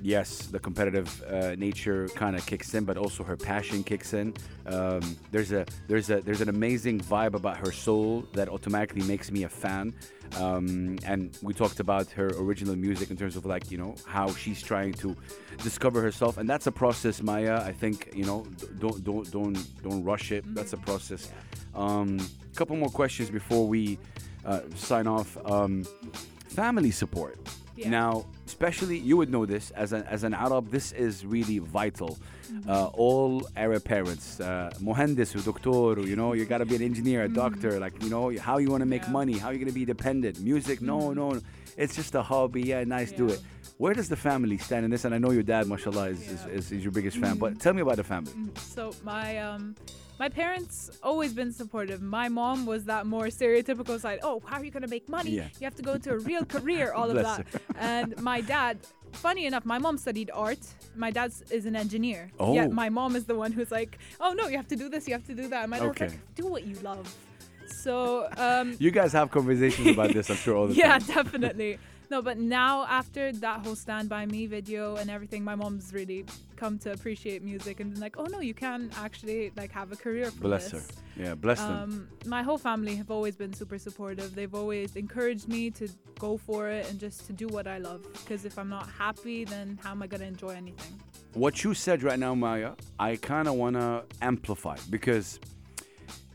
yes, 0.00 0.46
the 0.46 0.58
competitive 0.58 1.22
uh, 1.24 1.54
nature 1.56 2.08
kind 2.14 2.36
of 2.36 2.44
kicks 2.46 2.74
in, 2.74 2.84
but 2.84 2.96
also 2.96 3.24
her 3.24 3.36
passion 3.36 3.82
kicks 3.82 4.12
in. 4.12 4.34
Um, 4.66 5.16
there's 5.30 5.52
a 5.52 5.66
there's 5.88 6.10
a 6.10 6.20
there's 6.20 6.40
an 6.40 6.48
amazing 6.48 7.00
vibe 7.00 7.34
about 7.34 7.56
her 7.58 7.72
soul 7.72 8.26
that 8.32 8.48
automatically 8.48 9.02
makes 9.02 9.30
me 9.30 9.44
a 9.44 9.48
fan. 9.48 9.94
Um, 10.38 10.98
and 11.04 11.38
we 11.42 11.54
talked 11.54 11.78
about 11.78 12.10
her 12.10 12.28
original 12.38 12.74
music 12.74 13.10
in 13.10 13.16
terms 13.16 13.36
of 13.36 13.46
like 13.46 13.70
you 13.70 13.78
know 13.78 13.94
how 14.06 14.32
she's 14.34 14.62
trying 14.62 14.92
to 14.94 15.16
discover 15.62 16.00
herself, 16.00 16.38
and 16.38 16.48
that's 16.48 16.66
a 16.66 16.72
process, 16.72 17.22
Maya. 17.22 17.62
I 17.64 17.72
think 17.72 18.12
you 18.14 18.24
know 18.24 18.46
don't 18.78 19.02
don't 19.04 19.30
don't 19.30 19.82
don't 19.82 20.04
rush 20.04 20.32
it. 20.32 20.44
That's 20.54 20.72
a 20.72 20.78
process. 20.78 21.30
Um, 21.74 22.18
couple 22.54 22.74
more 22.76 22.88
questions 22.88 23.30
before 23.30 23.68
we 23.68 23.98
uh, 24.44 24.60
sign 24.74 25.06
off. 25.06 25.36
Um, 25.44 25.84
family 26.48 26.90
support. 26.90 27.38
Yeah. 27.76 27.90
Now, 27.90 28.26
especially 28.56 28.98
you 28.98 29.16
would 29.18 29.30
know 29.36 29.44
this 29.44 29.70
as 29.82 29.92
an 29.92 30.02
as 30.14 30.22
an 30.28 30.32
Arab, 30.46 30.64
this 30.76 30.86
is 30.92 31.14
really 31.34 31.58
vital. 31.58 32.12
Mm-hmm. 32.16 32.70
Uh, 32.70 33.04
all 33.04 33.32
Arab 33.64 33.84
parents, 33.84 34.40
uh, 34.40 34.70
mohandis, 34.88 35.30
or 35.36 35.42
doctor, 35.50 36.00
you 36.10 36.16
know, 36.20 36.30
you 36.38 36.44
got 36.54 36.60
to 36.64 36.68
be 36.72 36.76
an 36.80 36.84
engineer, 36.90 37.20
a 37.22 37.26
Mm-hmm. 37.26 37.44
doctor, 37.44 37.72
like 37.84 37.94
you 38.02 38.10
know, 38.14 38.24
how 38.48 38.56
you 38.62 38.70
want 38.74 38.82
to 38.86 38.90
make 38.96 39.06
money, 39.20 39.36
how 39.44 39.50
you 39.50 39.58
to 39.74 39.78
be 39.82 39.84
dependent. 39.96 40.34
Music, 40.40 40.80
no, 40.80 40.98
no, 41.12 41.26
it's 41.76 41.94
just 41.94 42.14
a 42.14 42.22
hobby. 42.22 42.62
Yeah, 42.62 42.84
nice, 42.84 43.12
do 43.12 43.28
it. 43.28 43.40
Where 43.78 43.92
does 43.94 44.08
the 44.08 44.16
family 44.16 44.56
stand 44.58 44.84
in 44.86 44.90
this? 44.90 45.04
And 45.04 45.14
I 45.14 45.18
know 45.18 45.30
your 45.30 45.42
dad, 45.42 45.66
mashallah, 45.66 46.08
is, 46.10 46.24
Yeah. 46.26 46.32
is, 46.32 46.46
is, 46.46 46.72
is 46.72 46.82
your 46.82 46.92
biggest 46.92 47.18
fan. 47.18 47.36
But 47.36 47.60
tell 47.60 47.74
me 47.74 47.82
about 47.82 47.96
the 47.96 48.04
family. 48.04 48.32
So 48.56 48.92
my 49.04 49.38
um 49.38 49.74
my 50.18 50.30
parents 50.30 50.90
always 51.02 51.34
been 51.34 51.52
supportive. 51.52 52.00
My 52.00 52.28
mom 52.30 52.64
was 52.64 52.84
that 52.84 53.04
more 53.04 53.26
stereotypical 53.26 54.00
side. 54.00 54.20
Oh, 54.22 54.40
how 54.46 54.56
are 54.58 54.64
you 54.64 54.70
gonna 54.70 54.88
make 54.88 55.08
money? 55.10 55.32
Yeah. 55.32 55.48
You 55.60 55.64
have 55.64 55.74
to 55.76 55.82
go 55.82 55.92
into 55.92 56.10
a 56.12 56.18
real 56.18 56.44
career, 56.56 56.92
all 56.92 57.10
of 57.10 57.16
that. 57.16 57.46
And 57.78 58.18
my 58.22 58.40
dad, 58.40 58.78
funny 59.12 59.44
enough, 59.44 59.66
my 59.66 59.78
mom 59.78 59.98
studied 59.98 60.30
art. 60.32 60.58
My 60.96 61.10
dad 61.10 61.32
is 61.50 61.66
an 61.66 61.76
engineer. 61.76 62.30
Oh. 62.40 62.54
Yet 62.54 62.72
my 62.72 62.88
mom 62.88 63.14
is 63.14 63.26
the 63.26 63.34
one 63.34 63.52
who's 63.52 63.70
like, 63.70 63.98
oh 64.18 64.32
no, 64.32 64.48
you 64.48 64.56
have 64.56 64.68
to 64.68 64.76
do 64.76 64.88
this, 64.88 65.06
you 65.06 65.12
have 65.12 65.26
to 65.26 65.34
do 65.34 65.48
that. 65.48 65.62
And 65.64 65.70
my 65.70 65.78
dad's 65.80 65.90
Okay. 65.90 66.08
like, 66.08 66.34
do 66.34 66.46
what 66.46 66.64
you 66.66 66.76
love. 66.76 67.14
So 67.68 68.28
um, 68.36 68.76
You 68.78 68.90
guys 68.90 69.12
have 69.12 69.30
conversations 69.30 69.88
about 69.88 70.12
this, 70.12 70.30
I'm 70.30 70.36
sure, 70.36 70.56
all 70.56 70.66
the 70.68 70.74
yeah, 70.82 70.98
time. 70.98 71.24
definitely. 71.24 71.78
No, 72.08 72.22
but 72.22 72.38
now 72.38 72.86
after 72.86 73.32
that 73.32 73.64
whole 73.66 73.74
Stand 73.74 74.08
By 74.08 74.26
Me 74.26 74.46
video 74.46 74.94
and 74.96 75.10
everything, 75.10 75.42
my 75.42 75.56
mom's 75.56 75.92
really 75.92 76.24
come 76.54 76.78
to 76.78 76.92
appreciate 76.92 77.42
music 77.42 77.80
and 77.80 77.92
been 77.92 78.00
like, 78.00 78.16
oh 78.16 78.26
no, 78.26 78.38
you 78.40 78.54
can 78.54 78.90
actually 78.96 79.52
like 79.56 79.72
have 79.72 79.90
a 79.90 79.96
career 79.96 80.30
from 80.30 80.40
Bless 80.42 80.70
her. 80.70 80.82
Yeah, 81.16 81.34
bless 81.34 81.60
them. 81.60 81.72
Um, 81.72 82.08
my 82.26 82.42
whole 82.42 82.58
family 82.58 82.94
have 82.96 83.10
always 83.10 83.34
been 83.34 83.52
super 83.52 83.78
supportive. 83.78 84.34
They've 84.36 84.54
always 84.54 84.94
encouraged 84.94 85.48
me 85.48 85.70
to 85.72 85.88
go 86.18 86.36
for 86.36 86.68
it 86.68 86.88
and 86.88 87.00
just 87.00 87.26
to 87.26 87.32
do 87.32 87.48
what 87.48 87.66
I 87.66 87.78
love. 87.78 88.06
Because 88.12 88.44
if 88.44 88.56
I'm 88.56 88.68
not 88.68 88.88
happy, 88.88 89.44
then 89.44 89.78
how 89.82 89.90
am 89.90 90.02
I 90.02 90.06
gonna 90.06 90.26
enjoy 90.26 90.50
anything? 90.50 91.00
what 91.36 91.62
you 91.64 91.74
said 91.74 92.02
right 92.02 92.18
now, 92.18 92.34
Maya, 92.34 92.72
I 92.98 93.16
kind 93.16 93.46
of 93.46 93.54
want 93.54 93.76
to 93.76 94.04
amplify 94.22 94.76
because 94.88 95.38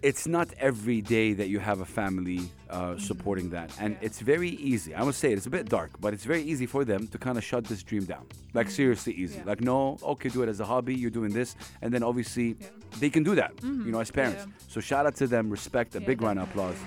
it's 0.01 0.27
not 0.27 0.49
every 0.57 1.01
day 1.01 1.33
that 1.33 1.49
you 1.49 1.59
have 1.59 1.79
a 1.79 1.85
family 1.85 2.39
uh, 2.69 2.81
mm-hmm. 2.81 2.99
supporting 2.99 3.49
that. 3.51 3.71
And 3.79 3.97
it's 4.01 4.19
very 4.19 4.49
easy. 4.49 4.95
I 4.95 5.03
must 5.03 5.19
say 5.19 5.31
it, 5.31 5.37
it's 5.37 5.45
a 5.45 5.49
bit 5.49 5.69
dark, 5.69 5.91
but 5.99 6.13
it's 6.13 6.25
very 6.25 6.41
easy 6.41 6.65
for 6.65 6.83
them 6.83 7.07
to 7.09 7.17
kind 7.17 7.37
of 7.37 7.43
shut 7.43 7.65
this 7.65 7.83
dream 7.83 8.05
down. 8.05 8.25
Like, 8.53 8.67
mm-hmm. 8.67 8.75
seriously 8.75 9.13
easy. 9.13 9.37
Yeah. 9.37 9.45
Like, 9.45 9.61
no, 9.61 9.97
okay, 10.03 10.29
do 10.29 10.41
it 10.41 10.49
as 10.49 10.59
a 10.59 10.65
hobby, 10.65 10.95
you're 10.95 11.11
doing 11.11 11.31
this. 11.31 11.55
And 11.81 11.93
then 11.93 12.03
obviously 12.03 12.55
Yeah. 12.59 12.67
they 12.99 13.09
can 13.09 13.23
do 13.23 13.35
that, 13.35 13.55
mm-hmm. 13.57 13.85
you 13.85 13.91
know, 13.91 13.99
as 13.99 14.11
parents. 14.11 14.45
Yeah. 14.45 14.53
So 14.67 14.81
shout 14.81 15.05
out 15.05 15.15
to 15.15 15.27
them, 15.27 15.49
respect, 15.49 15.95
a 15.95 16.01
big 16.01 16.21
round 16.21 16.39
of 16.39 16.49
applause. 16.49 16.77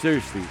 Seriously. 0.00 0.42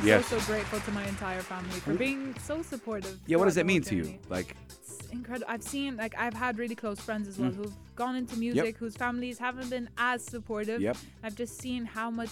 I'm 0.00 0.06
Yes. 0.06 0.26
so 0.26 0.38
so 0.38 0.46
grateful 0.52 0.78
to 0.80 0.90
my 0.92 1.04
entire 1.06 1.40
family 1.40 1.80
for 1.80 1.94
being 1.94 2.34
so 2.40 2.62
supportive. 2.62 3.18
Yeah, 3.26 3.36
what 3.38 3.46
does 3.46 3.56
that 3.56 3.66
mean 3.66 3.82
whole 3.82 3.88
to 3.90 3.96
you? 3.96 4.18
Like, 4.28 4.54
It's 4.70 5.08
incredible. 5.10 5.46
I've 5.50 5.62
seen 5.62 5.96
like 5.96 6.14
I've 6.16 6.34
had 6.34 6.56
really 6.58 6.74
close 6.76 7.00
friends 7.00 7.26
as 7.26 7.38
well 7.38 7.50
Mm. 7.50 7.56
who've 7.56 7.74
gone 7.96 8.14
into 8.14 8.36
music, 8.36 8.76
whose 8.78 8.96
families 8.96 9.38
haven't 9.38 9.70
been 9.70 9.88
as 9.98 10.22
supportive. 10.24 10.80
Yep. 10.80 10.96
I've 11.24 11.34
just 11.34 11.60
seen 11.60 11.84
how 11.84 12.10
much 12.10 12.30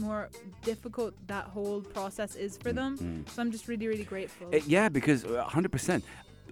more 0.00 0.28
difficult 0.62 1.14
that 1.28 1.44
whole 1.44 1.82
process 1.82 2.36
is 2.36 2.56
for 2.56 2.72
them. 2.72 3.24
So 3.28 3.42
I'm 3.42 3.52
just 3.52 3.68
really, 3.68 3.86
really 3.86 4.04
grateful. 4.04 4.48
Uh, 4.52 4.60
yeah, 4.66 4.88
because 4.88 5.24
uh, 5.24 5.44
100%. 5.48 6.02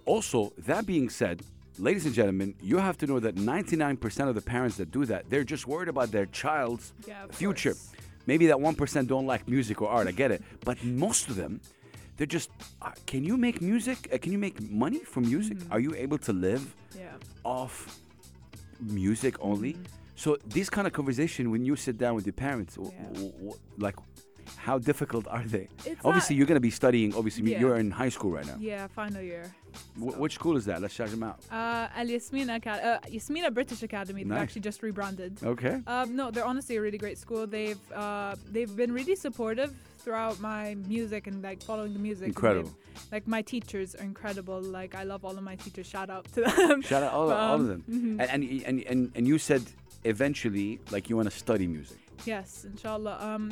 Also, 0.05 0.53
that 0.59 0.85
being 0.87 1.09
said, 1.09 1.43
ladies 1.79 2.05
and 2.07 2.15
gentlemen, 2.15 2.55
you 2.61 2.77
have 2.79 2.99
to 2.99 3.07
know 3.07 3.19
that 3.21 3.37
99% 3.37 4.29
of 4.29 4.35
the 4.35 4.41
parents 4.43 4.77
that 4.77 4.91
do 4.91 5.05
that, 5.07 5.31
they're 5.31 5.45
just 5.45 5.67
worried 5.67 5.89
about 5.89 6.11
their 6.13 6.27
child's 6.27 6.93
Yeah, 7.07 7.27
future. 7.31 7.73
course. 7.73 7.91
Maybe 8.27 8.47
that 8.47 8.57
1% 8.57 9.07
don't 9.07 9.27
like 9.27 9.49
music 9.49 9.83
or 9.83 9.89
art, 9.89 10.07
I 10.07 10.13
get 10.13 10.31
it. 10.31 10.43
But 10.65 10.83
most 10.85 11.29
of 11.29 11.37
them, 11.37 11.61
they're 12.17 12.27
just, 12.27 12.51
uh, 12.81 12.91
can 13.07 13.25
you 13.25 13.37
make 13.37 13.61
music? 13.61 14.09
Uh, 14.13 14.19
can 14.19 14.33
you 14.33 14.39
make 14.39 14.61
money 14.71 15.01
from 15.01 15.25
music? 15.25 15.59
Mm-hmm. 15.59 15.73
Are 15.73 15.81
you 15.81 15.95
able 15.95 16.19
to 16.19 16.33
live 16.33 16.75
yeah. 16.97 17.11
off 17.45 18.01
music 18.81 19.37
only? 19.41 19.77
So 20.15 20.37
this 20.47 20.71
kind 20.71 20.87
of 20.87 20.93
conversation, 20.93 21.51
when 21.51 21.65
you 21.65 21.75
sit 21.75 21.99
down 21.99 22.15
with 22.15 22.27
your 22.27 22.35
parents, 22.35 22.79
Yeah. 22.81 22.91
w- 23.13 23.33
w- 23.33 23.59
like, 23.79 23.97
how 24.57 24.79
difficult 24.79 25.27
are 25.29 25.43
they? 25.45 25.69
It's 25.85 26.01
obviously, 26.05 26.35
not- 26.35 26.39
you're 26.39 26.47
going 26.47 26.57
to 26.57 26.61
be 26.61 26.71
studying. 26.71 27.15
Obviously, 27.15 27.51
Yeah. 27.51 27.61
you're 27.61 27.77
in 27.77 27.91
high 27.91 28.09
school 28.11 28.31
right 28.31 28.47
now. 28.47 28.57
Yeah, 28.61 28.87
final 28.87 29.21
year. 29.23 29.53
Wh- 29.97 30.19
which 30.21 30.35
school 30.35 30.57
is 30.57 30.65
that? 30.67 30.81
Let's 30.83 30.95
shout 30.95 31.09
them 31.11 31.23
out. 31.23 31.39
Uh, 31.51 31.89
Al 31.97 32.07
Yasmina, 32.07 32.57
Acad- 32.57 32.85
uh, 32.85 32.99
Yasmina 33.09 33.51
British 33.51 33.83
Academy. 33.83 34.25
Nice. 34.25 34.39
actually 34.43 34.61
just 34.63 34.83
rebranded. 34.83 35.39
Okay. 35.43 35.81
Um, 35.87 36.15
no, 36.15 36.31
they're 36.31 36.45
honestly 36.45 36.77
a 36.77 36.81
really 36.81 36.99
great 36.99 37.19
school. 37.19 37.47
They've 37.47 37.79
uh, 37.93 38.37
they've 38.51 38.75
been 38.77 38.93
really 38.93 39.17
supportive 39.17 39.73
throughout 39.99 40.41
my 40.41 40.75
music 40.89 41.27
and 41.29 41.43
like 41.43 41.63
following 41.63 41.93
the 41.95 41.99
music. 41.99 42.29
Incredible. 42.29 42.71
Like 43.11 43.27
my 43.27 43.41
teachers 43.43 43.95
are 43.95 44.05
incredible. 44.05 44.61
Like 44.61 44.95
I 44.95 45.05
love 45.05 45.25
all 45.25 45.37
of 45.37 45.43
my 45.43 45.57
teachers. 45.57 45.87
Shout 45.87 46.11
out 46.11 46.27
to 46.35 46.43
them. 46.43 46.83
Shout 46.83 47.03
out 47.03 47.13
all, 47.13 47.31
all 47.33 47.55
of 47.55 47.61
Um, 47.61 47.67
them. 47.69 47.85
mhm. 47.91 48.21
And, 48.21 48.31
and 48.45 48.63
and 48.69 48.85
and 48.87 49.13
and 49.17 49.27
you 49.27 49.39
said 49.39 49.63
eventually, 50.05 50.79
like 50.91 51.09
you 51.09 51.17
want 51.17 51.31
to 51.31 51.37
study 51.37 51.67
music. 51.67 51.99
Yes, 52.27 52.65
inshallah. 52.71 53.17
Um, 53.21 53.51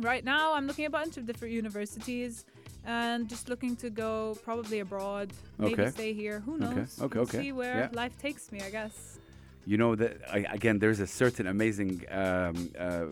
right 0.00 0.24
now 0.24 0.54
I'm 0.54 0.66
looking 0.66 0.84
at 0.84 0.88
a 0.88 0.92
bunch 0.92 1.16
of 1.16 1.26
different 1.26 1.54
universities 1.54 2.44
and 2.84 3.28
just 3.28 3.48
looking 3.48 3.76
to 3.76 3.90
go 3.90 4.36
probably 4.44 4.80
abroad. 4.80 5.32
Maybe 5.58 5.74
Okay. 5.74 5.90
stay 5.90 6.12
here. 6.14 6.40
Who 6.40 6.58
knows? 6.58 6.98
okay, 7.02 7.18
We'll 7.18 7.28
okay. 7.28 7.42
See 7.42 7.52
where 7.52 7.76
Yeah. 7.78 7.88
life 7.92 8.16
takes 8.18 8.50
me, 8.52 8.60
I 8.62 8.70
guess. 8.70 9.18
You 9.66 9.76
know 9.76 9.94
that 9.96 10.16
I, 10.32 10.38
again. 10.50 10.78
There's 10.78 11.00
a 11.00 11.06
certain 11.06 11.46
amazing 11.46 12.04
um, 12.10 12.70
uh, 12.78 13.04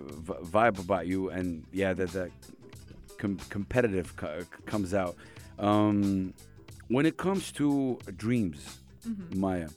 vibe 0.57 0.79
about 0.79 1.07
you, 1.07 1.29
and 1.29 1.65
yeah, 1.71 1.93
the, 1.93 2.07
the 2.07 2.31
com- 3.19 3.39
competitive 3.51 4.17
co- 4.17 4.43
comes 4.65 4.95
out. 4.95 5.17
Um, 5.59 6.33
when 6.89 7.05
it 7.05 7.17
comes 7.19 7.53
to 7.53 7.99
dreams, 8.17 8.79
Mm-hmm. 9.07 9.39
Maya, 9.39 9.69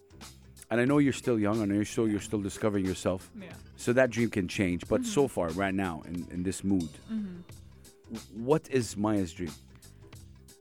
and 0.72 0.80
I 0.82 0.86
know 0.86 0.98
you're 1.00 1.14
still 1.14 1.40
young, 1.40 1.56
and 1.62 1.64
I 1.64 1.66
know 1.68 1.76
you're 1.76 1.86
still, 1.86 2.08
you're 2.08 2.20
still 2.20 2.42
discovering 2.42 2.86
yourself. 2.86 3.30
Yeah. 3.40 3.48
So 3.78 3.94
that 3.94 4.10
dream 4.10 4.30
can 4.30 4.48
change. 4.48 4.88
But 4.88 5.02
Mm-hmm. 5.02 5.12
so 5.12 5.28
far, 5.28 5.50
right 5.50 5.74
now, 5.74 6.04
in, 6.06 6.28
in 6.32 6.44
this 6.44 6.64
mood, 6.64 6.90
what 8.36 8.68
is 8.70 8.98
Maya's 8.98 9.34
dream? 9.34 9.52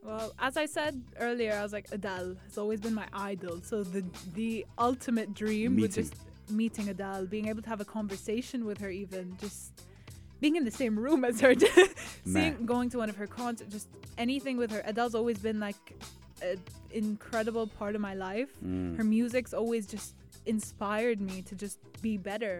Well, 0.03 0.33
as 0.39 0.55
I 0.57 0.65
said 0.65 1.01
earlier, 1.19 1.53
I 1.53 1.61
was 1.63 1.73
like 1.73 1.87
Adele 1.91 2.35
has 2.45 2.57
always 2.57 2.79
been 2.79 2.93
my 2.95 3.07
idol. 3.13 3.61
So 3.61 3.83
the 3.83 4.03
the 4.33 4.65
ultimate 4.77 5.33
dream 5.33 5.75
was 5.75 5.81
Meeting. 5.97 6.03
just 6.03 6.15
meeting 6.49 6.89
Adele, 6.89 7.25
being 7.25 7.47
able 7.47 7.61
to 7.61 7.69
have 7.69 7.81
a 7.81 7.85
conversation 7.85 8.65
with 8.65 8.79
her, 8.79 8.89
even 8.89 9.35
just 9.39 9.71
being 10.39 10.55
in 10.55 10.63
the 10.63 10.71
same 10.71 10.97
room 10.97 11.25
as 11.25 11.41
her, 11.41 11.53
seeing 12.25 12.65
going 12.65 12.89
to 12.91 12.97
one 12.97 13.09
of 13.09 13.17
her 13.17 13.27
concerts, 13.27 13.71
just 13.71 13.87
anything 14.17 14.57
with 14.57 14.71
her. 14.71 14.81
Adele's 14.85 15.13
always 15.15 15.37
been 15.37 15.59
like 15.59 15.75
an 16.41 16.57
incredible 16.91 17.67
part 17.67 17.95
of 17.95 18.01
my 18.01 18.13
life. 18.13 18.49
Mm. 18.65 18.97
Her 18.97 19.03
music's 19.03 19.53
always 19.53 19.85
just 19.87 20.15
inspired 20.45 21.19
me 21.21 21.41
to 21.43 21.55
just 21.55 21.79
be 22.01 22.17
better 22.17 22.59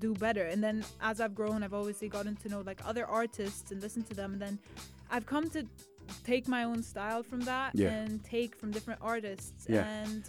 do 0.00 0.12
better 0.14 0.44
and 0.44 0.62
then 0.62 0.84
as 1.00 1.18
i've 1.18 1.34
grown 1.34 1.62
i've 1.62 1.72
obviously 1.72 2.08
gotten 2.10 2.36
to 2.36 2.48
know 2.50 2.60
like 2.60 2.78
other 2.86 3.06
artists 3.06 3.70
and 3.72 3.80
listen 3.80 4.02
to 4.02 4.12
them 4.14 4.34
and 4.34 4.42
then 4.42 4.58
i've 5.10 5.24
come 5.24 5.48
to 5.48 5.64
take 6.24 6.46
my 6.46 6.64
own 6.64 6.82
style 6.82 7.22
from 7.22 7.40
that 7.40 7.70
Yeah. 7.74 7.88
and 7.90 8.22
take 8.22 8.54
from 8.54 8.70
different 8.70 9.00
artists 9.02 9.66
Yeah. 9.68 9.86
and 10.02 10.24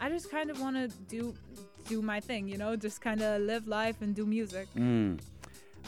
i 0.00 0.08
just 0.08 0.28
kind 0.28 0.50
of 0.50 0.60
want 0.60 0.74
to 0.76 0.88
do 1.08 1.34
do 1.88 2.02
my 2.02 2.18
thing 2.18 2.48
you 2.48 2.58
know 2.58 2.74
just 2.74 3.00
kind 3.00 3.22
of 3.22 3.42
live 3.42 3.68
life 3.68 3.96
and 4.02 4.12
do 4.14 4.26
music 4.26 4.66
Mm. 4.74 5.20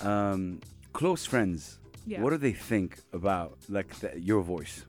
Um, 0.04 0.60
close 0.92 1.24
friends. 1.26 1.78
yeah 2.06 2.20
What 2.22 2.30
do 2.30 2.36
they 2.38 2.52
think 2.52 2.98
about 3.12 3.58
like 3.68 3.88
the, 4.00 4.10
your 4.20 4.42
voice? 4.42 4.84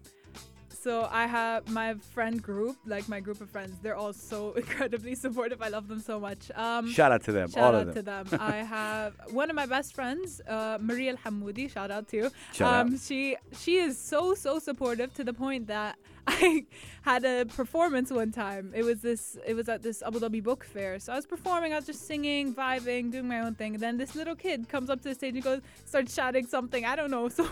So 0.82 1.10
I 1.12 1.28
have 1.28 1.68
my 1.70 1.96
friend 2.14 2.42
group, 2.42 2.78
like 2.86 3.10
my 3.10 3.20
group 3.20 3.42
of 3.42 3.50
friends. 3.50 3.78
They're 3.82 3.98
all 3.98 4.14
so 4.14 4.54
incredibly 4.64 5.14
supportive. 5.14 5.62
I 5.62 5.68
love 5.68 5.90
them 5.90 6.00
so 6.00 6.20
much. 6.20 6.52
Um, 6.56 6.90
Shout 6.92 7.12
out 7.12 7.24
to 7.26 7.34
them, 7.34 7.50
Shout 7.50 7.64
all 7.64 7.76
out 7.82 7.88
of 7.90 7.94
to 7.96 8.02
them. 8.02 8.26
them. 8.28 8.40
I 8.42 8.58
have 8.78 9.14
one 9.32 9.50
of 9.50 9.58
my 9.58 9.66
best 9.66 9.94
friends, 9.94 10.42
uh, 10.48 10.78
Maria 10.80 11.12
Al 11.12 11.18
Hamoudi. 11.18 11.70
Shout 11.70 11.92
out 11.92 12.08
to 12.10 12.18
you. 12.18 12.32
Shout 12.54 12.74
um, 12.74 12.94
out. 12.94 13.00
She 13.02 13.36
she 13.62 13.76
is 13.76 13.98
so 13.98 14.34
so 14.36 14.58
supportive 14.60 15.14
to 15.16 15.24
the 15.26 15.34
point 15.34 15.68
that 15.68 15.98
I 16.28 16.66
had 17.02 17.24
a 17.26 17.46
performance 17.46 18.12
one 18.12 18.32
time. 18.32 18.72
It 18.76 18.84
was 18.84 19.02
this. 19.02 19.38
It 19.48 19.56
was 19.56 19.68
at 19.70 19.82
this 19.82 20.02
Abu 20.04 20.20
Dhabi 20.20 20.44
book 20.44 20.64
fair. 20.64 21.00
So 21.00 21.14
I 21.14 21.16
was 21.16 21.26
performing. 21.26 21.74
I 21.74 21.78
was 21.78 21.86
just 21.86 22.06
singing, 22.06 22.54
vibing, 22.54 23.12
doing 23.12 23.28
my 23.28 23.40
own 23.40 23.56
thing. 23.56 23.74
And 23.76 23.82
then 23.84 23.98
this 23.98 24.16
little 24.16 24.36
kid 24.36 24.70
comes 24.70 24.90
up 24.90 25.02
to 25.02 25.10
the 25.10 25.16
stage 25.16 25.34
and 25.36 25.44
goes, 25.44 25.62
starts 25.86 26.14
shouting 26.14 26.46
something. 26.46 26.86
I 26.86 26.96
don't 26.96 27.12
know. 27.12 27.30
So 27.40 27.44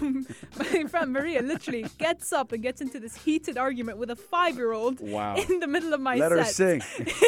my 0.60 0.84
friend 0.90 1.14
Maria 1.14 1.42
literally 1.42 1.86
gets 1.98 2.34
up 2.34 2.52
and 2.52 2.62
gets 2.62 2.82
into 2.82 3.00
this 3.00 3.16
heated 3.16 3.58
argument 3.58 3.98
with 3.98 4.10
a 4.10 4.16
five-year-old 4.16 5.00
Wow. 5.00 5.36
in 5.38 5.60
the 5.60 5.68
middle 5.68 5.94
of 5.94 6.02
my 6.02 6.16
Let 6.16 6.32
set 6.32 6.38
her 6.38 6.44
sing. 6.46 6.82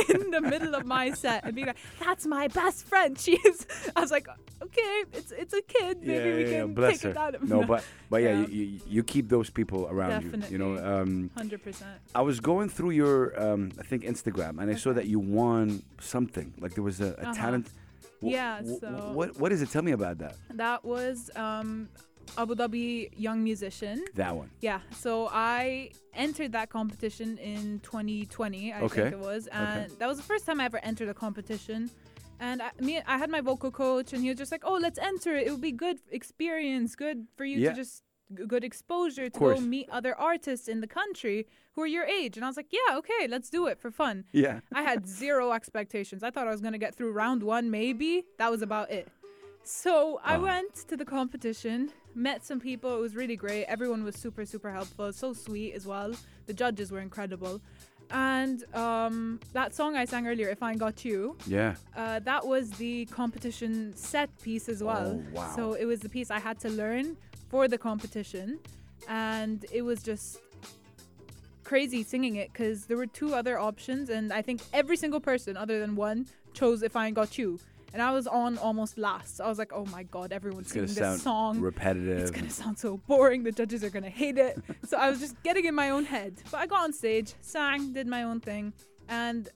in 0.10 0.32
the 0.32 0.42
middle 0.42 0.76
of 0.76 0.86
my 0.86 1.12
set 1.12 1.46
and 1.46 1.56
being 1.56 1.68
like, 1.68 1.78
"That's 2.00 2.26
my 2.28 2.48
best 2.50 2.86
friend." 2.86 3.18
She 3.20 3.34
is. 3.46 3.66
I 3.96 4.02
was 4.02 4.12
like, 4.12 4.28
"Okay, 4.62 5.04
it's 5.14 5.32
it's 5.32 5.54
a 5.54 5.62
kid. 5.62 6.00
Maybe 6.02 6.14
yeah, 6.14 6.24
we 6.36 6.42
yeah, 6.44 6.50
yeah, 6.50 6.60
can 6.62 6.74
bless 6.74 6.94
take 6.96 7.02
her. 7.04 7.10
it 7.12 7.18
out 7.18 7.36
of 7.36 7.48
No, 7.48 7.64
but 7.64 7.84
but 8.10 8.22
yeah, 8.24 8.40
Yeah. 8.42 8.48
You, 8.48 8.64
you 8.66 8.80
you 8.88 9.04
keep 9.04 9.30
those 9.30 9.50
people 9.50 9.88
around 9.90 10.24
you. 10.24 10.32
You 10.50 10.58
know, 10.58 10.78
um, 10.78 11.30
hundred 11.44 11.62
percent. 11.68 11.98
I 12.20 12.22
was 12.30 12.38
going 12.52 12.68
through 12.76 12.94
your 13.04 13.18
um, 13.46 13.62
I 13.82 13.84
think 13.90 14.00
Instagram, 14.14 14.54
and 14.62 14.68
I 14.74 14.76
saw 14.84 14.92
that 15.00 15.08
you 15.14 15.20
won 15.42 15.66
something. 16.14 16.48
Like 16.64 16.74
there 16.78 16.84
was 16.92 16.98
a, 17.02 17.10
a 17.10 17.10
Uh-huh. 17.24 17.34
talent. 17.44 17.68
Wh- 18.22 18.32
Yeah, 18.38 18.54
wh- 18.62 18.80
so- 18.84 19.12
what 19.18 19.30
what 19.42 19.50
is 19.56 19.60
it? 19.64 19.70
Tell 19.76 19.86
me 19.90 19.94
about 20.00 20.16
that. 20.24 20.36
That 20.66 20.80
was 20.94 21.16
um, 21.46 21.70
Abu 22.42 22.54
Dhabi 22.62 22.88
Young 23.26 23.40
Musician. 23.50 23.98
That 24.24 24.34
one. 24.42 24.50
Yeah, 24.70 24.80
so 25.04 25.12
I 25.32 25.92
entered 26.26 26.52
that 26.58 26.68
competition 26.78 27.30
in 27.54 27.80
2020, 27.80 28.74
I 28.74 28.82
Okay. 28.88 29.02
think 29.04 29.14
it 29.20 29.24
was, 29.32 29.42
and 29.48 29.90
that 30.00 30.08
was 30.12 30.18
the 30.22 30.28
first 30.32 30.44
time 30.48 30.58
I 30.62 30.66
ever 30.72 30.80
entered 30.92 31.10
a 31.10 31.18
competition. 31.26 31.80
And 32.42 32.58
I, 32.68 32.70
me, 32.88 32.94
I 33.14 33.18
had 33.24 33.30
my 33.38 33.42
vocal 33.52 33.72
coach, 33.84 34.14
and 34.14 34.20
he 34.24 34.30
was 34.32 34.38
just 34.44 34.52
like, 34.56 34.64
"Oh, 34.72 34.78
let's 34.86 35.00
enter 35.12 35.32
it. 35.38 35.48
It 35.48 35.52
would 35.54 35.66
be 35.72 35.76
good 35.86 35.98
experience, 36.20 36.90
good 36.96 37.20
for 37.38 37.46
you 37.52 37.58
Yeah. 37.60 37.70
to 37.72 37.76
just 37.84 37.94
good 38.48 38.64
exposure 38.64 39.30
to 39.30 39.40
go 39.40 39.60
meet 39.60 39.90
other 39.90 40.16
artists 40.16 40.68
in 40.68 40.82
the 40.82 40.88
country 40.88 41.48
who 41.74 41.82
are 41.82 41.88
your 41.88 42.06
age." 42.06 42.38
And 42.38 42.46
I 42.46 42.48
was 42.48 42.58
like, 42.58 42.72
"Yeah, 42.72 42.98
okay, 42.98 43.28
let's 43.28 43.50
do 43.50 43.68
it 43.68 43.80
for 43.80 43.92
fun." 43.92 44.26
Yeah. 44.32 44.60
I 44.74 44.84
had 44.84 45.08
zero 45.08 45.52
expectations. 45.52 46.24
I 46.24 46.30
thought 46.32 46.48
I 46.48 46.52
was 46.52 46.62
gonna 46.62 46.78
get 46.78 46.96
through 46.96 47.12
round 47.12 47.44
one, 47.44 47.70
maybe. 47.70 48.26
That 48.38 48.52
was 48.52 48.62
about 48.62 48.92
it. 48.92 49.08
So 49.64 50.20
I 50.24 50.38
went 50.38 50.74
to 50.88 50.98
the 50.98 51.06
competition, 51.06 51.92
met 52.16 52.44
some 52.44 52.60
people. 52.60 52.96
It 52.96 53.00
was 53.00 53.16
really 53.16 53.36
great. 53.36 53.66
Everyone 53.66 54.04
was 54.04 54.16
super, 54.16 54.46
super 54.46 54.72
helpful. 54.72 55.14
So 55.14 55.34
sweet 55.34 55.74
as 55.74 55.86
well. 55.86 56.14
The 56.48 56.54
judges 56.54 56.92
were 56.92 57.02
incredible. 57.02 57.62
And 58.12 58.64
um, 58.76 59.40
that 59.54 59.74
song 59.76 59.96
I 59.96 60.06
sang 60.06 60.26
earlier, 60.28 60.50
"If 60.50 60.64
I 60.64 60.76
Got 60.76 61.06
You," 61.06 61.38
Yeah. 61.48 61.76
uh, 61.96 62.20
that 62.20 62.46
was 62.46 62.72
the 62.72 63.06
competition 63.06 63.96
set 63.96 64.30
piece 64.42 64.68
as 64.68 64.84
well. 64.84 65.22
Oh, 65.24 65.32
wow. 65.36 65.54
So 65.56 65.74
it 65.74 65.86
was 65.86 66.00
the 66.00 66.10
piece 66.10 66.32
I 66.32 66.40
had 66.40 66.60
to 66.62 66.70
learn 66.70 67.18
for 67.50 67.68
the 67.68 67.78
competition, 67.78 68.60
and 69.08 69.66
it 69.72 69.84
was 69.84 70.02
just 70.02 70.40
crazy 71.64 72.02
singing 72.04 72.36
it 72.38 72.52
because 72.52 72.86
there 72.88 72.98
were 72.98 73.06
two 73.06 73.36
other 73.36 73.60
options, 73.60 74.10
and 74.10 74.34
I 74.34 74.42
think 74.42 74.62
every 74.74 74.98
single 74.98 75.20
person 75.20 75.56
other 75.56 75.80
than 75.80 75.96
one 75.96 76.26
chose 76.54 76.82
"If 76.82 76.96
I 76.96 77.12
Got 77.12 77.38
You," 77.38 77.60
and 77.94 78.02
I 78.02 78.12
was 78.12 78.28
on 78.28 78.58
almost 78.58 78.98
last. 78.98 79.38
So 79.38 79.46
I 79.46 79.48
was 79.48 79.58
like, 79.58 79.72
"Oh 79.74 79.86
my 79.86 80.04
god, 80.04 80.32
everyone's 80.32 80.68
It's 80.76 80.94
singing 80.94 81.14
this 81.14 81.24
song." 81.24 81.60
repetitive. 81.60 82.20
It's 82.20 82.32
gonna 82.32 82.50
sound 82.50 82.78
so 82.78 82.98
boring. 83.08 83.44
The 83.44 83.52
judges 83.52 83.84
are 83.84 83.90
gonna 83.90 84.10
hate 84.10 84.38
it. 84.38 84.60
so 84.88 84.98
I 84.98 85.10
was 85.10 85.20
just 85.20 85.42
getting 85.44 85.66
in 85.66 85.76
my 85.76 85.90
own 85.90 86.06
head. 86.06 86.42
But 86.52 86.58
I 86.58 86.66
got 86.66 86.84
on 86.84 86.94
stage, 86.94 87.34
sang, 87.42 87.94
did 87.94 88.08
my 88.08 88.24
own 88.24 88.40
thing, 88.40 88.74
and 89.08 89.50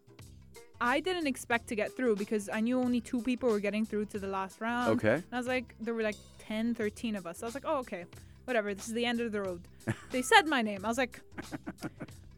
I 0.82 1.00
didn't 1.00 1.28
expect 1.28 1.68
to 1.70 1.76
get 1.76 1.96
through 1.96 2.18
because 2.18 2.50
I 2.52 2.60
knew 2.60 2.78
only 2.78 3.00
two 3.00 3.22
people 3.22 3.50
were 3.50 3.62
getting 3.62 3.86
through 3.86 4.06
to 4.08 4.20
the 4.20 4.28
last 4.28 4.60
round. 4.60 4.90
Okay. 4.98 5.14
And 5.14 5.24
I 5.32 5.38
was 5.38 5.48
like, 5.48 5.76
there 5.80 5.94
were 5.94 6.04
like 6.04 6.18
10, 6.40 6.76
13 6.76 7.16
of 7.16 7.26
us. 7.26 7.38
So 7.38 7.46
I 7.46 7.48
was 7.48 7.54
like, 7.56 7.64
oh, 7.66 7.78
okay, 7.78 8.04
whatever. 8.44 8.74
This 8.74 8.90
is 8.90 8.94
the 8.94 9.06
end 9.06 9.22
of 9.22 9.32
the 9.32 9.42
road. 9.42 9.62
they 10.12 10.22
said 10.22 10.46
my 10.48 10.62
name. 10.62 10.84
I 10.84 10.90
was 10.90 10.98
like, 10.98 11.22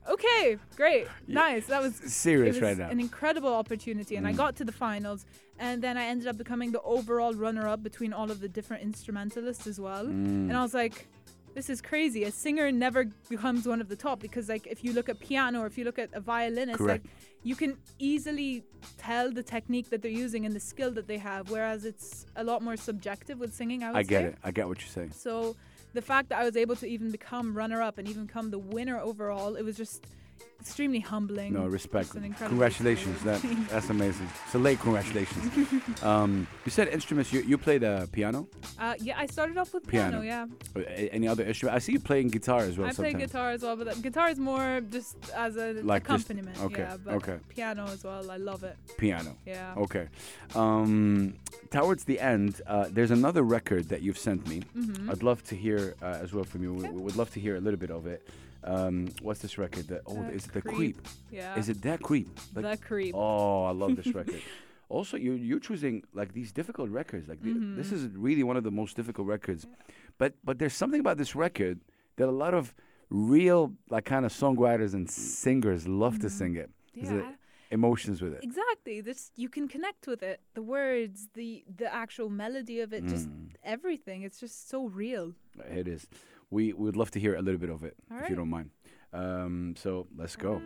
okay, 0.10 0.58
great, 0.76 1.08
nice. 1.28 1.66
That 1.68 1.82
was 1.82 1.96
Serious 1.96 2.58
it 2.58 2.62
was 2.62 2.70
right 2.70 2.78
now. 2.78 2.90
an 2.90 3.00
incredible 3.00 3.54
opportunity, 3.54 4.16
and 4.16 4.28
I 4.28 4.34
Mm. 4.34 4.38
got 4.38 4.56
to 4.58 4.64
the 4.66 4.72
finals. 4.72 5.26
And 5.58 5.82
then 5.82 5.98
I 5.98 6.06
ended 6.08 6.28
up 6.28 6.38
becoming 6.38 6.72
the 6.74 6.82
overall 6.82 7.34
runner-up 7.34 7.82
between 7.82 8.12
all 8.12 8.30
of 8.30 8.42
the 8.42 8.50
different 8.50 8.84
instrumentalists 8.84 9.68
as 9.68 9.80
well. 9.80 10.06
Mm. 10.06 10.50
And 10.50 10.54
I 10.54 10.62
was 10.62 10.74
like, 10.74 11.08
this 11.54 11.70
is 11.70 11.82
crazy. 11.82 12.26
A 12.26 12.32
singer 12.32 12.70
never 12.74 13.06
becomes 13.30 13.66
one 13.66 13.80
of 13.80 13.88
the 13.88 13.96
top 13.96 14.20
because, 14.20 14.50
like, 14.50 14.68
if 14.68 14.84
you 14.84 14.92
look 14.92 15.08
at 15.08 15.18
piano 15.22 15.62
or 15.62 15.66
if 15.68 15.78
you 15.78 15.86
look 15.86 15.98
at 15.98 16.10
a 16.14 16.20
violinist, 16.20 16.80
Correct. 16.80 17.06
like, 17.06 17.14
you 17.44 17.56
can 17.56 17.78
easily 18.00 18.66
tell 18.98 19.32
the 19.32 19.42
technique 19.44 19.90
that 19.92 20.02
they're 20.02 20.12
using 20.12 20.46
and 20.46 20.54
the 20.54 20.60
skill 20.60 20.92
that 20.92 21.08
they 21.08 21.18
have. 21.20 21.50
Whereas 21.50 21.86
it's 21.86 22.26
a 22.36 22.44
lot 22.44 22.62
more 22.62 22.76
subjective 22.76 23.40
with 23.40 23.54
singing. 23.54 23.82
I 23.84 23.92
would 23.92 23.98
I 24.00 24.04
get 24.04 24.22
say. 24.24 24.28
it. 24.28 24.36
I 24.44 24.52
get 24.52 24.68
what 24.68 24.82
you're 24.82 24.90
saying. 24.90 25.12
So 25.12 25.56
the 25.96 26.02
fact 26.02 26.30
that 26.30 26.40
I 26.40 26.44
was 26.44 26.56
able 26.56 26.76
to 26.76 26.88
even 26.88 27.10
become 27.10 27.58
runner 27.58 27.82
up 27.82 27.98
and 27.98 28.08
even 28.08 28.28
come 28.28 28.52
the 28.52 28.60
winner 28.60 29.00
overall, 29.00 29.56
it 29.56 29.64
was 29.64 29.78
just 29.78 30.06
extremely 30.60 31.00
humbling. 31.00 31.54
No 31.54 31.68
respect. 31.68 32.06
Just 32.14 32.16
an 32.18 32.34
Congratulations. 32.34 33.22
That 33.24 33.40
that's 33.70 33.90
amazing. 33.90 34.28
So 34.52 34.58
late 34.60 34.80
congratulations. 34.80 36.04
um, 36.04 36.48
you 36.66 36.72
said 36.72 36.88
instruments. 36.88 37.32
You 37.34 37.42
you 37.42 37.58
played 37.58 37.84
uh, 37.84 38.08
piano. 38.12 38.48
Uh, 38.80 38.96
yeah, 39.00 39.18
I 39.20 39.26
started 39.28 39.58
off 39.58 39.74
with 39.74 39.86
Piano. 39.88 40.22
piano. 40.22 40.48
yeah, 40.76 40.82
a- 40.82 41.10
Any 41.14 41.28
other 41.28 41.44
instrument? 41.46 41.76
I 41.76 41.80
see 41.80 41.92
you 41.94 42.00
playing 42.00 42.30
guitar 42.30 42.60
as 42.62 42.78
well. 42.78 42.88
I 42.90 42.94
play 42.94 43.14
guitar 43.14 43.52
as 43.52 43.62
well, 43.62 43.76
but 43.76 43.86
that, 43.86 44.02
guitar 44.02 44.30
is 44.30 44.40
more 44.40 44.82
just 44.90 45.16
as 45.36 45.56
a 45.56 45.74
Like 45.84 46.08
just- 46.08 46.26
accompaniment. 46.30 46.60
okay, 46.64 46.82
Yeah, 46.82 46.98
but 47.04 47.14
okay. 47.16 47.38
piano 47.50 47.86
as 47.86 48.04
well. 48.04 48.30
I 48.32 48.38
love 48.38 48.64
it. 48.64 48.76
Piano. 48.98 49.36
Yeah. 49.46 49.74
Okay. 49.78 50.08
Um, 50.56 51.36
towards 51.70 52.04
the 52.06 52.20
end, 52.20 52.62
uh, 52.68 52.88
there's 52.92 53.12
another 53.12 53.44
record 53.44 53.90
that 53.90 54.02
you've 54.02 54.18
sent 54.18 54.48
me. 54.48 54.62
Mm-hmm. 54.76 55.10
I'd 55.12 55.24
love 55.24 55.44
to 55.46 55.56
hear 55.56 55.96
uh, 56.02 56.06
as 56.24 56.34
well 56.34 56.44
from 56.44 56.64
you. 56.64 56.74
We, 56.74 56.90
we 56.90 57.02
would 57.02 57.16
love 57.16 57.32
to 57.34 57.40
hear 57.40 57.56
a 57.56 57.60
little 57.62 57.80
bit 57.80 57.92
of 57.92 58.08
it. 58.08 58.28
Um, 58.66 59.08
what's 59.22 59.42
this 59.42 59.58
record? 59.58 59.88
The, 59.88 60.02
oh, 60.08 60.18
Uh, 60.24 60.30
is 60.30 60.46
it 60.48 60.54
the 60.54 60.62
Creep. 60.62 60.76
Creep? 60.76 61.08
Yeah. 61.32 61.58
Is 61.60 61.70
it 61.70 61.82
that 61.84 62.02
Creep? 62.02 62.28
Like- 62.56 62.80
the 62.80 62.86
creep? 62.86 63.14
Oh, 63.16 63.64
I 63.66 63.72
love 63.72 63.96
this 63.96 64.08
record. 64.22 64.42
Also, 64.90 65.18
you 65.18 65.34
you're 65.34 65.60
choosing 65.60 66.04
like 66.14 66.34
these 66.34 66.52
difficult 66.52 66.90
records. 66.90 67.28
Like 67.28 67.42
the- 67.42 67.54
this 67.80 67.92
is 67.92 68.02
really 68.28 68.44
one 68.44 68.58
of 68.58 68.64
the 68.64 68.72
most 68.72 68.96
difficult 68.96 69.28
records. 69.28 69.66
But 70.18 70.34
but 70.44 70.58
there's 70.60 70.74
something 70.76 71.00
about 71.00 71.18
this 71.18 71.36
record 71.36 71.80
that 72.18 72.28
a 72.28 72.38
lot 72.46 72.54
of 72.54 72.74
real 73.10 73.74
like 73.90 74.06
kind 74.06 74.26
of 74.26 74.32
songwriters 74.34 74.94
and 74.94 75.10
singers 75.10 75.88
love 75.88 76.20
to 76.20 76.30
sing 76.30 76.56
it. 76.56 76.70
Yeah. 76.94 77.34
emotions 77.72 78.22
with 78.22 78.34
it. 78.38 78.42
Exactly. 78.44 79.02
This 79.02 79.32
you 79.36 79.50
can 79.50 79.68
connect 79.68 80.08
with 80.08 80.22
it. 80.24 80.40
The 80.54 80.62
words, 80.62 81.28
the 81.34 81.66
the 81.82 81.90
actual 82.04 82.30
melody 82.30 82.80
of 82.86 82.94
it, 82.94 83.02
just 83.06 83.28
Mm. 83.28 83.50
everything. 83.64 84.22
It's 84.28 84.40
just 84.40 84.70
so 84.70 84.86
real. 85.04 85.34
It 85.82 85.88
is. 85.88 86.08
We 86.56 86.72
would 86.72 86.96
love 86.96 87.12
to 87.12 87.20
hear 87.20 87.36
a 87.36 87.42
little 87.42 87.60
bit 87.60 87.70
of 87.70 87.84
it, 87.84 87.98
All 88.10 88.18
if 88.20 88.30
you 88.30 88.36
don't 88.38 88.50
mind. 88.50 88.70
Um, 89.12 89.76
so 89.78 90.08
let's 90.18 90.38
go. 90.38 90.62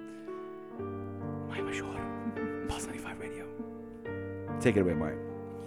Maya 1.48 1.64
Mashhour, 1.64 2.68
Pulse 2.70 2.86
95 2.86 3.20
Radio. 3.20 3.48
Take 4.60 4.78
it 4.78 4.82
away, 4.82 4.94
Mike. 4.94 5.18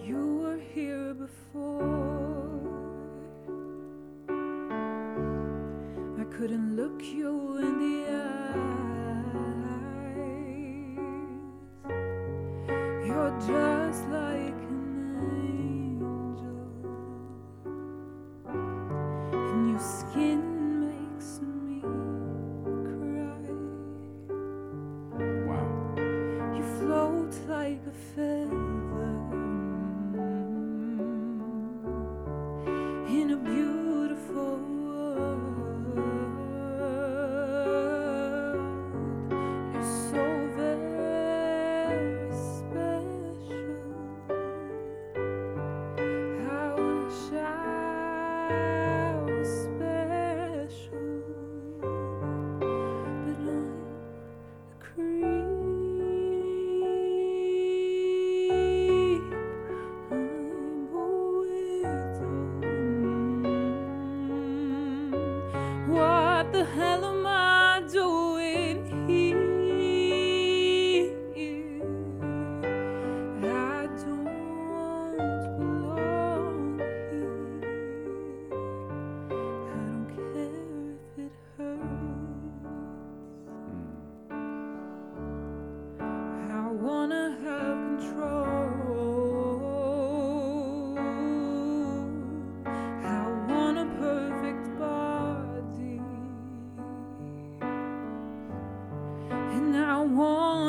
You 0.00 0.36
were 0.42 0.58
here 0.58 1.12
before. 1.12 1.82
I 6.20 6.24
couldn't 6.36 6.76
look 6.76 7.02
you 7.02 7.56
in 7.56 7.78
the 7.82 7.96
eyes. 8.22 8.68
You're 13.08 13.34
just 13.40 14.08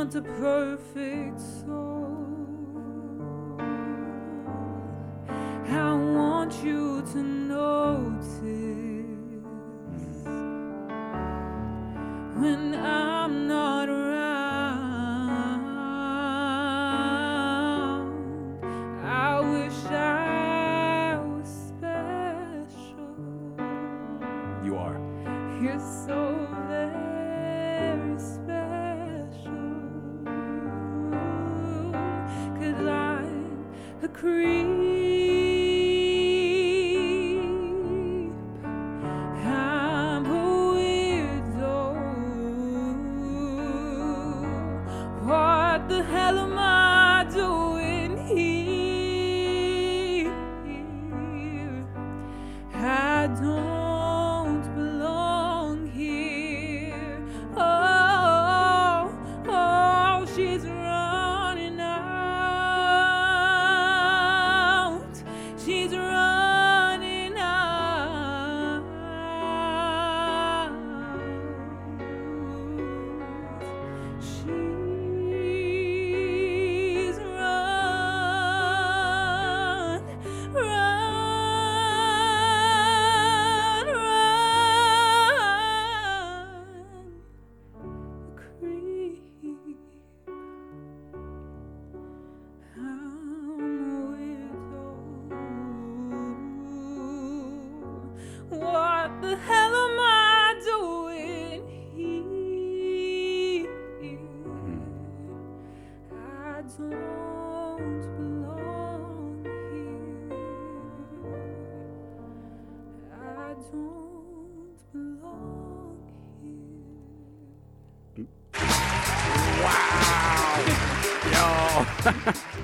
want 0.04 0.16
a 0.16 0.22
perfect 0.22 1.40
soul. 1.40 1.83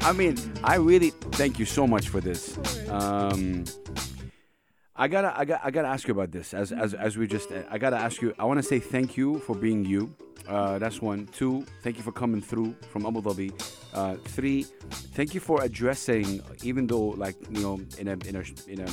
I 0.10 0.12
mean, 0.12 0.36
I 0.64 0.78
really 0.78 1.12
thank 1.12 1.60
you 1.60 1.66
so 1.66 1.86
much 1.86 2.10
for 2.10 2.20
this. 2.20 2.58
Um, 2.90 3.64
I 4.96 5.08
gotta, 5.08 5.40
I 5.40 5.46
gotta, 5.46 5.68
I 5.68 5.70
gotta 5.70 5.88
ask 5.88 6.08
you 6.08 6.16
about 6.16 6.32
this. 6.32 6.52
As, 6.56 6.72
as, 6.72 6.96
as 6.96 7.16
we 7.16 7.28
just, 7.28 7.52
I 7.70 7.78
gotta 7.78 7.98
ask 7.98 8.20
you. 8.20 8.34
I 8.40 8.46
want 8.46 8.58
to 8.58 8.64
say 8.64 8.80
thank 8.80 9.18
you 9.18 9.38
for 9.38 9.56
being 9.56 9.86
you. 9.86 10.12
Uh, 10.48 10.80
that's 10.80 11.00
one. 11.00 11.28
Two, 11.28 11.64
thank 11.84 11.98
you 11.98 12.02
for 12.02 12.12
coming 12.12 12.42
through 12.42 12.76
from 12.90 13.06
Abu 13.06 13.22
Dhabi. 13.22 13.52
Uh, 13.94 14.16
three, 14.16 14.64
thank 15.14 15.36
you 15.36 15.40
for 15.40 15.62
addressing, 15.62 16.42
even 16.64 16.88
though 16.88 17.10
like 17.10 17.36
you 17.52 17.62
know, 17.62 17.80
in 18.00 18.08
a, 18.08 18.14
in 18.28 18.36
a, 18.36 18.44
in 18.68 18.80
a 18.82 18.90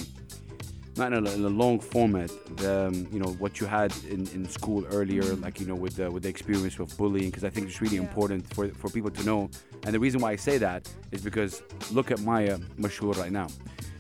not 0.97 1.12
in 1.12 1.26
a, 1.26 1.30
in 1.32 1.44
a 1.44 1.49
long 1.49 1.78
format. 1.80 2.30
The, 2.57 2.86
um, 2.88 3.07
you 3.12 3.18
know 3.20 3.30
what 3.38 3.61
you 3.61 3.66
had 3.66 3.92
in, 4.09 4.26
in 4.28 4.49
school 4.49 4.84
earlier, 4.92 5.22
like 5.36 5.61
you 5.61 5.66
know 5.66 5.74
with 5.74 5.97
the 5.97 6.11
with 6.11 6.22
the 6.22 6.28
experience 6.28 6.78
of 6.78 6.97
bullying, 6.97 7.30
because 7.30 7.44
I 7.44 7.51
think 7.51 7.66
it's 7.68 7.80
really 7.80 7.97
Yeah. 7.97 8.03
important 8.03 8.47
for 8.55 8.68
for 8.68 8.88
people 8.90 9.11
to 9.11 9.22
know. 9.24 9.51
And 9.84 9.94
the 9.94 10.01
reason 10.01 10.20
why 10.20 10.32
I 10.32 10.36
say 10.36 10.59
that 10.59 10.88
is 11.12 11.20
because 11.22 11.62
look 11.92 12.11
at 12.11 12.20
Maya 12.20 12.59
Mashhour 12.78 13.16
right 13.18 13.32
now. 13.32 13.49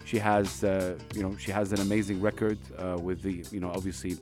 She 0.04 0.18
has 0.18 0.62
uh, 0.64 0.96
you 1.14 1.22
know 1.22 1.36
she 1.36 1.50
has 1.50 1.72
an 1.72 1.80
amazing 1.80 2.20
record 2.20 2.58
uh, 2.78 2.96
with 3.06 3.22
the 3.22 3.44
you 3.50 3.60
know 3.60 3.70
obviously 3.70 4.16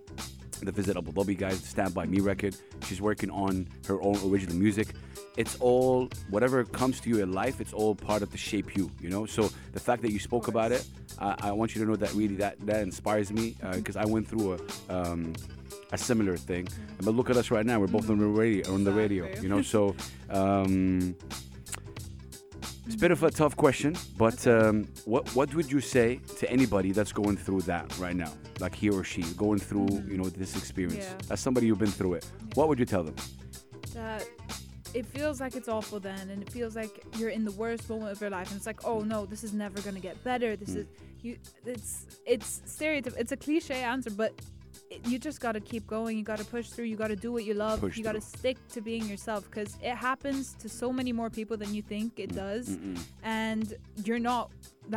the 0.62 0.72
Visit 0.72 0.96
Abu 0.96 1.12
Dhabi 1.12 1.36
guys, 1.36 1.62
Stand 1.62 1.94
By 1.94 2.07
Me 2.07 2.20
record. 2.20 2.57
She's 2.86 3.00
working 3.00 3.30
on 3.30 3.66
her 3.86 4.00
own 4.02 4.16
original 4.24 4.57
music. 4.57 4.88
It's 5.36 5.57
all, 5.57 6.09
whatever 6.30 6.64
comes 6.64 7.00
to 7.00 7.09
you 7.09 7.22
in 7.22 7.32
life, 7.32 7.61
it's 7.61 7.72
all 7.72 7.94
part 7.94 8.22
of 8.22 8.30
the 8.30 8.38
shape 8.38 8.76
you, 8.76 8.90
you 9.00 9.11
know? 9.11 9.26
So 9.26 9.50
the 9.72 9.80
fact 9.80 10.02
that 10.02 10.12
you 10.12 10.18
spoke 10.18 10.48
about 10.48 10.70
it, 10.70 10.86
uh, 11.18 11.34
I 11.40 11.52
want 11.52 11.74
you 11.74 11.82
to 11.82 11.90
know 11.90 11.96
that 11.96 12.12
really 12.14 12.36
that, 12.36 12.59
that 12.66 12.82
inspires 12.82 13.32
me 13.32 13.57
because 13.72 13.96
I 13.96 14.05
went 14.05 14.28
through 14.28 14.55
a, 14.88 14.94
um, 14.94 15.34
a 15.92 15.98
similar 15.98 16.36
thing. 16.36 16.68
But 17.02 17.14
look 17.14 17.30
at 17.30 17.36
us 17.36 17.50
right 17.50 17.66
now. 17.66 17.80
We're 17.80 17.88
both 17.88 18.09
on 18.11 18.18
the 18.18 18.26
radio, 18.26 18.72
on 18.72 18.84
the 18.84 18.92
radio, 18.92 19.28
you 19.40 19.48
know? 19.48 19.62
So, 19.62 19.96
um, 20.30 21.16
it's 22.87 22.95
a 22.95 22.99
bit 22.99 23.11
of 23.11 23.22
a 23.22 23.30
tough 23.30 23.57
question, 23.57 23.97
but 24.18 24.47
um, 24.47 24.87
what 25.05 25.28
what 25.35 25.55
would 25.55 25.70
you 25.70 25.80
say 25.80 26.20
to 26.39 26.51
anybody 26.51 26.93
that's 26.93 27.12
going 27.12 27.37
through 27.37 27.62
that 27.62 27.87
right 27.99 28.16
now, 28.16 28.32
like 28.61 28.74
he 28.74 28.91
or 28.91 29.05
she 29.05 29.22
going 29.37 29.59
through 29.59 29.89
you 30.09 30.16
know 30.18 30.28
this 30.28 30.57
experience? 30.57 31.07
Yeah. 31.09 31.32
As 31.32 31.41
somebody 31.41 31.68
who's 31.68 31.78
been 31.78 31.91
through 31.91 32.14
it, 32.14 32.26
what 32.55 32.68
would 32.68 32.78
you 32.78 32.87
tell 32.87 33.05
them? 33.05 33.16
that 33.95 34.26
it 34.93 35.07
feels 35.07 35.41
like 35.41 35.55
it's 35.55 35.68
awful 35.68 36.01
then 36.01 36.28
and 36.30 36.43
it 36.43 36.51
feels 36.51 36.74
like 36.74 37.05
you're 37.16 37.30
in 37.30 37.45
the 37.45 37.53
worst 37.53 37.89
moment 37.89 38.11
of 38.11 38.20
your 38.20 38.30
life 38.30 38.49
and 38.51 38.57
it's 38.57 38.66
like 38.66 38.85
oh 38.85 39.01
no 39.01 39.24
this 39.24 39.45
is 39.45 39.53
never 39.53 39.80
going 39.82 39.95
to 39.95 40.01
get 40.01 40.16
better 40.24 40.57
this 40.57 40.70
Mm. 40.70 40.78
is 40.80 40.87
you 41.22 41.37
it's 41.64 42.07
it's 42.26 42.61
stereotype 42.64 43.14
it's 43.16 43.30
a 43.30 43.37
cliche 43.37 43.82
answer 43.82 44.11
but 44.11 44.32
you 45.07 45.18
just 45.18 45.40
got 45.40 45.53
to 45.53 45.61
keep 45.61 45.86
going 45.86 46.16
you 46.18 46.24
got 46.24 46.38
to 46.38 46.45
push 46.45 46.68
through 46.68 46.84
you 46.86 46.97
got 46.97 47.09
to 47.09 47.16
do 47.16 47.32
what 47.32 47.45
you 47.45 47.55
love 47.55 47.80
Push 47.80 47.97
you 47.97 48.05
got 48.05 48.12
to 48.12 48.20
stick 48.20 48.57
to 48.68 48.80
being 48.80 49.05
yourself 49.07 49.45
because 49.51 49.76
it 49.82 49.95
happens 49.95 50.55
to 50.55 50.68
so 50.68 50.92
many 50.92 51.12
more 51.12 51.30
people 51.30 51.57
than 51.57 51.74
you 51.74 51.82
think 51.82 52.18
it 52.18 52.34
does 52.34 52.70
Mm-mm. 52.70 52.99
and 53.22 53.74
you're 54.05 54.18
not 54.18 54.51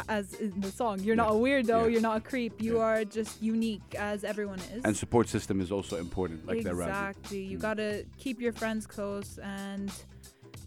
as 0.09 0.33
in 0.35 0.59
the 0.59 0.71
song 0.71 0.99
you're 0.99 1.15
not 1.15 1.29
a 1.31 1.35
weirdo 1.35 1.67
Yeah. 1.83 1.87
you're 1.87 2.01
not 2.01 2.17
a 2.17 2.21
creep 2.21 2.61
you 2.61 2.77
Yeah. 2.77 2.83
are 2.83 3.05
just 3.05 3.41
unique 3.41 3.95
as 3.97 4.23
everyone 4.23 4.59
is 4.75 4.83
And 4.83 4.95
support 4.95 5.29
system 5.29 5.61
is 5.61 5.71
also 5.71 5.97
important, 5.97 6.45
like 6.45 6.63
that 6.63 6.71
exactly. 6.71 7.41
You 7.51 7.57
Mm. 7.57 7.61
gotta 7.61 8.05
keep 8.17 8.41
your 8.41 8.51
friends 8.53 8.85
close, 8.85 9.37
and 9.39 9.91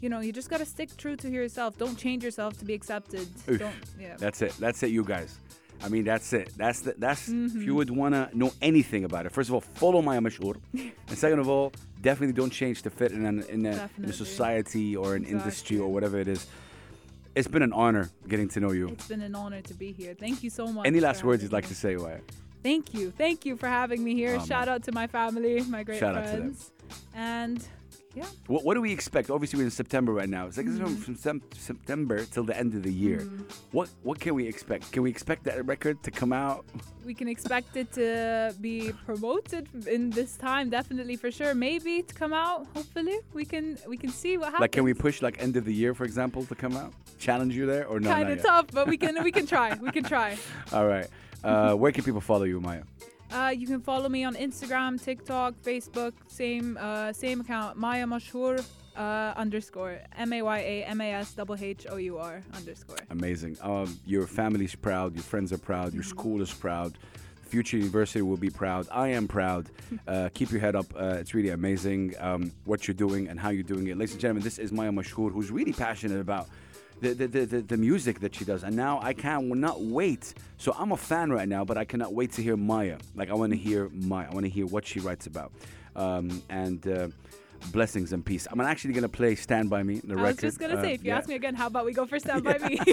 you 0.01 0.09
know 0.09 0.21
you 0.21 0.33
just 0.33 0.49
gotta 0.49 0.65
stick 0.65 0.89
true 0.97 1.17
to 1.17 1.29
yourself. 1.29 1.77
Don't 1.77 1.99
change 1.99 2.25
yourself 2.25 2.57
to 2.61 2.65
be 2.65 2.75
accepted. 2.75 3.29
Oof. 3.49 3.59
Don't. 3.59 3.75
Yeah. 4.01 4.17
That's 4.19 4.41
it. 4.43 4.53
That's 4.59 4.83
it, 4.83 4.91
you 4.91 5.05
guys. 5.05 5.39
I 5.83 5.89
mean, 5.89 6.05
that's 6.05 6.33
it. 6.33 6.53
That's 6.57 6.81
the, 6.81 6.95
that's 6.99 7.29
if 7.29 7.35
Mm-hmm. 7.35 7.63
you 7.63 7.75
would 7.75 7.91
want 7.91 8.15
to 8.15 8.29
know 8.37 8.53
anything 8.61 9.05
about 9.05 9.25
it. 9.27 9.33
First 9.33 9.49
of 9.49 9.55
all, 9.55 9.61
follow 9.63 10.03
Maya 10.03 10.21
Mashhour, 10.21 10.57
and 10.75 10.93
second 11.19 11.39
of 11.39 11.49
all, 11.49 11.73
definitely 12.03 12.35
don't 12.35 12.51
change 12.51 12.83
to 12.83 12.91
fit 12.91 13.13
in 13.13 13.25
an, 13.25 13.43
in, 13.49 13.65
a, 13.67 13.89
in 13.99 14.05
a 14.05 14.13
society 14.13 14.95
or 14.97 15.15
an 15.15 15.25
industry 15.25 15.79
or 15.79 15.89
whatever 15.93 16.19
it 16.19 16.29
is. 16.29 16.47
It's 17.35 17.49
been 17.49 17.63
an 17.63 17.73
honor 17.73 18.11
getting 18.29 18.49
to 18.51 18.61
know 18.61 18.73
you. 18.73 18.89
It's 18.89 19.07
been 19.09 19.23
an 19.23 19.35
honor 19.35 19.63
to 19.63 19.75
be 19.75 19.93
here. 19.93 20.15
Thank 20.15 20.43
you 20.43 20.51
so 20.51 20.67
much. 20.67 20.87
Any 20.87 21.01
last 21.01 21.25
words 21.25 21.43
you'd 21.43 21.53
like 21.53 21.69
to 21.69 21.75
say, 21.75 21.95
Maya? 21.97 22.19
Thank 22.63 22.93
you. 22.93 23.11
Thank 23.13 23.47
you 23.47 23.57
for 23.57 23.69
having 23.69 24.05
me 24.05 24.15
here. 24.15 24.37
Oh, 24.39 24.45
Shout 24.45 24.69
out 24.69 24.83
to 24.83 24.93
my 24.93 25.07
family, 25.07 25.63
my 25.63 25.83
great 25.83 25.99
Shout 26.01 26.15
out 26.17 26.27
to 26.27 26.31
them. 26.33 26.41
friends, 26.55 26.73
and 27.15 27.67
yeah. 28.15 28.27
What, 28.47 28.65
what 28.65 28.75
do 28.75 28.81
we 28.81 28.93
expect? 28.93 29.31
Obviously, 29.31 29.59
we're 29.59 29.65
in 29.65 29.71
September 29.71 30.13
right 30.13 30.29
now. 30.29 30.47
It's 30.47 30.57
like 30.57 30.67
Mm-hmm. 30.67 30.95
from 30.97 31.17
September 31.55 32.25
till 32.25 32.45
the 32.45 32.57
end 32.57 32.75
of 32.75 32.83
the 32.83 32.93
year. 32.93 33.21
What 33.73 33.89
what 34.03 34.19
can 34.21 34.35
we 34.35 34.47
expect? 34.47 34.91
Can 34.93 35.03
we 35.03 35.11
expect 35.11 35.45
that 35.45 35.65
record 35.67 36.03
to 36.05 36.11
come 36.11 36.33
out? 36.33 36.65
We 37.07 37.15
can 37.15 37.29
expect 37.29 37.77
it 37.77 37.91
to 37.93 38.55
be 38.61 38.93
promoted 39.07 39.67
in 39.89 40.11
this 40.11 40.37
time, 40.37 40.69
definitely 40.71 41.17
for 41.17 41.31
sure. 41.31 41.55
Maybe 41.55 42.03
to 42.03 42.15
come 42.15 42.35
out. 42.35 42.67
Hopefully, 42.77 43.19
we 43.33 43.45
can 43.47 43.79
we 43.89 43.97
can 43.97 44.11
see 44.11 44.37
what 44.37 44.47
happens. 44.53 44.61
Like, 44.61 44.73
can 44.73 44.85
we 44.85 44.93
push 44.95 45.23
like 45.23 45.43
end 45.43 45.57
of 45.57 45.65
the 45.65 45.73
year, 45.75 45.95
for 45.95 46.05
example, 46.05 46.45
to 46.45 46.55
come 46.55 46.77
out? 46.77 46.93
Challenge 47.19 47.57
you 47.57 47.65
there 47.67 47.87
or 47.87 48.01
no? 48.01 48.11
kind 48.11 48.29
of 48.31 48.43
tough, 48.43 48.67
but 48.73 48.87
we 48.87 48.97
can 48.99 49.25
we 49.25 49.33
can 49.33 49.47
try. 49.55 49.75
We 49.81 49.91
can 49.91 50.05
try. 50.05 50.37
All 50.73 50.87
right. 50.87 51.09
Uh, 51.43 51.73
where 51.75 51.91
can 51.91 52.05
people 52.05 52.21
follow 52.21 52.45
you, 52.45 52.61
Maya? 52.61 52.83
Uh, 53.33 53.53
you 53.57 53.67
can 53.67 53.81
follow 53.81 54.09
me 54.09 54.25
on 54.25 54.35
Instagram, 54.35 55.03
TikTok, 55.03 55.55
Facebook, 55.63 56.13
same 56.27 56.77
uh, 56.81 57.13
same 57.13 57.41
account, 57.41 57.77
Maya 57.77 58.07
Mashhour 58.07 58.65
uh, 58.97 59.33
underscore 59.37 60.01
M 60.17 60.33
A 60.33 60.43
Y 60.43 60.59
A 60.59 60.85
M 60.85 61.01
A 61.01 61.13
S 61.13 61.33
double 61.35 61.57
H 61.59 61.87
O 61.89 61.97
U 61.97 62.19
R 62.19 62.43
underscore. 62.55 62.97
Amazing. 63.11 63.57
Um, 63.63 63.99
your 64.05 64.27
family's 64.27 64.75
proud. 64.75 65.15
Your 65.15 65.23
friends 65.23 65.53
are 65.53 65.59
proud. 65.59 65.95
Your 65.95 66.03
school 66.03 66.43
is 66.43 66.53
proud. 66.53 66.99
Future 67.43 67.79
University 67.79 68.23
will 68.23 68.37
be 68.37 68.51
proud. 68.51 68.87
I 68.93 69.09
am 69.09 69.27
proud. 69.29 69.69
Uh, 70.07 70.29
keep 70.33 70.51
your 70.51 70.61
head 70.61 70.75
up. 70.75 70.87
Uh, 70.97 71.17
it's 71.21 71.35
really 71.35 71.51
amazing 71.51 72.15
um, 72.19 72.53
what 72.65 72.87
you're 72.89 72.95
doing 72.95 73.29
and 73.29 73.39
how 73.39 73.51
you're 73.51 73.63
doing 73.63 73.89
it. 73.89 73.97
Ladies 73.97 74.13
and 74.13 74.21
gentlemen, 74.21 74.43
this 74.43 74.59
is 74.59 74.73
Maya 74.73 74.91
Mashhour, 74.91 75.33
who's 75.33 75.51
really 75.51 75.73
passionate 75.73 76.21
about 76.21 76.49
the, 77.01 77.15
the, 77.15 77.27
the, 77.47 77.61
the, 77.63 77.77
music 77.77 78.21
that 78.21 78.35
she 78.35 78.45
does. 78.45 78.63
And 78.63 78.77
now 78.77 79.01
I 79.03 79.13
can 79.13 79.49
not 79.61 79.81
wait. 79.81 80.35
So 80.59 80.75
I'm 80.79 80.93
a 80.93 80.97
fan 80.97 81.33
right 81.33 81.49
now, 81.49 81.65
but 81.65 81.77
I 81.79 81.85
cannot 81.85 82.13
wait 82.15 82.33
to 82.33 82.43
hear 82.43 82.57
Maya. 82.57 82.99
Like, 83.15 83.31
I 83.31 83.35
want 83.35 83.53
to 83.53 83.59
hear 83.59 83.89
Maya. 83.93 84.29
I 84.31 84.35
want 84.35 84.45
to 84.47 84.51
hear 84.51 84.67
what 84.67 84.87
she 84.87 85.01
writes 85.01 85.27
about. 85.27 85.53
Um, 85.97 86.43
and 86.51 86.87
uh, 86.87 87.09
blessings 87.73 88.13
and 88.13 88.25
peace. 88.25 88.47
I'm 88.51 88.61
actually 88.61 88.95
going 88.95 89.03
to 89.03 89.09
play 89.09 89.35
Stand 89.35 89.69
By 89.71 89.83
Me, 89.83 90.01
the 90.05 90.15
I 90.15 90.17
record. 90.17 90.27
was 90.27 90.37
just 90.39 90.59
gonna 90.61 90.77
Uh, 90.77 90.83
say, 90.83 90.93
if 90.95 91.05
you 91.05 91.11
yeah. 91.11 91.19
ask 91.19 91.29
me 91.29 91.35
again, 91.35 91.55
how 91.55 91.67
about 91.67 91.85
we 91.85 91.93
go 91.93 92.07
for 92.07 92.19
Stand 92.19 92.45
By 92.45 92.59
Me? 92.69 92.79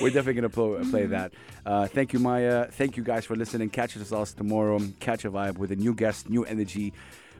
We're 0.00 0.10
definitely 0.10 0.34
going 0.34 0.42
to 0.42 0.48
play, 0.50 0.64
Mm-hmm. 0.80 0.90
play 0.90 1.06
that. 1.06 1.32
Uh, 1.64 1.86
thank 1.86 2.12
you, 2.12 2.18
Maya. 2.18 2.66
Thank 2.70 2.96
you 2.96 3.02
guys 3.02 3.24
for 3.24 3.36
listening. 3.36 3.70
Catch 3.70 3.96
us 3.96 4.12
all 4.12 4.26
tomorrow. 4.26 4.80
Catch 5.00 5.24
a 5.24 5.30
vibe 5.30 5.58
with 5.58 5.72
a 5.72 5.76
new 5.76 5.94
guest, 5.94 6.28
new 6.28 6.44
energy. 6.44 6.92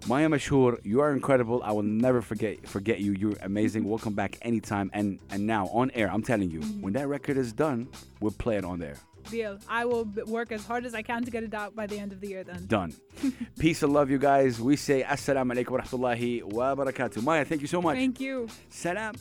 Maya 0.09 0.29
Mashhour, 0.29 0.79
you 0.85 1.01
are 1.01 1.13
incredible. 1.13 1.63
I 1.63 1.71
will 1.73 1.85
never 1.85 2.21
forget 2.23 2.67
forget 2.69 3.01
you. 3.01 3.13
You're 3.13 3.37
amazing. 3.43 3.85
Welcome 3.85 4.15
back 4.15 4.37
anytime. 4.43 4.91
And 4.93 5.21
and 5.31 5.47
now 5.47 5.69
on 5.69 5.91
air, 5.93 6.11
I'm 6.13 6.23
telling 6.23 6.51
you, 6.51 6.61
Mm-hmm. 6.61 6.81
when 6.83 6.93
that 6.95 7.07
record 7.09 7.37
is 7.37 7.53
done, 7.53 7.89
we'll 8.21 8.33
play 8.33 8.57
it 8.57 8.65
on 8.65 8.79
there. 8.81 8.97
Deal. 9.31 9.59
I 9.69 9.85
will 9.85 10.05
work 10.27 10.51
as 10.51 10.67
hard 10.67 10.85
as 10.85 10.95
I 10.95 11.03
can 11.03 11.25
to 11.25 11.31
get 11.31 11.45
it 11.45 11.55
out 11.55 11.77
by 11.77 11.87
the 11.87 11.97
end 11.99 12.11
of 12.13 12.21
the 12.21 12.27
year. 12.29 12.43
Then. 12.43 12.67
Done. 12.67 12.93
Peace 13.59 13.85
and 13.85 13.93
love, 13.93 14.11
you 14.11 14.19
guys. 14.19 14.61
We 14.61 14.75
say 14.75 15.05
assalamu 15.05 15.53
alaikum 15.55 15.71
wa 15.71 15.79
rahmatullahi 15.83 16.43
wa 16.43 16.75
barakatuh. 16.75 17.23
Maya, 17.23 17.45
thank 17.45 17.61
you 17.61 17.69
so 17.69 17.81
much. 17.81 17.95
Thank 17.97 18.19
you. 18.21 18.49
Salam. 18.71 19.15